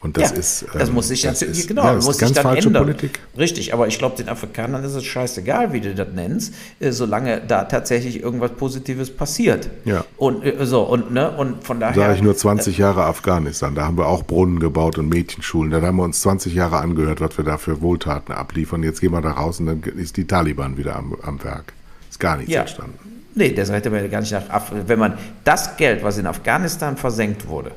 Und 0.00 0.16
das 0.16 0.30
ja, 0.30 0.36
ist. 0.36 0.62
Ähm, 0.62 0.68
das 0.78 0.92
muss 0.92 1.08
sich 1.08 1.22
das 1.22 1.40
ist, 1.42 1.68
genau, 1.68 1.84
ja, 1.84 1.94
muss 1.94 2.18
sich 2.18 2.32
dann 2.32 2.56
ändern. 2.56 2.84
Politik. 2.84 3.20
Richtig, 3.36 3.72
aber 3.72 3.88
ich 3.88 3.98
glaube, 3.98 4.16
den 4.16 4.28
Afrikanern 4.28 4.84
ist 4.84 4.94
es 4.94 5.04
scheißegal, 5.04 5.72
wie 5.72 5.80
du 5.80 5.94
das 5.94 6.08
nennst, 6.14 6.54
äh, 6.80 6.92
solange 6.92 7.40
da 7.40 7.64
tatsächlich 7.64 8.22
irgendwas 8.22 8.52
Positives 8.52 9.10
passiert. 9.10 9.70
Ja. 9.84 10.04
Und 10.18 10.44
äh, 10.44 10.66
so, 10.66 10.82
und, 10.82 11.12
ne, 11.12 11.30
und 11.30 11.64
von 11.64 11.80
daher. 11.80 11.94
Sage 11.94 12.14
ich 12.14 12.22
nur 12.22 12.36
20 12.36 12.76
Jahre 12.76 13.04
Afghanistan, 13.04 13.74
da 13.74 13.86
haben 13.86 13.96
wir 13.96 14.06
auch 14.06 14.22
Brunnen 14.22 14.60
gebaut 14.60 14.98
und 14.98 15.08
Mädchenschulen. 15.08 15.70
Da 15.70 15.80
haben 15.80 15.96
wir 15.96 16.04
uns 16.04 16.20
20 16.20 16.54
Jahre 16.54 16.78
angehört, 16.78 17.20
was 17.20 17.36
wir 17.38 17.44
da 17.44 17.56
für 17.56 17.80
Wohltaten 17.80 18.32
abliefern. 18.32 18.82
Jetzt 18.82 19.00
gehen 19.00 19.12
wir 19.12 19.22
da 19.22 19.32
raus 19.32 19.60
und 19.60 19.66
dann 19.66 19.82
ist 19.82 20.16
die 20.18 20.26
Taliban 20.26 20.76
wieder 20.76 20.96
am, 20.96 21.16
am 21.22 21.42
Werk. 21.42 21.72
Ist 22.10 22.20
gar 22.20 22.36
nichts 22.36 22.52
ja. 22.52 22.60
entstanden. 22.60 22.98
Nee, 23.34 23.52
das 23.52 23.70
hätte 23.70 23.90
man 23.90 24.00
ja 24.02 24.08
gar 24.08 24.20
nicht 24.20 24.32
nach 24.32 24.48
Afrika. 24.48 24.84
Wenn 24.86 24.98
man 24.98 25.18
das 25.44 25.76
Geld, 25.76 26.02
was 26.02 26.16
in 26.16 26.26
Afghanistan 26.26 26.96
versenkt 26.96 27.48
wurde, 27.48 27.72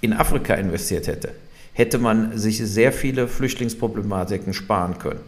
in 0.00 0.12
Afrika 0.12 0.54
investiert 0.54 1.06
hätte, 1.06 1.30
hätte 1.72 1.98
man 1.98 2.36
sich 2.36 2.58
sehr 2.58 2.92
viele 2.92 3.28
Flüchtlingsproblematiken 3.28 4.52
sparen 4.52 4.98
können. 4.98 5.20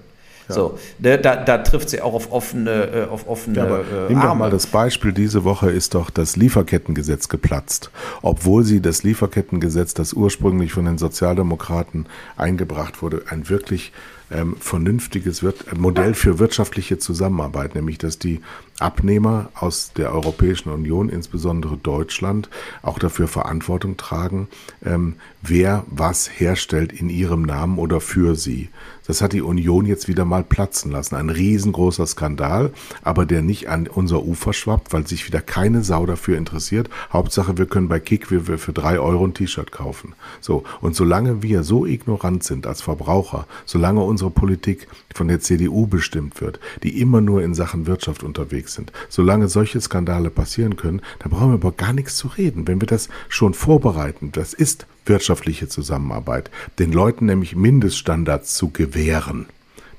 Ja. 0.48 0.54
So, 0.54 0.78
da, 0.98 1.16
da, 1.16 1.58
trifft 1.58 1.90
sie 1.90 2.00
auch 2.00 2.14
auf 2.14 2.32
offene, 2.32 3.06
äh, 3.06 3.08
auf 3.08 3.28
offene 3.28 3.58
ja, 3.58 3.64
aber 3.64 3.80
äh, 3.80 4.08
Nimm 4.08 4.20
doch 4.20 4.34
mal 4.34 4.50
das 4.50 4.66
Beispiel, 4.66 5.12
diese 5.12 5.44
Woche 5.44 5.70
ist 5.70 5.94
doch 5.94 6.10
das 6.10 6.36
Lieferkettengesetz 6.36 7.28
geplatzt. 7.28 7.90
Obwohl 8.22 8.64
sie 8.64 8.80
das 8.80 9.04
Lieferkettengesetz, 9.04 9.94
das 9.94 10.12
ursprünglich 10.12 10.72
von 10.72 10.84
den 10.84 10.98
Sozialdemokraten 10.98 12.06
eingebracht 12.36 13.02
wurde, 13.02 13.22
ein 13.28 13.48
wirklich 13.48 13.92
ähm, 14.32 14.56
vernünftiges 14.58 15.42
Wir 15.42 15.54
Modell 15.76 16.14
für 16.14 16.38
wirtschaftliche 16.38 16.98
Zusammenarbeit, 16.98 17.74
nämlich 17.74 17.98
dass 17.98 18.18
die 18.18 18.40
Abnehmer 18.78 19.50
aus 19.54 19.92
der 19.92 20.12
Europäischen 20.12 20.70
Union, 20.70 21.08
insbesondere 21.08 21.76
Deutschland, 21.76 22.48
auch 22.82 22.98
dafür 22.98 23.28
Verantwortung 23.28 23.96
tragen, 23.96 24.48
ähm, 24.84 25.16
wer 25.42 25.84
was 25.88 26.28
herstellt 26.28 26.92
in 26.92 27.08
ihrem 27.08 27.42
Namen 27.42 27.78
oder 27.78 28.00
für 28.00 28.34
sie. 28.34 28.70
Das 29.06 29.20
hat 29.20 29.32
die 29.32 29.42
Union 29.42 29.86
jetzt 29.86 30.08
wieder 30.08 30.24
mal 30.24 30.44
platzen 30.44 30.92
lassen. 30.92 31.16
Ein 31.16 31.30
riesengroßer 31.30 32.06
Skandal, 32.06 32.72
aber 33.02 33.26
der 33.26 33.42
nicht 33.42 33.68
an 33.68 33.88
unser 33.88 34.24
Ufer 34.24 34.52
schwappt, 34.52 34.92
weil 34.92 35.06
sich 35.06 35.26
wieder 35.26 35.40
keine 35.40 35.82
Sau 35.82 36.06
dafür 36.06 36.38
interessiert. 36.38 36.88
Hauptsache, 37.12 37.58
wir 37.58 37.66
können 37.66 37.88
bei 37.88 38.00
Kick 38.00 38.30
wir 38.30 38.58
für 38.58 38.72
drei 38.72 38.98
Euro 38.98 39.26
ein 39.26 39.34
T-Shirt 39.34 39.72
kaufen. 39.72 40.14
So. 40.40 40.64
Und 40.80 40.94
solange 40.94 41.42
wir 41.42 41.64
so 41.64 41.86
ignorant 41.86 42.44
sind 42.44 42.66
als 42.66 42.82
Verbraucher, 42.82 43.46
solange 43.66 44.02
unsere 44.02 44.30
Politik 44.30 44.88
von 45.14 45.28
der 45.28 45.40
CDU 45.40 45.86
bestimmt 45.86 46.40
wird, 46.40 46.60
die 46.82 47.00
immer 47.00 47.20
nur 47.20 47.42
in 47.42 47.54
Sachen 47.54 47.86
Wirtschaft 47.86 48.22
unterwegs 48.22 48.74
sind, 48.74 48.92
solange 49.08 49.48
solche 49.48 49.80
Skandale 49.80 50.30
passieren 50.30 50.76
können, 50.76 51.02
da 51.18 51.28
brauchen 51.28 51.48
wir 51.48 51.54
aber 51.54 51.72
gar 51.72 51.92
nichts 51.92 52.16
zu 52.16 52.28
reden. 52.28 52.66
Wenn 52.68 52.80
wir 52.80 52.86
das 52.86 53.08
schon 53.28 53.54
vorbereiten, 53.54 54.30
das 54.32 54.54
ist 54.54 54.86
wirtschaftliche 55.06 55.68
Zusammenarbeit, 55.68 56.50
den 56.78 56.92
Leuten 56.92 57.26
nämlich 57.26 57.56
Mindeststandards 57.56 58.54
zu 58.54 58.70
gewähren, 58.70 59.46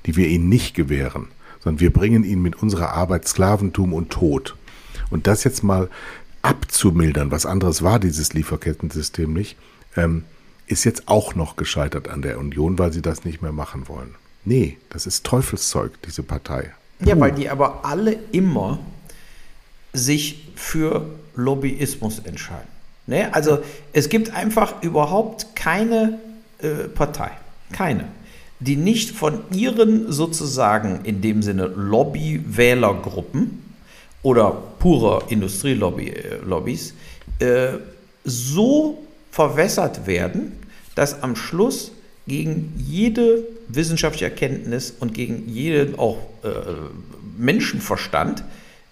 die 0.06 0.16
wir 0.16 0.28
ihnen 0.28 0.48
nicht 0.48 0.74
gewähren, 0.74 1.28
sondern 1.62 1.80
wir 1.80 1.92
bringen 1.92 2.24
ihnen 2.24 2.42
mit 2.42 2.56
unserer 2.62 2.92
Arbeit 2.92 3.26
Sklaventum 3.26 3.92
und 3.92 4.10
Tod. 4.10 4.56
Und 5.10 5.26
das 5.26 5.44
jetzt 5.44 5.62
mal 5.62 5.88
abzumildern, 6.42 7.30
was 7.30 7.46
anderes 7.46 7.82
war 7.82 7.98
dieses 7.98 8.32
Lieferkettensystem 8.34 9.32
nicht, 9.32 9.56
ähm, 9.96 10.24
ist 10.66 10.84
jetzt 10.84 11.08
auch 11.08 11.34
noch 11.34 11.56
gescheitert 11.56 12.08
an 12.08 12.22
der 12.22 12.38
Union, 12.38 12.78
weil 12.78 12.92
sie 12.92 13.02
das 13.02 13.24
nicht 13.24 13.42
mehr 13.42 13.52
machen 13.52 13.88
wollen. 13.88 14.14
Nee, 14.44 14.78
das 14.90 15.06
ist 15.06 15.24
Teufelszeug, 15.24 15.92
diese 16.06 16.22
Partei. 16.22 16.72
Ja, 17.00 17.18
weil 17.18 17.32
die 17.32 17.48
aber 17.48 17.84
alle 17.84 18.18
immer 18.32 18.78
sich 19.92 20.48
für 20.54 21.08
Lobbyismus 21.34 22.18
entscheiden. 22.20 22.73
Ne? 23.06 23.32
Also 23.34 23.58
es 23.92 24.08
gibt 24.08 24.34
einfach 24.34 24.82
überhaupt 24.82 25.54
keine 25.54 26.18
äh, 26.58 26.88
Partei, 26.88 27.30
keine, 27.72 28.04
die 28.60 28.76
nicht 28.76 29.10
von 29.10 29.40
ihren 29.52 30.10
sozusagen 30.10 31.00
in 31.04 31.20
dem 31.20 31.42
Sinne 31.42 31.66
Lobby-Wählergruppen 31.66 33.62
oder 34.22 34.50
purer 34.78 35.24
Industrielobbys 35.28 36.94
äh, 37.40 37.44
äh, 37.44 37.78
so 38.24 39.02
verwässert 39.30 40.06
werden, 40.06 40.52
dass 40.94 41.22
am 41.22 41.36
Schluss 41.36 41.92
gegen 42.26 42.72
jede 42.78 43.44
wissenschaftliche 43.68 44.26
Erkenntnis 44.26 44.94
und 44.98 45.12
gegen 45.12 45.46
jeden 45.48 45.98
auch 45.98 46.18
äh, 46.42 46.48
Menschenverstand 47.36 48.44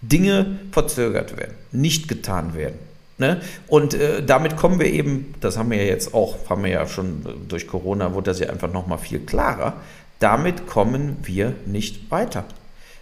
Dinge 0.02 0.58
verzögert 0.72 1.36
werden, 1.36 1.54
nicht 1.70 2.08
getan 2.08 2.54
werden. 2.54 2.74
Ne? 3.22 3.40
Und 3.68 3.94
äh, 3.94 4.20
damit 4.20 4.56
kommen 4.56 4.80
wir 4.80 4.86
eben, 4.86 5.32
das 5.38 5.56
haben 5.56 5.70
wir 5.70 5.76
ja 5.78 5.84
jetzt 5.84 6.12
auch, 6.12 6.50
haben 6.50 6.64
wir 6.64 6.72
ja 6.72 6.88
schon 6.88 7.24
durch 7.46 7.68
Corona, 7.68 8.14
wurde 8.14 8.32
das 8.32 8.40
ja 8.40 8.50
einfach 8.50 8.72
nochmal 8.72 8.98
viel 8.98 9.20
klarer, 9.20 9.74
damit 10.18 10.66
kommen 10.66 11.18
wir 11.22 11.54
nicht 11.64 12.10
weiter. 12.10 12.44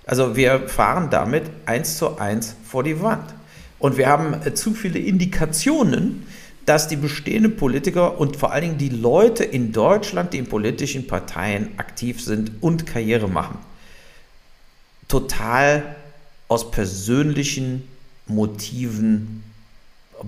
Also 0.05 0.37
wir 0.37 0.69
fahren 0.69 1.09
damit 1.09 1.45
eins 1.65 1.97
zu 1.97 2.19
eins 2.19 2.55
vor 2.65 2.85
die 2.85 3.01
Wand. 3.01 3.33
Und 3.79 3.97
wir 3.97 4.09
haben 4.09 4.35
äh, 4.45 4.53
zu 4.53 4.75
viele 4.75 4.99
Indikationen, 4.99 6.27
dass 6.67 6.87
die 6.87 6.97
bestehenden 6.97 7.57
Politiker 7.57 8.21
und 8.21 8.37
vor 8.37 8.53
allen 8.53 8.63
Dingen 8.63 8.79
die 8.79 8.91
Leute 8.91 9.43
in 9.43 9.73
Deutschland, 9.73 10.35
die 10.35 10.39
in 10.39 10.49
politischen 10.49 11.07
Parteien 11.07 11.71
aktiv 11.79 12.23
sind 12.23 12.53
und 12.61 12.87
Karriere 12.87 13.27
machen, 13.27 13.57
total 15.09 15.97
aus 16.47 16.71
persönlichen 16.71 17.89
Motiven, 18.27 19.50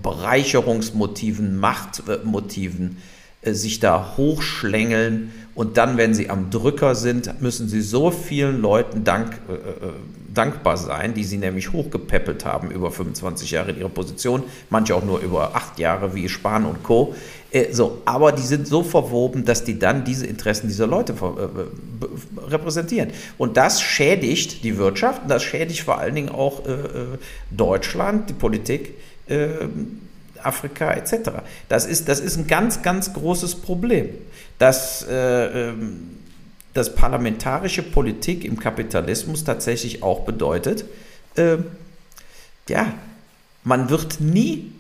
Bereicherungsmotiven, 0.01 1.59
Machtmotiven 1.59 2.99
äh, 3.43 3.53
sich 3.53 3.81
da 3.81 4.15
hochschlängeln 4.17 5.33
und 5.55 5.77
dann, 5.77 5.97
wenn 5.97 6.15
sie 6.15 6.31
am 6.31 6.51
Drücker 6.51 6.95
sind, 6.95 7.43
müssen 7.43 7.69
sie 7.69 7.83
so 7.83 8.11
vielen 8.11 8.61
Leuten 8.61 9.05
dank, 9.05 9.39
äh, 9.49 9.55
äh 9.55 9.93
dankbar 10.35 10.79
sein, 10.79 11.13
die 11.13 11.25
sie 11.25 11.37
nämlich 11.37 11.73
hochgepäppelt 11.73 12.47
haben 12.47 12.71
über 12.71 12.91
25 12.91 13.51
Jahre 13.51 13.73
in 13.73 13.79
ihrer 13.79 13.91
Position, 13.91 14.45
manche 14.71 14.95
auch 14.95 15.05
nur 15.05 15.21
über 15.21 15.55
acht 15.55 15.79
Jahre 15.79 16.15
wie 16.15 16.27
Spahn 16.29 16.65
und 16.65 16.83
Co. 16.83 17.15
Äh, 17.51 17.73
so, 17.73 18.01
aber 18.07 18.33
die 18.33 18.43
sind 18.43 18.67
so 18.67 18.83
verwoben, 18.83 19.45
dass 19.45 19.65
die 19.65 19.79
dann 19.79 20.05
diese 20.05 20.27
Interessen 20.27 20.69
dieser 20.69 20.87
Leute 20.87 21.13
äh, 21.13 22.51
repräsentieren. 22.51 23.11
Und 23.37 23.57
das 23.57 23.83
schädigt 23.83 24.65
die 24.65 24.79
Wirtschaft 24.79 25.23
und 25.25 25.29
das 25.29 25.43
schädigt 25.43 25.83
vor 25.83 25.99
allen 25.99 26.15
Dingen 26.15 26.31
auch 26.31 26.65
äh, 26.67 27.19
Deutschland, 27.51 28.31
die 28.31 28.35
Politik. 28.35 28.95
Ähm, 29.33 29.99
Afrika 30.45 30.93
etc. 30.93 31.31
Das 31.69 31.87
ist, 31.87 32.09
das 32.09 32.21
ist 32.21 32.37
ein 32.37 32.47
ganz, 32.47 32.83
ganz 32.83 33.13
großes 33.13 33.57
Problem, 33.57 34.09
dass, 34.59 35.07
äh, 35.09 35.71
ähm, 35.71 36.19
dass 36.75 36.95
parlamentarische 36.95 37.83
Politik 37.83 38.45
im 38.45 38.59
Kapitalismus 38.59 39.45
tatsächlich 39.45 40.03
auch 40.03 40.25
bedeutet, 40.25 40.85
äh, 41.37 41.59
ja, 42.69 42.95
man 43.65 43.91
wird 43.91 44.21
nie 44.21 44.73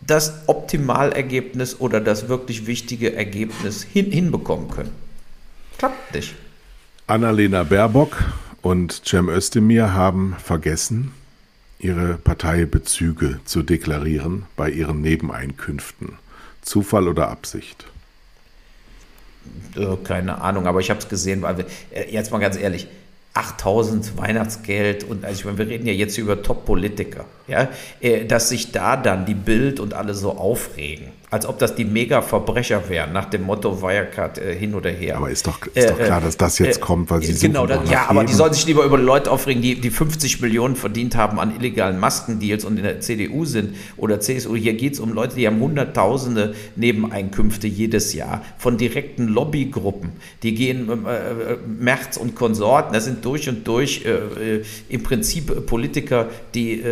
das 0.00 0.32
Optimalergebnis 0.46 1.78
oder 1.78 2.00
das 2.00 2.28
wirklich 2.28 2.66
wichtige 2.66 3.14
Ergebnis 3.14 3.82
hin, 3.82 4.10
hinbekommen 4.10 4.70
können. 4.70 4.92
Klappt 5.78 6.14
nicht. 6.14 6.34
Annalena 7.06 7.64
Baerbock 7.64 8.24
und 8.62 9.02
Cem 9.06 9.28
Özdemir 9.28 9.92
haben 9.92 10.36
vergessen, 10.42 11.12
ihre 11.80 12.14
Parteibezüge 12.14 13.40
zu 13.44 13.62
deklarieren 13.62 14.44
bei 14.56 14.70
ihren 14.70 15.00
Nebeneinkünften. 15.00 16.18
Zufall 16.62 17.08
oder 17.08 17.28
Absicht? 17.28 17.86
Äh, 19.76 19.96
keine 20.04 20.40
Ahnung, 20.40 20.66
aber 20.66 20.80
ich 20.80 20.90
habe 20.90 21.00
es 21.00 21.08
gesehen, 21.08 21.42
weil 21.42 21.58
wir, 21.58 21.66
äh, 21.90 22.12
jetzt 22.12 22.30
mal 22.30 22.38
ganz 22.38 22.56
ehrlich, 22.56 22.86
8000 23.32 24.18
Weihnachtsgeld 24.18 25.04
und 25.04 25.24
also 25.24 25.38
ich 25.38 25.44
meine, 25.44 25.58
wir 25.58 25.68
reden 25.68 25.86
ja 25.86 25.92
jetzt 25.92 26.18
über 26.18 26.42
Top-Politiker, 26.42 27.24
ja, 27.46 27.68
äh, 28.00 28.24
dass 28.26 28.48
sich 28.48 28.72
da 28.72 28.96
dann 28.96 29.24
die 29.24 29.34
Bild 29.34 29.80
und 29.80 29.94
alle 29.94 30.14
so 30.14 30.32
aufregen 30.32 31.12
als 31.30 31.46
ob 31.46 31.60
das 31.60 31.76
die 31.76 31.84
Mega-Verbrecher 31.84 32.88
wären, 32.88 33.12
nach 33.12 33.26
dem 33.26 33.42
Motto 33.42 33.80
Wirecard 33.80 34.38
äh, 34.38 34.54
hin 34.54 34.74
oder 34.74 34.90
her. 34.90 35.16
Aber 35.16 35.30
ist 35.30 35.46
doch, 35.46 35.64
ist 35.74 35.88
doch 35.88 36.00
äh, 36.00 36.04
klar, 36.04 36.20
dass 36.20 36.36
das 36.36 36.58
jetzt 36.58 36.78
äh, 36.78 36.80
kommt, 36.80 37.08
weil 37.10 37.22
sie 37.22 37.46
Genau, 37.46 37.66
das, 37.66 37.88
ja, 37.88 38.06
aber 38.08 38.24
die 38.24 38.32
sollen 38.32 38.52
sich 38.52 38.66
lieber 38.66 38.84
über 38.84 38.98
Leute 38.98 39.30
aufregen, 39.30 39.62
die, 39.62 39.80
die 39.80 39.90
50 39.90 40.40
Millionen 40.40 40.74
verdient 40.74 41.14
haben 41.14 41.38
an 41.38 41.54
illegalen 41.54 42.00
Maskendeals 42.00 42.64
und 42.64 42.78
in 42.78 42.82
der 42.82 43.00
CDU 43.00 43.44
sind 43.44 43.76
oder 43.96 44.18
CSU. 44.18 44.56
Hier 44.56 44.74
geht 44.74 44.94
es 44.94 45.00
um 45.00 45.12
Leute, 45.12 45.36
die 45.36 45.46
haben 45.46 45.60
Hunderttausende 45.60 46.54
Nebeneinkünfte 46.74 47.68
jedes 47.68 48.12
Jahr 48.12 48.42
von 48.58 48.76
direkten 48.76 49.28
Lobbygruppen. 49.28 50.10
Die 50.42 50.54
gehen 50.54 50.90
ähm, 50.90 51.06
äh, 51.06 51.56
Merz 51.64 52.16
und 52.16 52.34
Konsorten, 52.34 52.92
das 52.92 53.04
sind 53.04 53.24
durch 53.24 53.48
und 53.48 53.66
durch 53.68 54.04
äh, 54.04 54.56
äh, 54.56 54.64
im 54.88 55.04
Prinzip 55.04 55.66
Politiker, 55.66 56.28
die 56.54 56.82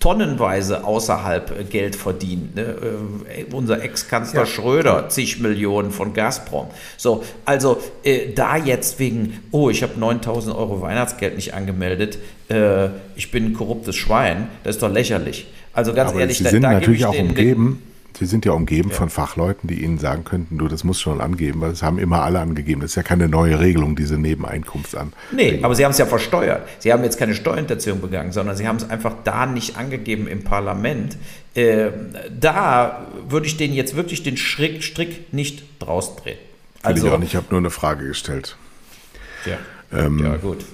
tonnenweise 0.00 0.84
außerhalb 0.84 1.58
äh, 1.58 1.64
Geld 1.64 1.96
verdient. 1.96 2.54
Ne? 2.54 2.62
Äh, 2.62 3.52
unser 3.52 3.82
Ex-Kanzler 3.82 4.40
ja. 4.40 4.46
Schröder, 4.46 5.08
zig 5.08 5.40
Millionen 5.40 5.90
von 5.90 6.14
Gazprom. 6.14 6.68
So, 6.96 7.24
also 7.44 7.82
äh, 8.04 8.32
da 8.32 8.56
jetzt 8.56 8.98
wegen, 8.98 9.40
oh, 9.50 9.70
ich 9.70 9.82
habe 9.82 9.98
9000 9.98 10.54
Euro 10.56 10.80
Weihnachtsgeld 10.80 11.36
nicht 11.36 11.54
angemeldet, 11.54 12.18
äh, 12.48 12.88
ich 13.16 13.30
bin 13.30 13.46
ein 13.46 13.54
korruptes 13.54 13.96
Schwein, 13.96 14.48
das 14.64 14.76
ist 14.76 14.82
doch 14.82 14.92
lächerlich. 14.92 15.48
Also 15.72 15.92
ganz 15.94 16.10
Aber 16.10 16.20
ehrlich, 16.20 16.38
Sie 16.38 16.44
sind 16.44 16.62
da, 16.62 16.68
da 16.72 16.74
natürlich 16.74 17.04
auch 17.04 17.12
den, 17.12 17.28
umgeben 17.28 17.82
Sie 18.18 18.26
sind 18.26 18.44
ja 18.44 18.52
umgeben 18.52 18.90
ja. 18.90 18.96
von 18.96 19.10
Fachleuten, 19.10 19.68
die 19.68 19.84
Ihnen 19.84 19.98
sagen 19.98 20.24
könnten, 20.24 20.58
du, 20.58 20.66
das 20.66 20.82
musst 20.82 21.00
schon 21.00 21.20
angeben, 21.20 21.60
weil 21.60 21.70
es 21.70 21.84
haben 21.84 21.98
immer 21.98 22.22
alle 22.22 22.40
angegeben. 22.40 22.80
Das 22.80 22.90
ist 22.90 22.96
ja 22.96 23.04
keine 23.04 23.28
neue 23.28 23.60
Regelung, 23.60 23.94
diese 23.94 24.18
Nebeneinkunft 24.18 24.96
an. 24.96 25.12
Nee, 25.30 25.60
aber 25.62 25.76
Sie 25.76 25.84
haben 25.84 25.92
es 25.92 25.98
ja 25.98 26.06
versteuert. 26.06 26.68
Sie 26.80 26.92
haben 26.92 27.04
jetzt 27.04 27.16
keine 27.16 27.34
Steuerhinterziehung 27.34 28.00
begangen, 28.00 28.32
sondern 28.32 28.56
Sie 28.56 28.66
haben 28.66 28.76
es 28.76 28.90
einfach 28.90 29.14
da 29.22 29.46
nicht 29.46 29.76
angegeben 29.76 30.26
im 30.26 30.42
Parlament. 30.42 31.16
Äh, 31.54 31.90
da 32.40 33.06
würde 33.28 33.46
ich 33.46 33.56
denen 33.56 33.74
jetzt 33.74 33.94
wirklich 33.94 34.24
den 34.24 34.36
Strick, 34.36 34.82
Strick 34.82 35.32
nicht 35.32 35.62
draus 35.78 36.16
drehen. 36.16 36.38
Also, 36.82 37.06
ich 37.06 37.12
auch 37.12 37.18
nicht, 37.18 37.30
ich 37.30 37.36
habe 37.36 37.46
nur 37.50 37.58
eine 37.58 37.70
Frage 37.70 38.06
gestellt. 38.06 38.56
Ja, 39.46 39.58
ähm, 39.96 40.18
ja 40.24 40.36
gut 40.38 40.64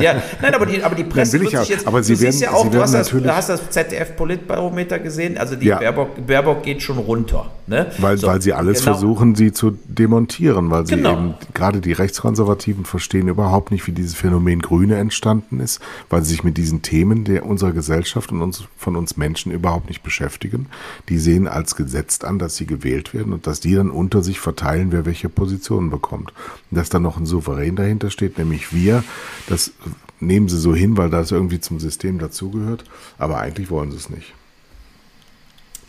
ja, 0.00 0.22
nein, 0.40 0.54
aber 0.54 0.66
die, 0.66 0.82
aber 0.82 0.94
die 0.94 1.04
Presse 1.04 1.40
wird 1.40 1.50
sich 1.50 1.68
jetzt. 1.68 1.86
Aber 1.86 2.02
Sie 2.02 2.20
werden, 2.20 2.38
ja 2.38 2.52
auch, 2.52 2.70
du 2.70 2.80
hast, 2.80 2.94
das, 2.94 3.12
hast 3.12 3.48
das 3.48 3.70
ZDF-Politbarometer 3.70 4.98
gesehen, 4.98 5.38
also 5.38 5.56
die 5.56 5.66
ja. 5.66 5.78
Baerbock, 5.78 6.26
Baerbock 6.26 6.62
geht 6.62 6.82
schon 6.82 6.98
runter. 6.98 7.50
Ne? 7.66 7.92
Weil, 7.98 8.18
so, 8.18 8.26
weil 8.26 8.42
sie 8.42 8.52
alles 8.52 8.80
genau. 8.80 8.92
versuchen, 8.92 9.34
sie 9.36 9.52
zu 9.52 9.78
demontieren, 9.84 10.70
weil 10.70 10.84
sie 10.86 10.96
genau. 10.96 11.12
eben, 11.12 11.34
gerade 11.54 11.80
die 11.80 11.92
Rechtskonservativen 11.92 12.84
verstehen 12.84 13.28
überhaupt 13.28 13.70
nicht, 13.70 13.86
wie 13.86 13.92
dieses 13.92 14.14
Phänomen 14.14 14.60
Grüne 14.60 14.96
entstanden 14.96 15.60
ist, 15.60 15.80
weil 16.10 16.22
sie 16.22 16.30
sich 16.30 16.42
mit 16.42 16.56
diesen 16.56 16.82
Themen 16.82 17.24
der 17.24 17.46
unserer 17.46 17.72
Gesellschaft 17.72 18.32
und 18.32 18.42
uns, 18.42 18.64
von 18.76 18.96
uns 18.96 19.16
Menschen 19.16 19.52
überhaupt 19.52 19.88
nicht 19.88 20.02
beschäftigen. 20.02 20.66
Die 21.08 21.18
sehen 21.18 21.46
als 21.46 21.76
gesetzt 21.76 22.24
an, 22.24 22.40
dass 22.40 22.56
sie 22.56 22.66
gewählt 22.66 23.14
werden 23.14 23.32
und 23.32 23.46
dass 23.46 23.60
die 23.60 23.74
dann 23.74 23.90
unter 23.90 24.22
sich 24.22 24.40
verteilen, 24.40 24.90
wer 24.90 25.06
welche 25.06 25.28
Positionen 25.28 25.88
bekommt. 25.88 26.32
Und 26.70 26.78
dass 26.78 26.88
da 26.88 26.98
noch 26.98 27.16
ein 27.16 27.26
Souverän 27.26 27.76
dahinter 27.76 28.10
steht, 28.10 28.38
nämlich 28.38 28.74
wir, 28.74 29.04
das 29.48 29.72
nehmen 30.18 30.48
sie 30.48 30.58
so 30.58 30.74
hin, 30.74 30.96
weil 30.96 31.10
das 31.10 31.30
irgendwie 31.30 31.60
zum 31.60 31.78
System 31.78 32.18
dazugehört, 32.18 32.84
aber 33.18 33.38
eigentlich 33.38 33.70
wollen 33.70 33.92
sie 33.92 33.98
es 33.98 34.10
nicht. 34.10 34.34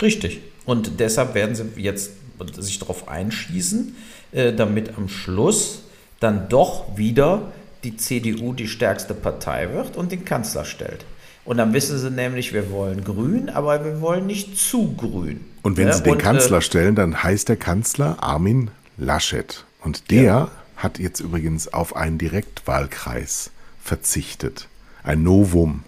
Richtig. 0.02 0.42
Und 0.66 1.00
deshalb 1.00 1.36
werden 1.36 1.56
sie 1.56 1.66
jetzt 1.78 2.12
sich 2.58 2.80
darauf 2.80 3.08
einschießen, 3.08 3.96
äh, 4.32 4.54
damit 4.54 4.98
am 4.98 5.10
Schluss 5.10 5.84
dann 6.20 6.50
doch 6.50 6.98
wieder 6.98 7.52
die 7.84 7.98
CDU 7.98 8.54
die 8.54 8.68
stärkste 8.68 9.14
Partei 9.14 9.74
wird 9.74 9.98
und 9.98 10.12
den 10.12 10.26
Kanzler 10.26 10.66
stellt. 10.66 11.06
Und 11.46 11.58
dann 11.58 11.74
wissen 11.74 11.98
sie 11.98 12.10
nämlich, 12.10 12.54
wir 12.54 12.72
wollen 12.72 13.04
grün, 13.04 13.50
aber 13.50 13.84
wir 13.84 14.00
wollen 14.00 14.26
nicht 14.26 14.58
zu 14.58 14.94
grün. 14.96 15.42
Und 15.62 15.76
wenn 15.76 15.88
ja, 15.88 15.94
sie 15.94 16.04
den 16.04 16.14
und, 16.14 16.20
äh, 16.20 16.24
Kanzler 16.24 16.62
stellen, 16.62 16.96
dann 16.96 17.24
heißt 17.24 17.50
der 17.50 17.58
Kanzler 17.58 18.18
Armin 18.22 18.72
Laschet. 18.98 19.66
Und 19.82 20.12
der 20.12 20.24
ja 20.24 20.52
hat 20.84 21.00
jetzt 21.00 21.22
übrigens 21.22 21.74
auf 21.74 21.96
einen 21.96 22.18
Direktwahlkreis 22.18 23.52
verzichtet. 23.82 24.68
Ein 25.04 25.24
Novum 25.24 25.84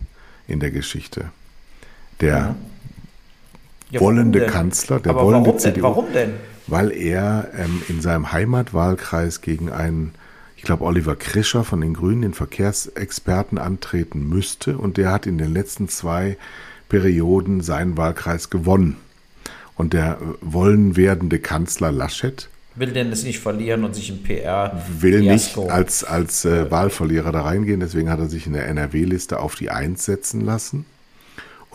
in 0.47 0.59
der 0.59 0.71
Geschichte. 0.71 1.31
Der 2.21 2.37
ja, 2.37 2.55
wollende 3.99 4.45
Kanzler, 4.45 4.99
der 4.99 5.11
Aber 5.11 5.25
wollende 5.25 5.47
warum 5.47 5.59
CDU. 5.59 5.73
Denn? 5.73 5.83
Warum 5.83 6.13
denn? 6.13 6.33
Weil 6.67 6.91
er 6.91 7.49
ähm, 7.57 7.81
in 7.89 8.01
seinem 8.01 8.31
Heimatwahlkreis 8.31 9.41
gegen 9.41 9.71
einen, 9.71 10.13
ich 10.57 10.63
glaube, 10.63 10.83
Oliver 10.83 11.15
Krischer 11.15 11.63
von 11.63 11.81
den 11.81 11.93
Grünen, 11.93 12.21
den 12.21 12.33
Verkehrsexperten, 12.33 13.57
antreten 13.57 14.27
müsste. 14.27 14.77
Und 14.77 14.97
der 14.97 15.11
hat 15.11 15.27
in 15.27 15.37
den 15.37 15.53
letzten 15.53 15.89
zwei 15.89 16.37
Perioden 16.89 17.61
seinen 17.61 17.97
Wahlkreis 17.97 18.49
gewonnen. 18.49 18.97
Und 19.75 19.93
der 19.93 20.17
äh, 20.21 20.25
wollen 20.41 20.95
werdende 20.95 21.39
Kanzler 21.39 21.91
Laschet 21.91 22.49
will 22.77 22.91
denn 22.91 23.09
das 23.09 23.23
nicht 23.23 23.39
verlieren 23.39 23.85
und 23.85 23.95
sich 23.95 24.09
im 24.09 24.21
PR 24.21 24.83
will 24.99 25.21
nicht 25.21 25.57
als 25.57 26.03
als 26.03 26.43
äh, 26.43 26.69
Wahlverlierer 26.69 27.31
da 27.31 27.43
reingehen, 27.43 27.79
deswegen 27.79 28.09
hat 28.09 28.19
er 28.19 28.27
sich 28.27 28.47
in 28.47 28.51
der 28.51 28.67
NRW-Liste 28.67 29.39
auf 29.39 29.55
die 29.55 29.69
Eins 29.69 30.03
setzen 30.03 30.41
lassen 30.41 30.85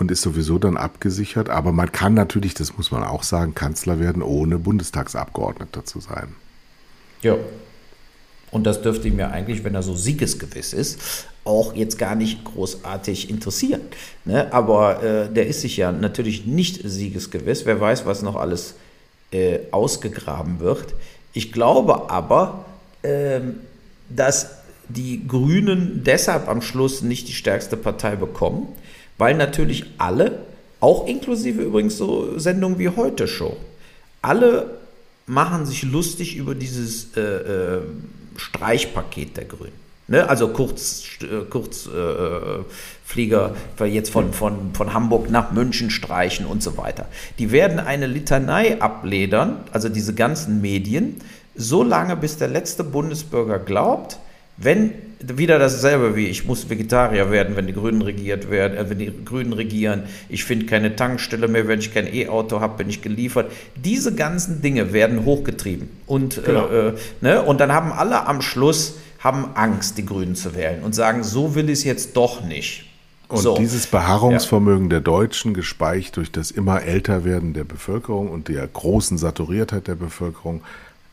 und 0.01 0.11
ist 0.11 0.23
sowieso 0.23 0.59
dann 0.59 0.79
abgesichert. 0.79 1.51
Aber 1.51 1.73
man 1.73 1.93
kann 1.93 2.15
natürlich, 2.15 2.55
das 2.55 2.77
muss 2.77 2.91
man 2.91 3.05
auch 3.05 3.23
sagen, 3.23 3.55
Kanzler 3.55 4.01
werden, 4.01 4.23
ohne 4.23 4.59
Bundestagsabgeordneter 4.59 5.85
zu 5.85 6.01
sein. 6.01 6.35
Ja. 7.21 7.37
Und 8.51 8.65
das 8.65 8.83
dürfte 8.83 9.07
ihm 9.09 9.19
ja 9.19 9.29
eigentlich, 9.29 9.63
wenn 9.63 9.75
er 9.75 9.83
so 9.83 9.95
siegesgewiss 9.95 10.73
ist, 10.73 11.27
auch 11.45 11.75
jetzt 11.75 11.99
gar 11.99 12.15
nicht 12.17 12.45
großartig 12.45 13.31
interessieren. 13.31 13.83
Ne? 14.25 14.53
Aber 14.53 15.03
äh, 15.03 15.33
der 15.33 15.47
ist 15.47 15.61
sich 15.61 15.77
ja 15.77 15.93
natürlich 15.93 16.47
nicht 16.47 16.81
siegesgewiss. 16.83 17.67
Wer 17.67 17.79
weiß, 17.81 18.07
was 18.07 18.23
noch 18.23 18.37
alles 18.37 18.75
äh, 19.33 19.61
ausgegraben 19.71 20.61
wird. 20.61 20.95
Ich 21.35 21.53
glaube 21.53 22.11
aber, 22.11 22.65
äh, 23.03 23.41
dass 24.09 24.51
die 24.89 25.29
Grünen 25.29 26.03
deshalb 26.05 26.49
am 26.49 26.63
Schluss 26.63 27.03
nicht 27.03 27.29
die 27.29 27.35
stärkste 27.35 27.77
Partei 27.77 28.17
bekommen, 28.17 28.67
weil 29.21 29.37
natürlich 29.37 29.85
alle, 29.99 30.41
auch 30.81 31.07
inklusive 31.07 31.63
übrigens 31.63 31.99
so 31.99 32.39
Sendungen 32.39 32.79
wie 32.79 32.89
heute 32.89 33.29
Show, 33.29 33.57
alle 34.23 34.79
machen 35.27 35.67
sich 35.67 35.83
lustig 35.83 36.37
über 36.37 36.55
dieses 36.55 37.15
äh, 37.17 37.21
äh 37.21 37.81
Streichpaket 38.37 39.37
der 39.37 39.45
Grünen. 39.45 39.75
Ne? 40.09 40.27
Also 40.27 40.49
Kurz, 40.49 41.03
äh, 41.21 41.45
Kurzflieger, 41.51 43.55
äh, 43.79 43.85
jetzt 43.85 44.11
von, 44.11 44.33
von, 44.33 44.75
von 44.75 44.95
Hamburg 44.95 45.31
nach 45.31 45.53
München 45.53 45.91
streichen 45.91 46.47
und 46.47 46.63
so 46.63 46.79
weiter. 46.79 47.07
Die 47.39 47.53
werden 47.53 47.79
eine 47.79 48.07
Litanei 48.07 48.81
abledern, 48.81 49.59
also 49.73 49.91
diese 49.91 50.15
ganzen 50.15 50.63
Medien, 50.63 51.17
so 51.55 51.83
lange 51.83 52.17
bis 52.17 52.39
der 52.39 52.49
letzte 52.49 52.83
Bundesbürger 52.83 53.59
glaubt, 53.59 54.19
wenn 54.57 54.95
wieder 55.23 55.59
dasselbe 55.59 56.17
wie 56.17 56.27
ich 56.27 56.47
muss 56.47 56.71
Vegetarier 56.71 57.31
werden, 57.31 57.57
wenn 57.57 57.67
die 57.67 57.73
Grünen 57.73 58.03
regiert 58.03 58.51
werden, 58.51 58.77
äh, 58.77 58.89
wenn 58.89 58.99
die 58.99 59.13
Grünen 59.25 59.53
regieren. 59.53 60.05
Ich 60.29 60.45
finde 60.45 60.67
keine 60.67 60.97
Tankstelle 60.97 61.49
mehr, 61.49 61.69
wenn 61.69 61.81
ich 61.81 61.93
kein 61.93 62.13
E-Auto 62.13 62.61
habe, 62.61 62.79
bin 62.79 62.89
ich 62.89 63.03
geliefert. 63.03 63.51
Diese 63.77 64.15
ganzen 64.15 64.63
Dinge 64.63 64.93
werden 64.93 65.25
hochgetrieben 65.25 65.89
und 66.07 66.39
äh, 66.39 66.43
genau. 66.43 66.69
äh, 66.69 66.95
ne? 67.21 67.43
und 67.43 67.61
dann 67.61 67.73
haben 67.73 67.93
alle 67.93 68.27
am 68.27 68.43
Schluss 68.43 68.95
haben 69.19 69.51
Angst, 69.55 69.99
die 69.99 70.07
Grünen 70.07 70.35
zu 70.35 70.55
wählen 70.55 70.83
und 70.83 70.95
sagen, 70.95 71.23
so 71.23 71.55
will 71.55 71.69
ich 71.69 71.81
es 71.81 71.85
jetzt 71.85 72.17
doch 72.17 72.43
nicht. 72.43 72.87
Und 73.29 73.43
so. 73.43 73.57
dieses 73.57 73.87
Beharrungsvermögen 73.87 74.87
ja. 74.87 74.91
der 74.91 75.01
Deutschen, 75.01 75.55
gespeicht 75.55 76.17
durch 76.17 76.33
das 76.33 76.51
immer 76.51 76.83
älter 76.83 77.25
werden 77.25 77.53
der 77.53 77.63
Bevölkerung 77.63 78.29
und 78.29 78.49
der 78.49 78.67
großen 78.67 79.19
Saturiertheit 79.19 79.87
der 79.87 79.95
Bevölkerung, 79.95 80.63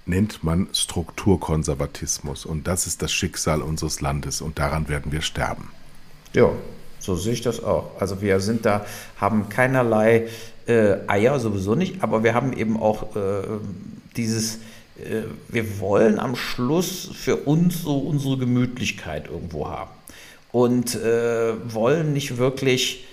nennt 0.08 0.44
man 0.44 0.68
Strukturkonservatismus. 0.74 2.46
Und 2.46 2.68
das 2.68 2.88
ist 2.88 3.02
das 3.02 3.12
Schicksal 3.12 3.62
unseres 3.62 4.02
Landes 4.02 4.42
und 4.42 4.60
daran 4.60 4.90
werden 4.90 5.12
wir 5.12 5.22
sterben. 5.22 5.70
Ja, 6.34 6.50
so 7.00 7.16
sehe 7.16 7.34
ich 7.34 7.42
das 7.42 7.64
auch. 7.64 7.92
Also 8.00 8.22
wir 8.22 8.40
sind 8.40 8.66
da, 8.66 8.86
haben 9.18 9.50
keinerlei 9.50 10.28
äh, 10.68 10.98
Eier, 11.08 11.40
sowieso 11.40 11.76
nicht, 11.76 12.04
aber 12.04 12.24
wir 12.24 12.34
haben 12.34 12.54
eben 12.54 12.78
auch 12.78 13.16
äh, 13.16 13.44
dieses, 14.16 14.56
äh, 14.98 15.24
wir 15.48 15.80
wollen 15.80 16.20
am 16.20 16.36
Schluss 16.36 17.10
für 17.14 17.38
uns 17.38 17.82
so 17.82 17.98
unsere 17.98 18.38
Gemütlichkeit 18.38 19.28
irgendwo 19.28 19.70
haben 19.70 19.92
und 20.52 20.96
äh, 20.96 21.54
wollen 21.74 22.14
nicht 22.14 22.38
wirklich 22.38 23.06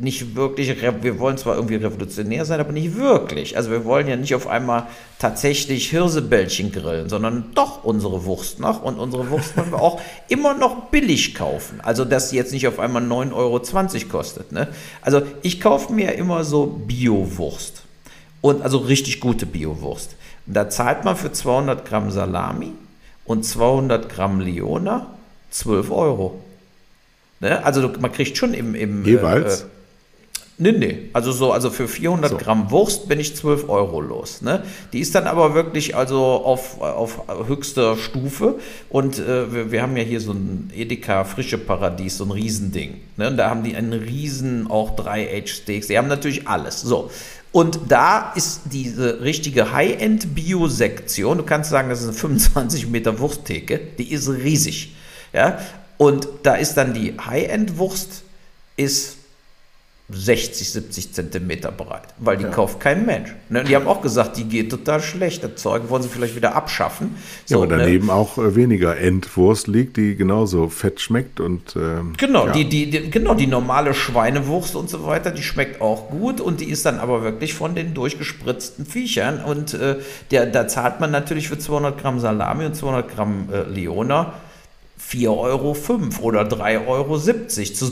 nicht 0.00 0.34
wirklich, 0.34 0.74
wir 0.80 1.18
wollen 1.18 1.36
zwar 1.36 1.56
irgendwie 1.56 1.76
revolutionär 1.76 2.46
sein, 2.46 2.58
aber 2.58 2.72
nicht 2.72 2.96
wirklich. 2.96 3.56
Also 3.58 3.70
wir 3.70 3.84
wollen 3.84 4.08
ja 4.08 4.16
nicht 4.16 4.34
auf 4.34 4.46
einmal 4.46 4.86
tatsächlich 5.18 5.90
Hirsebällchen 5.90 6.72
grillen, 6.72 7.10
sondern 7.10 7.50
doch 7.54 7.84
unsere 7.84 8.24
Wurst 8.24 8.60
noch. 8.60 8.82
Und 8.82 8.98
unsere 8.98 9.28
Wurst 9.28 9.56
wollen 9.56 9.70
wir 9.70 9.80
auch 9.80 10.00
immer 10.28 10.54
noch 10.54 10.86
billig 10.86 11.34
kaufen. 11.34 11.80
Also 11.82 12.06
dass 12.06 12.30
sie 12.30 12.36
jetzt 12.36 12.52
nicht 12.52 12.66
auf 12.66 12.78
einmal 12.78 13.02
9,20 13.02 13.34
Euro 13.34 13.60
kostet. 14.08 14.52
Ne? 14.52 14.68
Also 15.02 15.20
ich 15.42 15.60
kaufe 15.60 15.92
mir 15.92 16.14
immer 16.14 16.44
so 16.44 16.66
Bio-Wurst. 16.66 17.82
Und 18.40 18.62
also 18.62 18.78
richtig 18.78 19.20
gute 19.20 19.44
Bio-Wurst. 19.44 20.16
Da 20.46 20.70
zahlt 20.70 21.04
man 21.04 21.14
für 21.14 21.30
200 21.30 21.84
Gramm 21.84 22.10
Salami 22.10 22.72
und 23.26 23.44
200 23.44 24.08
Gramm 24.08 24.40
Liona 24.40 25.08
12 25.50 25.90
Euro. 25.90 26.40
Ne? 27.40 27.62
Also 27.62 27.86
man 28.00 28.12
kriegt 28.12 28.38
schon 28.38 28.54
im... 28.54 28.74
im 28.74 29.04
Jeweils? 29.04 29.62
Äh, 29.62 29.79
Nee, 30.62 30.72
nee. 30.72 31.08
Also 31.14 31.32
so, 31.32 31.52
also 31.52 31.70
für 31.70 31.88
400 31.88 32.32
so. 32.32 32.36
Gramm 32.36 32.70
Wurst 32.70 33.08
bin 33.08 33.18
ich 33.18 33.34
12 33.34 33.70
Euro 33.70 34.02
los. 34.02 34.42
Ne? 34.42 34.62
Die 34.92 35.00
ist 35.00 35.14
dann 35.14 35.26
aber 35.26 35.54
wirklich 35.54 35.96
also 35.96 36.22
auf, 36.22 36.82
auf 36.82 37.22
höchster 37.48 37.96
Stufe. 37.96 38.56
Und 38.90 39.18
äh, 39.18 39.50
wir, 39.50 39.72
wir, 39.72 39.80
haben 39.80 39.96
ja 39.96 40.02
hier 40.02 40.20
so 40.20 40.32
ein 40.32 40.70
Edeka 40.76 41.24
Frische 41.24 41.56
Paradies, 41.56 42.18
so 42.18 42.24
ein 42.24 42.30
Riesending. 42.30 43.00
Ne? 43.16 43.28
Und 43.28 43.38
da 43.38 43.48
haben 43.48 43.64
die 43.64 43.74
einen 43.74 43.94
riesen, 43.94 44.70
auch 44.70 44.96
drei 44.96 45.24
H-Steaks. 45.24 45.86
Die 45.86 45.96
haben 45.96 46.08
natürlich 46.08 46.46
alles. 46.46 46.82
So. 46.82 47.10
Und 47.52 47.80
da 47.88 48.34
ist 48.34 48.60
diese 48.66 49.22
richtige 49.22 49.72
High-End-Bio-Sektion. 49.72 51.38
Du 51.38 51.44
kannst 51.44 51.70
sagen, 51.70 51.88
das 51.88 52.02
ist 52.02 52.08
eine 52.08 52.16
25 52.18 52.88
Meter 52.88 53.18
Wursttheke. 53.18 53.80
Die 53.96 54.12
ist 54.12 54.28
riesig. 54.28 54.94
Ja? 55.32 55.58
Und 55.96 56.28
da 56.42 56.56
ist 56.56 56.74
dann 56.74 56.92
die 56.92 57.14
High-End-Wurst 57.18 58.24
ist 58.76 59.19
60, 60.12 60.70
70 60.70 61.12
Zentimeter 61.12 61.70
breit, 61.70 62.08
weil 62.18 62.36
die 62.36 62.44
ja. 62.44 62.50
kauft 62.50 62.80
kein 62.80 63.06
Mensch. 63.06 63.34
Ne? 63.48 63.64
Die 63.64 63.76
haben 63.76 63.86
auch 63.86 64.02
gesagt, 64.02 64.36
die 64.36 64.44
geht 64.44 64.70
total 64.70 65.00
schlecht. 65.00 65.44
Das 65.44 65.56
Zeug 65.56 65.88
wollen 65.88 66.02
sie 66.02 66.08
vielleicht 66.08 66.36
wieder 66.36 66.54
abschaffen. 66.54 67.16
So, 67.44 67.56
ja, 67.56 67.62
aber 67.62 67.76
ne? 67.76 67.84
daneben 67.84 68.06
ne? 68.06 68.12
auch 68.12 68.38
äh, 68.38 68.54
weniger 68.54 68.96
Endwurst 68.96 69.68
liegt, 69.68 69.96
die 69.96 70.16
genauso 70.16 70.68
fett 70.68 71.00
schmeckt 71.00 71.40
und 71.40 71.76
ähm, 71.76 72.14
genau, 72.16 72.46
ja. 72.46 72.52
die, 72.52 72.68
die, 72.68 72.90
die, 72.90 73.10
genau 73.10 73.34
die 73.34 73.46
normale 73.46 73.94
Schweinewurst 73.94 74.74
und 74.76 74.90
so 74.90 75.06
weiter, 75.06 75.30
die 75.30 75.42
schmeckt 75.42 75.80
auch 75.80 76.10
gut 76.10 76.40
und 76.40 76.60
die 76.60 76.70
ist 76.70 76.86
dann 76.86 76.98
aber 76.98 77.22
wirklich 77.22 77.54
von 77.54 77.74
den 77.74 77.94
durchgespritzten 77.94 78.86
Viechern 78.86 79.42
und 79.44 79.74
äh, 79.74 79.96
der, 80.30 80.46
da 80.46 80.66
zahlt 80.66 81.00
man 81.00 81.10
natürlich 81.10 81.48
für 81.48 81.58
200 81.58 82.00
Gramm 82.00 82.20
Salami 82.20 82.66
und 82.66 82.74
200 82.74 83.14
Gramm 83.14 83.48
äh, 83.52 83.62
Leona 83.62 84.34
4,05 85.10 85.28
Euro 85.28 85.76
oder 86.22 86.42
3,70 86.42 86.86
Euro, 86.86 87.20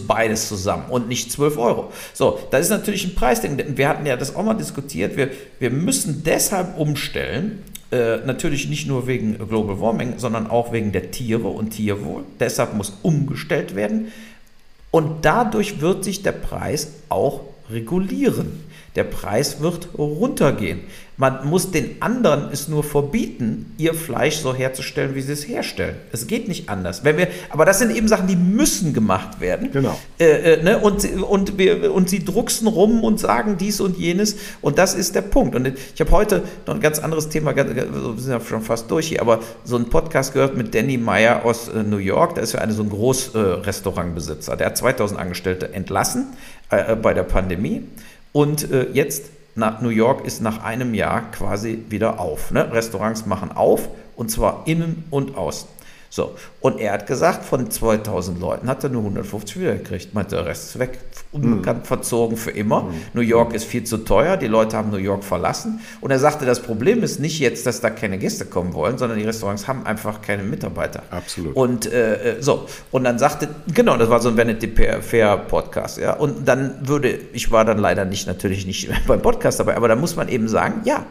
beides 0.07 0.49
zusammen 0.49 0.85
und 0.89 1.09
nicht 1.09 1.33
12 1.33 1.59
Euro. 1.59 1.93
So, 2.15 2.39
das 2.51 2.63
ist 2.63 2.71
natürlich 2.71 3.05
ein 3.05 3.15
Preisding. 3.15 3.77
Wir 3.77 3.89
hatten 3.89 4.07
ja 4.07 4.17
das 4.17 4.37
auch 4.37 4.45
mal 4.45 4.55
diskutiert. 4.55 5.17
Wir, 5.17 5.31
wir 5.59 5.71
müssen 5.71 6.23
deshalb 6.25 6.79
umstellen, 6.79 7.65
äh, 7.91 8.19
natürlich 8.19 8.69
nicht 8.69 8.87
nur 8.87 9.07
wegen 9.07 9.39
Global 9.49 9.81
Warming, 9.81 10.15
sondern 10.19 10.49
auch 10.49 10.73
wegen 10.73 10.93
der 10.93 11.11
Tiere 11.11 11.49
und 11.49 11.71
Tierwohl. 11.71 12.23
Deshalb 12.39 12.75
muss 12.75 12.99
umgestellt 13.03 13.75
werden. 13.75 14.13
Und 14.91 15.25
dadurch 15.25 15.81
wird 15.81 16.05
sich 16.05 16.23
der 16.23 16.33
Preis 16.33 16.93
auch 17.09 17.41
regulieren. 17.71 18.65
Der 18.97 19.05
Preis 19.05 19.61
wird 19.61 19.89
runtergehen. 19.97 20.81
Man 21.21 21.49
muss 21.49 21.73
den 21.73 22.01
anderen 22.01 22.51
es 22.53 22.69
nur 22.69 22.85
verbieten, 22.85 23.75
ihr 23.77 23.93
Fleisch 23.93 24.37
so 24.37 24.55
herzustellen, 24.55 25.17
wie 25.17 25.21
sie 25.21 25.33
es 25.33 25.49
herstellen. 25.49 25.97
Es 26.13 26.29
geht 26.29 26.47
nicht 26.47 26.69
anders. 26.69 27.03
Wenn 27.03 27.17
wir, 27.17 27.27
aber 27.51 27.65
das 27.65 27.81
sind 27.81 27.91
eben 27.91 28.07
Sachen, 28.07 28.29
die 28.29 28.37
müssen 28.37 28.95
gemacht 28.95 29.41
werden. 29.41 29.73
Genau. 29.73 29.99
Äh, 30.21 30.55
äh, 30.55 30.63
ne? 30.63 30.79
und, 30.79 31.05
und, 31.23 31.59
wir, 31.59 31.93
und 31.93 32.09
sie 32.09 32.25
drucksen 32.25 32.69
rum 32.69 33.03
und 33.03 33.19
sagen 33.19 33.57
dies 33.59 33.81
und 33.81 33.99
jenes. 33.99 34.37
Und 34.61 34.79
das 34.79 34.95
ist 34.95 35.17
der 35.17 35.23
Punkt. 35.23 35.57
Und 35.57 35.67
ich 35.67 36.01
habe 36.01 36.13
heute 36.13 36.45
noch 36.69 36.77
ein 36.77 36.81
ganz 36.81 37.01
anderes 37.01 37.29
Thema, 37.29 37.57
wir 37.57 37.65
sind 38.17 38.31
ja 38.31 38.41
schon 38.41 38.63
fast 38.63 38.89
durch 38.89 39.09
hier, 39.09 39.21
aber 39.21 39.41
so 39.65 39.75
einen 39.75 39.91
Podcast 39.91 40.35
gehört 40.35 40.57
mit 40.57 40.73
Danny 40.73 40.99
Meyer 40.99 41.45
aus 41.45 41.67
äh, 41.67 41.83
New 41.83 41.97
York. 41.97 42.37
Der 42.37 42.45
ist 42.45 42.53
ja 42.53 42.61
eine, 42.61 42.73
so 42.73 42.85
ein 42.85 42.91
Großrestaurantbesitzer. 42.91 44.57
Der 44.57 44.69
hat 44.69 44.77
2000 44.77 45.19
Angestellte 45.19 45.75
entlassen 45.75 46.29
äh, 46.71 46.95
bei 46.95 47.13
der 47.13 47.25
Pandemie. 47.25 47.83
Und 48.39 48.71
äh, 48.71 48.87
jetzt 48.93 49.31
nach 49.57 49.81
New 49.81 49.89
York 49.89 50.25
ist 50.25 50.43
nach 50.43 50.63
einem 50.63 50.95
Jahr 50.95 51.29
quasi 51.33 51.83
wieder 51.89 52.21
auf. 52.21 52.53
Ne? 52.53 52.73
Restaurants 52.73 53.27
machen 53.27 53.51
auf 53.51 53.89
und 54.15 54.31
zwar 54.31 54.63
innen 54.67 55.03
und 55.11 55.37
außen. 55.37 55.69
So, 56.09 56.37
und 56.61 56.79
er 56.79 56.93
hat 56.93 57.09
gesagt, 57.09 57.45
von 57.45 57.69
2000 57.69 58.39
Leuten 58.39 58.69
hat 58.69 58.85
er 58.85 58.91
nur 58.91 59.03
150 59.03 59.59
wiedergekriegt. 59.59 60.15
Meinte, 60.15 60.37
der 60.37 60.47
Rest 60.47 60.69
ist 60.69 60.79
weg, 60.79 61.01
unbekannt, 61.31 61.81
mhm. 61.81 61.87
verzogen 61.87 62.37
für 62.37 62.51
immer. 62.51 62.85
Mhm. 62.85 62.95
New 63.15 63.21
York 63.21 63.55
ist 63.55 63.65
viel 63.65 63.85
zu 63.85 63.99
teuer, 63.99 64.37
die 64.37 64.47
Leute 64.47 64.77
haben 64.77 64.91
New 64.91 64.97
York 64.97 65.25
verlassen. 65.25 65.81
Und 66.01 66.11
er 66.11 66.19
sagte, 66.19 66.47
das 66.47 66.63
Problem 66.63 67.03
ist 67.03 67.21
nicht 67.21 67.39
jetzt, 67.39 67.67
dass 67.67 67.81
da 67.81 67.91
keine 67.91 68.19
Gäste 68.19 68.47
kommen 68.47 68.73
wollen, 68.73 68.99
sondern 68.99 69.19
die 69.19 69.25
Restaurants 69.25 69.69
haben 69.69 69.85
einfach 69.85 70.23
keine 70.23 70.43
Mitarbeiter. 70.43 71.03
Absolut. 71.11 71.55
Und 71.55 71.93
äh, 71.93 72.37
äh 72.37 72.43
so, 72.43 72.67
und 72.91 73.05
dann 73.05 73.19
sagte, 73.19 73.49
genau, 73.73 73.97
das 73.97 74.09
war 74.09 74.21
so 74.21 74.29
ein 74.31 74.37
Vanity 74.37 74.69
Fair 75.01 75.37
Podcast, 75.37 75.99
ja. 75.99 76.15
Und 76.15 76.49
dann 76.49 76.89
würde, 76.89 77.19
ich 77.33 77.51
war 77.51 77.65
dann 77.65 77.79
leider 77.79 78.05
nicht, 78.05 78.27
natürlich 78.27 78.67
nicht 78.67 78.89
beim 79.07 79.21
Podcast 79.21 79.61
dabei, 79.61 79.77
aber 79.77 79.89
da 79.89 79.97
muss 79.97 80.17
man 80.17 80.29
eben 80.29 80.49
sagen, 80.49 80.83
ja, 80.85 81.05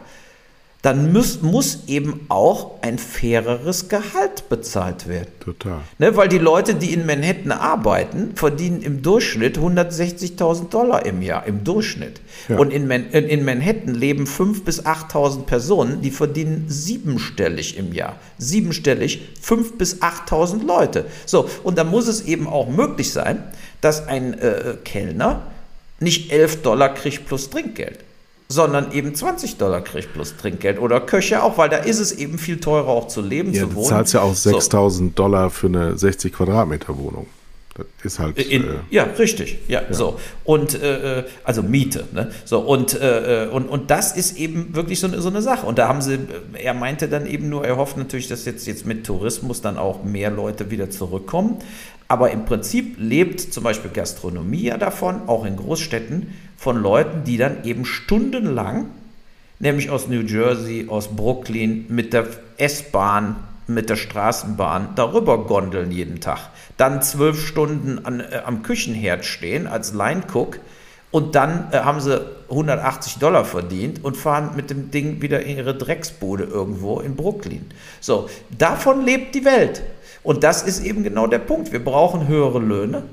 dann 0.82 1.12
muss, 1.12 1.42
muss 1.42 1.80
eben 1.88 2.26
auch 2.28 2.80
ein 2.82 2.98
faireres 2.98 3.88
Gehalt 3.88 4.48
bezahlt 4.48 5.08
werden. 5.08 5.26
Total. 5.40 5.80
Ne, 5.98 6.16
weil 6.16 6.28
die 6.28 6.38
Leute, 6.38 6.76
die 6.76 6.92
in 6.92 7.04
Manhattan 7.04 7.50
arbeiten, 7.50 8.36
verdienen 8.36 8.82
im 8.82 9.02
Durchschnitt 9.02 9.58
160.000 9.58 10.68
Dollar 10.68 11.04
im 11.04 11.20
Jahr, 11.20 11.46
im 11.46 11.64
Durchschnitt. 11.64 12.20
Ja. 12.48 12.58
Und 12.58 12.72
in, 12.72 12.86
Man 12.86 13.06
in 13.10 13.44
Manhattan 13.44 13.94
leben 13.94 14.24
5.000 14.24 14.64
bis 14.64 14.86
8.000 14.86 15.42
Personen, 15.46 16.00
die 16.00 16.12
verdienen 16.12 16.66
siebenstellig 16.68 17.76
im 17.76 17.92
Jahr. 17.92 18.16
Siebenstellig, 18.38 19.22
5.000 19.44 19.76
bis 19.78 20.00
8.000 20.00 20.64
Leute. 20.64 21.06
So, 21.26 21.50
und 21.64 21.76
da 21.76 21.82
muss 21.82 22.06
es 22.06 22.22
eben 22.22 22.46
auch 22.46 22.68
möglich 22.68 23.12
sein, 23.12 23.42
dass 23.80 24.06
ein 24.06 24.34
äh, 24.34 24.76
Kellner 24.84 25.42
nicht 25.98 26.30
11 26.30 26.62
Dollar 26.62 26.94
kriegt 26.94 27.26
plus 27.26 27.50
Trinkgeld 27.50 27.98
sondern 28.48 28.92
eben 28.92 29.14
20 29.14 29.58
Dollar 29.58 29.82
kriegt 29.82 30.14
plus 30.14 30.36
Trinkgeld 30.36 30.80
oder 30.80 31.00
Köche 31.00 31.42
auch, 31.42 31.58
weil 31.58 31.68
da 31.68 31.76
ist 31.76 31.98
es 31.98 32.12
eben 32.12 32.38
viel 32.38 32.60
teurer 32.60 32.88
auch 32.88 33.08
zu 33.08 33.20
leben, 33.20 33.52
ja, 33.52 33.62
zu 33.62 33.74
wohnen. 33.74 33.84
Du 33.84 33.90
zahlst 33.90 34.14
ja 34.14 34.22
auch 34.22 34.34
6000 34.34 35.10
so. 35.10 35.14
Dollar 35.14 35.50
für 35.50 35.66
eine 35.66 35.98
60 35.98 36.32
Quadratmeter 36.32 36.96
Wohnung. 36.96 37.26
Das 37.76 37.86
ist 38.02 38.18
halt. 38.18 38.38
In, 38.38 38.64
äh, 38.64 38.66
ja, 38.90 39.04
richtig. 39.04 39.58
Ja, 39.68 39.82
ja, 39.82 39.94
so. 39.94 40.18
Und, 40.44 40.80
äh, 40.82 41.24
also 41.44 41.62
Miete. 41.62 42.04
Ne? 42.12 42.30
So, 42.44 42.60
und, 42.60 43.00
äh, 43.00 43.48
und, 43.52 43.68
und 43.68 43.90
das 43.90 44.16
ist 44.16 44.36
eben 44.36 44.74
wirklich 44.74 44.98
so, 44.98 45.08
so 45.20 45.28
eine 45.28 45.42
Sache. 45.42 45.66
Und 45.66 45.78
da 45.78 45.86
haben 45.86 46.02
sie, 46.02 46.18
er 46.54 46.74
meinte 46.74 47.08
dann 47.08 47.26
eben 47.26 47.48
nur, 47.48 47.64
er 47.64 47.76
hofft 47.76 47.96
natürlich, 47.96 48.28
dass 48.28 48.44
jetzt, 48.46 48.66
jetzt 48.66 48.84
mit 48.84 49.06
Tourismus 49.06 49.60
dann 49.60 49.76
auch 49.76 50.02
mehr 50.02 50.30
Leute 50.30 50.70
wieder 50.70 50.90
zurückkommen. 50.90 51.58
Aber 52.08 52.30
im 52.30 52.46
Prinzip 52.46 52.96
lebt 52.98 53.40
zum 53.40 53.62
Beispiel 53.62 53.90
Gastronomie 53.92 54.62
ja 54.62 54.78
davon, 54.78 55.28
auch 55.28 55.44
in 55.44 55.56
Großstädten, 55.56 56.34
von 56.58 56.82
Leuten, 56.82 57.24
die 57.24 57.38
dann 57.38 57.64
eben 57.64 57.86
stundenlang, 57.86 58.86
nämlich 59.60 59.88
aus 59.90 60.08
New 60.08 60.20
Jersey, 60.20 60.88
aus 60.88 61.16
Brooklyn, 61.16 61.86
mit 61.88 62.12
der 62.12 62.26
S-Bahn, 62.58 63.36
mit 63.68 63.88
der 63.88 63.96
Straßenbahn 63.96 64.90
darüber 64.96 65.46
gondeln 65.46 65.92
jeden 65.92 66.20
Tag. 66.20 66.50
Dann 66.76 67.00
zwölf 67.00 67.46
Stunden 67.46 68.04
an, 68.04 68.20
äh, 68.20 68.42
am 68.44 68.62
Küchenherd 68.62 69.24
stehen 69.24 69.66
als 69.66 69.94
Line 69.94 70.22
Cook 70.32 70.58
und 71.10 71.34
dann 71.34 71.68
äh, 71.70 71.78
haben 71.78 72.00
sie 72.00 72.20
180 72.50 73.18
Dollar 73.18 73.44
verdient 73.44 74.04
und 74.04 74.16
fahren 74.16 74.50
mit 74.56 74.70
dem 74.70 74.90
Ding 74.90 75.22
wieder 75.22 75.42
in 75.42 75.58
ihre 75.58 75.76
Drecksbude 75.76 76.44
irgendwo 76.44 77.00
in 77.00 77.14
Brooklyn. 77.14 77.66
So, 78.00 78.28
davon 78.56 79.04
lebt 79.04 79.34
die 79.34 79.44
Welt. 79.44 79.82
Und 80.24 80.44
das 80.44 80.62
ist 80.62 80.84
eben 80.84 81.04
genau 81.04 81.26
der 81.26 81.38
Punkt. 81.38 81.72
Wir 81.72 81.82
brauchen 81.82 82.26
höhere 82.26 82.58
Löhne. 82.58 83.04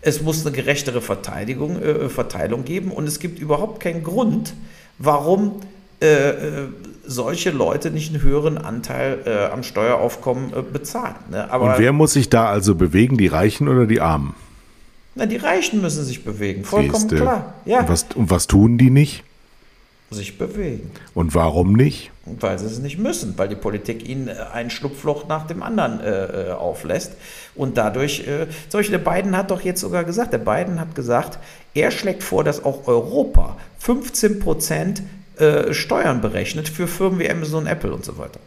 Es 0.00 0.22
muss 0.22 0.46
eine 0.46 0.54
gerechtere 0.54 1.00
Verteidigung, 1.00 1.82
äh, 1.82 2.08
Verteilung 2.08 2.64
geben 2.64 2.92
und 2.92 3.08
es 3.08 3.18
gibt 3.18 3.38
überhaupt 3.38 3.80
keinen 3.80 4.02
Grund, 4.02 4.54
warum 4.98 5.60
äh, 6.00 6.06
äh 6.06 6.68
solche 7.10 7.50
Leute 7.50 7.90
nicht 7.90 8.12
einen 8.12 8.22
höheren 8.22 8.58
Anteil 8.58 9.20
äh, 9.24 9.50
am 9.50 9.62
Steueraufkommen 9.62 10.52
äh, 10.52 10.60
bezahlen. 10.60 11.14
Ne? 11.30 11.50
Aber, 11.50 11.72
und 11.72 11.78
wer 11.78 11.94
muss 11.94 12.12
sich 12.12 12.28
da 12.28 12.50
also 12.50 12.74
bewegen, 12.74 13.16
die 13.16 13.28
Reichen 13.28 13.66
oder 13.66 13.86
die 13.86 14.02
Armen? 14.02 14.34
Na, 15.14 15.24
die 15.24 15.38
Reichen 15.38 15.80
müssen 15.80 16.04
sich 16.04 16.22
bewegen, 16.22 16.64
vollkommen 16.64 17.08
Siehste. 17.08 17.16
klar. 17.16 17.54
Ja. 17.64 17.80
Und, 17.80 17.88
was, 17.88 18.06
und 18.14 18.30
was 18.30 18.46
tun 18.46 18.76
die 18.76 18.90
nicht? 18.90 19.24
sich 20.10 20.38
bewegen. 20.38 20.90
Und 21.14 21.34
warum 21.34 21.72
nicht? 21.74 22.10
Weil 22.40 22.58
sie 22.58 22.66
es 22.66 22.78
nicht 22.78 22.98
müssen, 22.98 23.34
weil 23.36 23.48
die 23.48 23.56
Politik 23.56 24.08
ihnen 24.08 24.28
äh, 24.28 24.34
ein 24.52 24.70
Schlupfloch 24.70 25.28
nach 25.28 25.46
dem 25.46 25.62
anderen 25.62 26.00
äh, 26.00 26.48
äh, 26.48 26.50
auflässt. 26.52 27.12
Und 27.54 27.76
dadurch, 27.76 28.26
äh, 28.26 28.46
zum 28.68 28.80
Beispiel 28.80 28.98
der 28.98 29.10
Biden 29.10 29.36
hat 29.36 29.50
doch 29.50 29.62
jetzt 29.62 29.80
sogar 29.80 30.04
gesagt, 30.04 30.32
der 30.32 30.38
Biden 30.38 30.80
hat 30.80 30.94
gesagt, 30.94 31.38
er 31.74 31.90
schlägt 31.90 32.22
vor, 32.22 32.44
dass 32.44 32.64
auch 32.64 32.86
Europa 32.86 33.56
15 33.78 34.40
Prozent 34.40 35.02
äh, 35.38 35.72
Steuern 35.72 36.20
berechnet 36.20 36.68
für 36.68 36.86
Firmen 36.86 37.20
wie 37.20 37.30
Amazon, 37.30 37.66
Apple 37.66 37.92
und 37.92 38.04
so 38.04 38.18
weiter. 38.18 38.40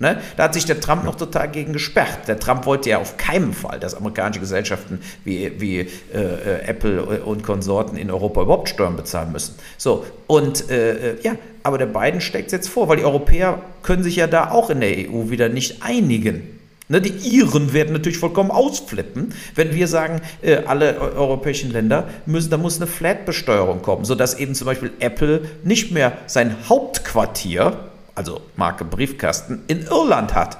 Ne? 0.00 0.20
Da 0.36 0.44
hat 0.44 0.54
sich 0.54 0.64
der 0.64 0.80
Trump 0.80 1.04
noch 1.04 1.14
total 1.14 1.48
gegen 1.48 1.72
gesperrt. 1.72 2.26
Der 2.26 2.40
Trump 2.40 2.66
wollte 2.66 2.90
ja 2.90 2.98
auf 2.98 3.16
keinen 3.16 3.52
Fall, 3.52 3.78
dass 3.78 3.94
amerikanische 3.94 4.40
Gesellschaften 4.40 4.98
wie, 5.24 5.52
wie 5.60 5.78
äh, 5.78 5.86
äh 6.12 6.60
Apple 6.66 7.22
und 7.24 7.44
Konsorten 7.44 7.96
in 7.96 8.10
Europa 8.10 8.42
überhaupt 8.42 8.68
Steuern 8.68 8.96
bezahlen 8.96 9.30
müssen. 9.30 9.54
So, 9.78 10.04
und 10.26 10.68
äh, 10.68 11.12
äh 11.12 11.16
ja, 11.22 11.36
aber 11.62 11.78
der 11.78 11.86
Biden 11.86 12.20
steckt 12.20 12.46
es 12.46 12.52
jetzt 12.52 12.68
vor, 12.68 12.88
weil 12.88 12.96
die 12.96 13.04
Europäer 13.04 13.60
können 13.84 14.02
sich 14.02 14.16
ja 14.16 14.26
da 14.26 14.50
auch 14.50 14.68
in 14.68 14.80
der 14.80 14.90
EU 14.90 15.30
wieder 15.30 15.48
nicht 15.48 15.84
einigen. 15.84 16.58
Ne, 16.88 17.00
die 17.00 17.36
Iren 17.36 17.72
werden 17.72 17.94
natürlich 17.94 18.18
vollkommen 18.18 18.50
ausflippen, 18.50 19.32
wenn 19.54 19.74
wir 19.74 19.86
sagen, 19.86 20.20
äh, 20.42 20.56
alle 20.66 20.98
europäischen 20.98 21.72
Länder 21.72 22.08
müssen, 22.26 22.50
da 22.50 22.58
muss 22.58 22.76
eine 22.76 22.86
Flat-Besteuerung 22.86 23.80
kommen, 23.80 24.04
sodass 24.04 24.34
eben 24.34 24.54
zum 24.54 24.66
Beispiel 24.66 24.90
Apple 24.98 25.42
nicht 25.62 25.92
mehr 25.92 26.18
sein 26.26 26.54
Hauptquartier 26.68 27.90
also 28.14 28.40
Marke 28.56 28.84
Briefkasten, 28.84 29.62
in 29.66 29.82
Irland 29.82 30.34
hat. 30.34 30.58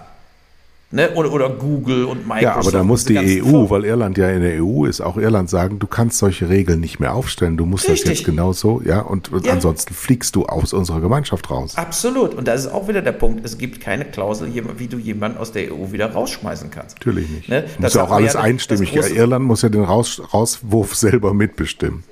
Ne? 0.95 1.11
Oder, 1.15 1.33
oder 1.33 1.51
Google 1.51 2.05
und 2.05 2.29
Microsoft. 2.29 2.43
Ja, 2.43 2.55
aber 2.55 2.71
da 2.71 2.85
muss 2.85 3.05
die 3.05 3.19
EU, 3.19 3.43
Firmen. 3.43 3.71
weil 3.71 3.85
Irland 3.85 4.17
ja 4.17 4.31
in 4.31 4.43
der 4.43 4.63
EU 4.63 4.85
ist, 4.85 5.01
auch 5.01 5.17
Irland 5.17 5.51
sagen, 5.51 5.81
du 5.81 5.89
kannst 5.89 6.19
solche 6.19 6.49
Regeln 6.49 6.79
nicht 6.79 7.01
mehr 7.01 7.15
aufstellen. 7.15 7.57
Du 7.57 7.67
musst 7.67 7.89
Richtig. 7.89 8.03
das 8.03 8.19
jetzt 8.19 8.25
genauso, 8.25 8.81
ja, 8.85 9.01
und, 9.01 9.33
und 9.33 9.45
ja. 9.45 9.55
ansonsten 9.55 9.93
fliegst 9.93 10.37
du 10.37 10.47
aus 10.47 10.73
unserer 10.73 11.01
Gemeinschaft 11.01 11.51
raus. 11.51 11.77
Absolut. 11.77 12.35
Und 12.35 12.47
das 12.47 12.67
ist 12.67 12.73
auch 12.73 12.87
wieder 12.87 13.03
der 13.03 13.11
Punkt. 13.11 13.45
Es 13.45 13.59
gibt 13.59 13.81
keine 13.81 14.05
Klausel, 14.05 14.53
wie 14.79 14.87
du 14.87 14.99
jemanden 14.99 15.39
aus 15.39 15.51
der 15.51 15.73
EU 15.73 15.91
wieder 15.91 16.13
rausschmeißen 16.13 16.71
kannst. 16.71 16.99
Natürlich 16.99 17.29
nicht. 17.29 17.49
Ne? 17.49 17.65
Muss 17.81 17.95
ja 17.95 18.05
auch 18.05 18.13
alles 18.13 18.35
ja 18.35 18.41
einstimmig. 18.41 18.93
Ja, 18.93 19.05
Irland 19.05 19.47
muss 19.47 19.63
ja 19.63 19.71
den 19.71 19.83
Raus 19.83 20.23
Rauswurf 20.33 20.95
selber 20.95 21.35
mitbestimmen. 21.35 22.05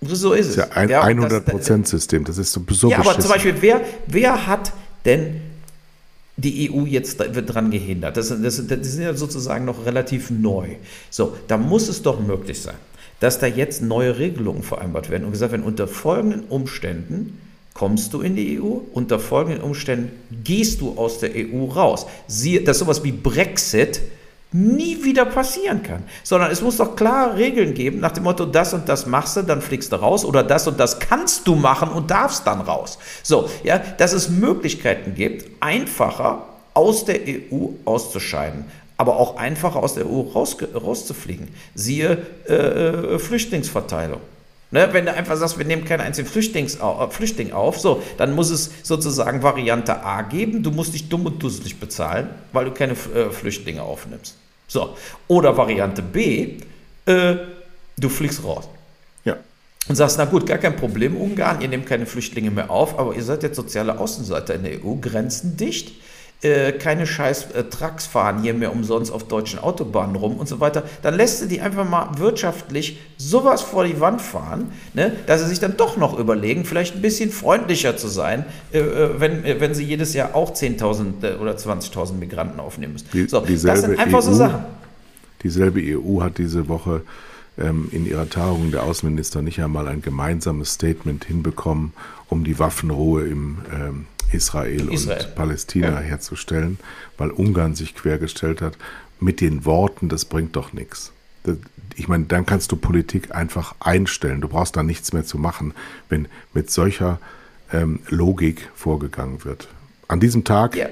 So 0.00 0.32
ist 0.32 0.48
es. 0.48 0.56
Das 0.56 0.66
ist 0.66 0.74
ja 0.74 0.80
ein 0.80 0.88
ja, 0.88 1.04
100%-System. 1.04 2.24
Das 2.24 2.38
ist 2.38 2.52
so, 2.52 2.62
so 2.70 2.90
Ja, 2.90 2.98
aber 2.98 3.18
zum 3.18 3.30
Beispiel, 3.30 3.54
wer, 3.60 3.80
wer 4.06 4.46
hat 4.46 4.72
denn 5.04 5.40
die 6.36 6.70
EU 6.70 6.84
jetzt 6.84 7.18
wird 7.34 7.52
dran 7.52 7.70
gehindert? 7.70 8.16
Das, 8.16 8.28
das, 8.28 8.66
das 8.66 8.78
ist 8.78 8.98
ja 8.98 9.14
sozusagen 9.14 9.64
noch 9.64 9.84
relativ 9.86 10.30
neu. 10.30 10.76
So, 11.10 11.36
da 11.48 11.56
muss 11.56 11.88
es 11.88 12.02
doch 12.02 12.20
möglich 12.20 12.62
sein, 12.62 12.76
dass 13.18 13.40
da 13.40 13.46
jetzt 13.46 13.82
neue 13.82 14.18
Regelungen 14.18 14.62
vereinbart 14.62 15.10
werden 15.10 15.24
und 15.24 15.32
gesagt 15.32 15.50
werden, 15.50 15.64
unter 15.64 15.88
folgenden 15.88 16.44
Umständen 16.44 17.40
kommst 17.74 18.14
du 18.14 18.20
in 18.20 18.36
die 18.36 18.60
EU, 18.60 18.78
unter 18.92 19.18
folgenden 19.18 19.62
Umständen 19.62 20.10
gehst 20.44 20.80
du 20.80 20.96
aus 20.96 21.18
der 21.18 21.30
EU 21.34 21.64
raus. 21.66 22.06
Siehe, 22.28 22.60
das 22.62 22.76
ist 22.76 22.80
sowas 22.80 23.02
wie 23.02 23.12
Brexit 23.12 24.00
nie 24.52 25.04
wieder 25.04 25.24
passieren 25.26 25.82
kann. 25.82 26.04
Sondern 26.22 26.50
es 26.50 26.62
muss 26.62 26.78
doch 26.78 26.96
klare 26.96 27.36
Regeln 27.36 27.74
geben, 27.74 28.00
nach 28.00 28.12
dem 28.12 28.24
Motto, 28.24 28.46
das 28.46 28.72
und 28.74 28.88
das 28.88 29.06
machst 29.06 29.36
du, 29.36 29.42
dann 29.42 29.60
fliegst 29.60 29.92
du 29.92 29.96
raus 29.96 30.24
oder 30.24 30.42
das 30.42 30.66
und 30.66 30.80
das 30.80 30.98
kannst 30.98 31.46
du 31.46 31.54
machen 31.54 31.90
und 31.90 32.10
darfst 32.10 32.46
dann 32.46 32.60
raus. 32.60 32.98
So, 33.22 33.50
ja, 33.62 33.78
dass 33.78 34.12
es 34.12 34.28
Möglichkeiten 34.30 35.14
gibt, 35.14 35.46
einfacher 35.60 36.44
aus 36.74 37.04
der 37.04 37.20
EU 37.26 37.68
auszuscheiden, 37.84 38.64
aber 38.96 39.16
auch 39.16 39.36
einfacher 39.36 39.82
aus 39.82 39.94
der 39.94 40.06
EU 40.06 40.20
raus, 40.20 40.56
rauszufliegen. 40.74 41.48
Siehe 41.74 42.26
äh, 42.48 42.54
äh 42.54 43.18
Flüchtlingsverteilung. 43.18 44.20
Ne, 44.70 44.86
wenn 44.92 45.06
du 45.06 45.14
einfach 45.14 45.36
sagst, 45.36 45.56
wir 45.56 45.64
nehmen 45.64 45.86
keinen 45.86 46.02
einzigen 46.02 46.28
Flüchtlings, 46.28 46.76
äh, 46.76 47.10
Flüchtling 47.10 47.52
auf, 47.52 47.80
so, 47.80 48.02
dann 48.18 48.34
muss 48.34 48.50
es 48.50 48.70
sozusagen 48.82 49.42
Variante 49.42 50.04
A 50.04 50.20
geben, 50.20 50.62
du 50.62 50.70
musst 50.70 50.92
dich 50.92 51.08
dumm 51.08 51.24
und 51.24 51.42
dusselig 51.42 51.80
bezahlen, 51.80 52.28
weil 52.52 52.66
du 52.66 52.72
keine 52.72 52.92
äh, 52.92 53.30
Flüchtlinge 53.30 53.82
aufnimmst. 53.82 54.36
So. 54.66 54.94
Oder 55.26 55.56
Variante 55.56 56.02
B, 56.02 56.58
äh, 57.06 57.36
du 57.96 58.08
fliegst 58.10 58.44
raus. 58.44 58.68
Ja. 59.24 59.38
Und 59.88 59.96
sagst, 59.96 60.18
na 60.18 60.26
gut, 60.26 60.44
gar 60.44 60.58
kein 60.58 60.76
Problem, 60.76 61.16
Ungarn, 61.16 61.62
ihr 61.62 61.68
nehmt 61.68 61.86
keine 61.86 62.04
Flüchtlinge 62.04 62.50
mehr 62.50 62.70
auf, 62.70 62.98
aber 62.98 63.14
ihr 63.14 63.24
seid 63.24 63.42
jetzt 63.42 63.56
soziale 63.56 63.98
Außenseiter 63.98 64.54
in 64.54 64.64
der 64.64 64.84
EU, 64.84 64.96
Grenzen 65.00 65.56
dicht 65.56 65.92
äh, 66.40 66.72
keine 66.72 67.06
scheiß 67.06 67.50
äh, 67.50 67.64
Trucks 67.64 68.06
fahren 68.06 68.42
hier 68.42 68.54
mehr 68.54 68.72
umsonst 68.72 69.10
auf 69.10 69.26
deutschen 69.26 69.58
Autobahnen 69.58 70.14
rum 70.14 70.36
und 70.36 70.48
so 70.48 70.60
weiter, 70.60 70.84
dann 71.02 71.14
lässt 71.14 71.42
du 71.42 71.46
die 71.46 71.60
einfach 71.60 71.88
mal 71.88 72.10
wirtschaftlich 72.18 73.00
sowas 73.16 73.60
vor 73.62 73.84
die 73.84 73.98
Wand 74.00 74.22
fahren, 74.22 74.70
ne, 74.94 75.16
dass 75.26 75.42
sie 75.42 75.48
sich 75.48 75.58
dann 75.58 75.76
doch 75.76 75.96
noch 75.96 76.16
überlegen, 76.16 76.64
vielleicht 76.64 76.94
ein 76.94 77.02
bisschen 77.02 77.30
freundlicher 77.30 77.96
zu 77.96 78.06
sein, 78.06 78.44
äh, 78.72 78.78
äh 78.78 79.20
wenn, 79.20 79.44
äh, 79.44 79.60
wenn 79.60 79.74
sie 79.74 79.84
jedes 79.84 80.14
Jahr 80.14 80.36
auch 80.36 80.54
10.000 80.54 81.24
äh, 81.24 81.34
oder 81.34 81.56
20.000 81.56 82.12
Migranten 82.14 82.60
aufnehmen 82.60 82.92
müssen. 82.92 83.08
Die, 83.12 83.26
so, 83.26 83.40
das 83.40 83.80
sind 83.80 83.98
einfach 83.98 84.18
EU, 84.18 84.22
so 84.22 84.32
Sachen. 84.34 84.64
Dieselbe 85.42 85.80
EU 85.80 86.20
hat 86.22 86.38
diese 86.38 86.68
Woche 86.68 87.02
ähm, 87.58 87.88
in 87.90 88.06
ihrer 88.06 88.30
Tagung 88.30 88.70
der 88.70 88.84
Außenminister 88.84 89.42
nicht 89.42 89.60
einmal 89.60 89.88
ein 89.88 90.02
gemeinsames 90.02 90.74
Statement 90.74 91.24
hinbekommen, 91.24 91.92
um 92.28 92.44
die 92.44 92.60
Waffenruhe 92.60 93.26
im 93.26 93.58
ähm, 93.72 94.06
Israel, 94.32 94.92
Israel. 94.92 95.24
und 95.24 95.34
Palästina 95.34 95.88
ja. 95.88 95.98
herzustellen, 96.00 96.78
weil 97.16 97.30
Ungarn 97.30 97.74
sich 97.74 97.94
quergestellt 97.94 98.60
hat, 98.60 98.76
mit 99.20 99.40
den 99.40 99.64
Worten, 99.64 100.08
das 100.08 100.24
bringt 100.24 100.56
doch 100.56 100.72
nichts. 100.72 101.12
Ich 101.96 102.08
meine, 102.08 102.24
dann 102.24 102.46
kannst 102.46 102.70
du 102.72 102.76
Politik 102.76 103.34
einfach 103.34 103.74
einstellen. 103.80 104.40
Du 104.40 104.48
brauchst 104.48 104.76
da 104.76 104.82
nichts 104.82 105.12
mehr 105.12 105.24
zu 105.24 105.38
machen, 105.38 105.74
wenn 106.08 106.28
mit 106.52 106.70
solcher 106.70 107.18
ähm, 107.72 108.00
Logik 108.08 108.68
vorgegangen 108.74 109.44
wird. 109.44 109.68
An 110.08 110.20
diesem 110.20 110.44
Tag 110.44 110.76
ja. 110.76 110.88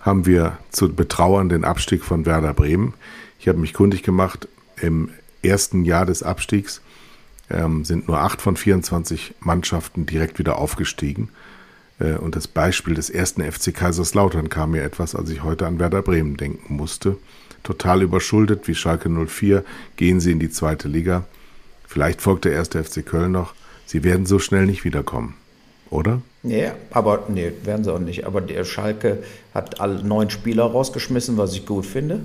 haben 0.00 0.26
wir 0.26 0.58
zu 0.70 0.92
betrauern 0.92 1.48
den 1.48 1.64
Abstieg 1.64 2.04
von 2.04 2.26
Werder 2.26 2.54
Bremen. 2.54 2.94
Ich 3.38 3.48
habe 3.48 3.58
mich 3.58 3.74
kundig 3.74 4.02
gemacht, 4.02 4.48
im 4.80 5.10
ersten 5.42 5.84
Jahr 5.84 6.06
des 6.06 6.22
Abstiegs 6.22 6.80
ähm, 7.50 7.84
sind 7.84 8.08
nur 8.08 8.18
acht 8.18 8.40
von 8.40 8.56
24 8.56 9.34
Mannschaften 9.40 10.06
direkt 10.06 10.38
wieder 10.38 10.58
aufgestiegen. 10.58 11.28
Äh, 11.98 12.14
und 12.14 12.36
das 12.36 12.48
Beispiel 12.48 12.94
des 12.94 13.10
ersten 13.10 13.42
FC 13.42 13.74
Kaiserslautern 13.74 14.48
kam 14.48 14.72
mir 14.72 14.82
etwas, 14.82 15.14
als 15.14 15.30
ich 15.30 15.42
heute 15.42 15.66
an 15.66 15.78
Werder 15.78 16.02
Bremen 16.02 16.36
denken 16.36 16.74
musste. 16.74 17.16
Total 17.62 18.02
überschuldet 18.02 18.68
wie 18.68 18.74
Schalke 18.74 19.08
04 19.08 19.64
gehen 19.96 20.20
sie 20.20 20.32
in 20.32 20.38
die 20.38 20.50
zweite 20.50 20.88
Liga. 20.88 21.24
Vielleicht 21.86 22.20
folgt 22.20 22.44
der 22.44 22.52
erste 22.52 22.82
FC 22.82 23.04
Köln 23.04 23.32
noch. 23.32 23.54
Sie 23.86 24.04
werden 24.04 24.26
so 24.26 24.38
schnell 24.38 24.66
nicht 24.66 24.84
wiederkommen, 24.84 25.34
oder? 25.90 26.20
Nee, 26.42 26.72
aber 26.90 27.24
nee, 27.28 27.52
werden 27.64 27.84
sie 27.84 27.92
auch 27.92 27.98
nicht. 27.98 28.26
Aber 28.26 28.40
der 28.40 28.64
Schalke 28.64 29.22
hat 29.54 29.80
alle 29.80 30.02
neun 30.02 30.28
Spieler 30.28 30.64
rausgeschmissen, 30.64 31.38
was 31.38 31.54
ich 31.54 31.64
gut 31.64 31.86
finde. 31.86 32.24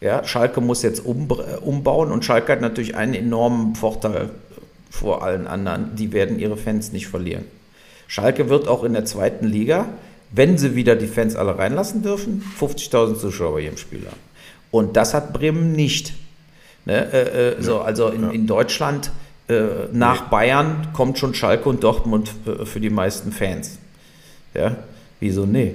Ja, 0.00 0.24
Schalke 0.24 0.60
muss 0.60 0.82
jetzt 0.82 1.04
um, 1.04 1.28
umbauen 1.60 2.12
und 2.12 2.24
Schalke 2.24 2.52
hat 2.52 2.60
natürlich 2.60 2.94
einen 2.94 3.14
enormen 3.14 3.74
Vorteil 3.74 4.30
vor 4.90 5.22
allen 5.22 5.46
anderen. 5.46 5.96
Die 5.96 6.12
werden 6.12 6.38
ihre 6.38 6.56
Fans 6.56 6.92
nicht 6.92 7.08
verlieren. 7.08 7.44
Schalke 8.08 8.48
wird 8.48 8.66
auch 8.66 8.82
in 8.82 8.94
der 8.94 9.04
zweiten 9.04 9.46
Liga, 9.46 9.86
wenn 10.32 10.58
sie 10.58 10.74
wieder 10.74 10.96
die 10.96 11.06
Fans 11.06 11.36
alle 11.36 11.56
reinlassen 11.56 12.02
dürfen, 12.02 12.42
50.000 12.58 13.18
Zuschauer 13.18 13.52
bei 13.52 13.60
jedem 13.60 13.76
Spiel 13.76 14.00
haben. 14.06 14.16
Und 14.70 14.96
das 14.96 15.14
hat 15.14 15.32
Bremen 15.32 15.72
nicht. 15.72 16.14
Ne? 16.84 17.12
Äh, 17.12 17.50
äh, 17.50 17.62
so, 17.62 17.80
also 17.80 18.08
in, 18.08 18.30
in 18.30 18.46
Deutschland 18.46 19.10
äh, 19.48 19.60
nach 19.92 20.22
nee. 20.22 20.26
Bayern 20.30 20.88
kommt 20.94 21.18
schon 21.18 21.34
Schalke 21.34 21.68
und 21.68 21.84
Dortmund 21.84 22.30
für, 22.44 22.66
für 22.66 22.80
die 22.80 22.90
meisten 22.90 23.30
Fans. 23.30 23.78
Ja? 24.54 24.76
Wieso 25.20 25.46
nee? 25.46 25.74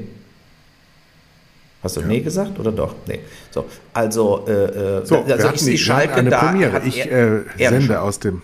Hast 1.84 1.98
du 1.98 2.02
ja. 2.02 2.08
nee 2.08 2.22
gesagt 2.22 2.58
oder 2.60 2.72
doch? 2.72 2.96
Nee. 3.08 3.20
So, 3.52 3.66
also, 3.94 4.46
äh, 4.48 4.52
äh 5.02 5.06
so, 5.06 5.18
also 5.18 5.50
ist 5.50 5.68
die 5.68 5.78
Schalke 5.78 6.16
eine 6.16 6.30
da. 6.30 6.40
Premiere. 6.40 6.82
Ich 6.86 7.06
äh, 7.06 7.42
sende 7.58 8.02
aus 8.02 8.20
dem 8.20 8.42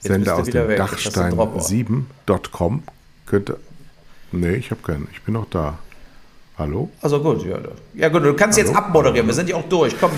Sender 0.00 0.36
aus 0.36 0.46
dem 0.46 0.68
Dachstein7.com. 0.68 2.82
Könnte. 3.26 3.58
Nee, 4.32 4.54
ich 4.54 4.70
habe 4.70 4.82
keinen. 4.82 5.08
Ich 5.12 5.22
bin 5.22 5.34
noch 5.34 5.46
da. 5.50 5.78
Hallo? 6.56 6.90
Also 7.00 7.22
gut, 7.22 7.44
ja. 7.44 7.58
Ja 7.94 8.08
gut, 8.08 8.24
du 8.24 8.34
kannst 8.34 8.58
Hallo? 8.58 8.68
jetzt 8.68 8.76
abmoderieren. 8.76 9.26
Wir 9.26 9.34
sind 9.34 9.48
ja 9.48 9.56
auch 9.56 9.68
durch. 9.68 9.94
Komm. 9.98 10.10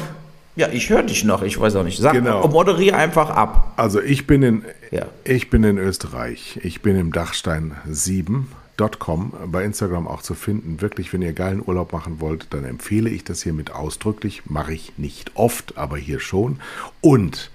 Ja, 0.57 0.69
ich 0.69 0.91
höre 0.91 1.03
dich 1.03 1.25
noch. 1.25 1.43
Ich 1.43 1.61
weiß 1.61 1.77
auch 1.77 1.85
nicht. 1.85 1.99
Sag, 1.99 2.13
genau. 2.13 2.47
moderiere 2.49 2.97
einfach 2.97 3.31
ab. 3.31 3.73
Also 3.77 4.01
ich 4.01 4.27
bin 4.27 4.43
in, 4.43 4.65
ja. 4.91 5.07
ich 5.25 5.49
bin 5.49 5.65
in 5.65 5.79
Österreich. 5.79 6.59
Ich 6.63 6.83
bin 6.83 6.97
im 6.97 7.13
Dachstein7 7.13 8.45
schleswig.com 8.81 9.33
bei 9.47 9.65
Instagram 9.65 10.09
auch 10.09 10.23
zu 10.23 10.35
finden. 10.35 10.81
Wirklich, 10.81 11.13
wenn 11.13 11.23
ihr 11.23 11.33
geilen 11.33 11.63
Urlaub 11.65 11.93
machen 11.93 12.21
wollt, 12.21 12.47
dann 12.51 12.65
empfehle 12.65 13.11
ich 13.11 13.25
das 13.25 13.43
hiermit 13.43 13.73
ausdrücklich. 13.73 14.43
Mache 14.47 14.73
ich 14.73 14.93
nicht 14.97 15.33
oft, 15.35 15.77
aber 15.77 15.97
hier 15.97 16.21
schon. 16.21 16.61
Und 17.01 17.51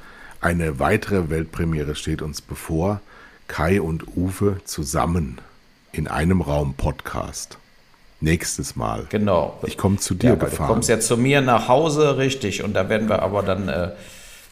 eine 0.45 0.79
weitere 0.79 1.31
Weltpremiere 1.31 1.95
steht 1.95 2.21
uns 2.21 2.39
bevor. 2.39 3.01
Kai 3.47 3.81
und 3.81 4.15
Uwe 4.15 4.57
zusammen 4.63 5.39
in 5.91 6.07
einem 6.07 6.41
Raum 6.41 6.75
Podcast. 6.75 7.57
Nächstes 8.21 8.75
Mal. 8.75 9.07
Genau. 9.09 9.57
Ich 9.65 9.75
komme 9.75 9.97
zu 9.97 10.13
dir 10.13 10.29
ja, 10.29 10.35
gefahren. 10.35 10.67
Du 10.67 10.73
kommst 10.73 10.89
ja 10.89 10.99
zu 10.99 11.17
mir 11.17 11.41
nach 11.41 11.67
Hause, 11.67 12.17
richtig. 12.17 12.63
Und 12.63 12.75
da 12.75 12.89
werden 12.89 13.09
wir 13.09 13.23
aber 13.23 13.41
dann 13.41 13.67
äh, 13.67 13.85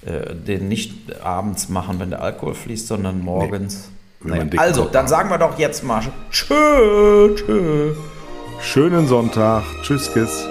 äh, 0.06 0.34
den 0.34 0.68
nicht 0.68 1.22
abends 1.24 1.70
machen, 1.70 2.00
wenn 2.00 2.10
der 2.10 2.24
Alkohol 2.24 2.56
fließt, 2.56 2.88
sondern 2.88 3.20
morgens. 3.20 3.92
Nee. 4.24 4.46
dick 4.46 4.60
Also, 4.60 4.86
dann 4.86 5.08
sagen 5.08 5.30
wir 5.30 5.38
doch 5.38 5.60
jetzt 5.60 5.84
mal 5.84 6.02
Tschö, 6.32 7.36
tschö. 7.36 7.94
Schönen 8.62 9.08
Sonntag. 9.08 9.64
Tschüss, 9.84 10.12
Kiss. 10.12 10.48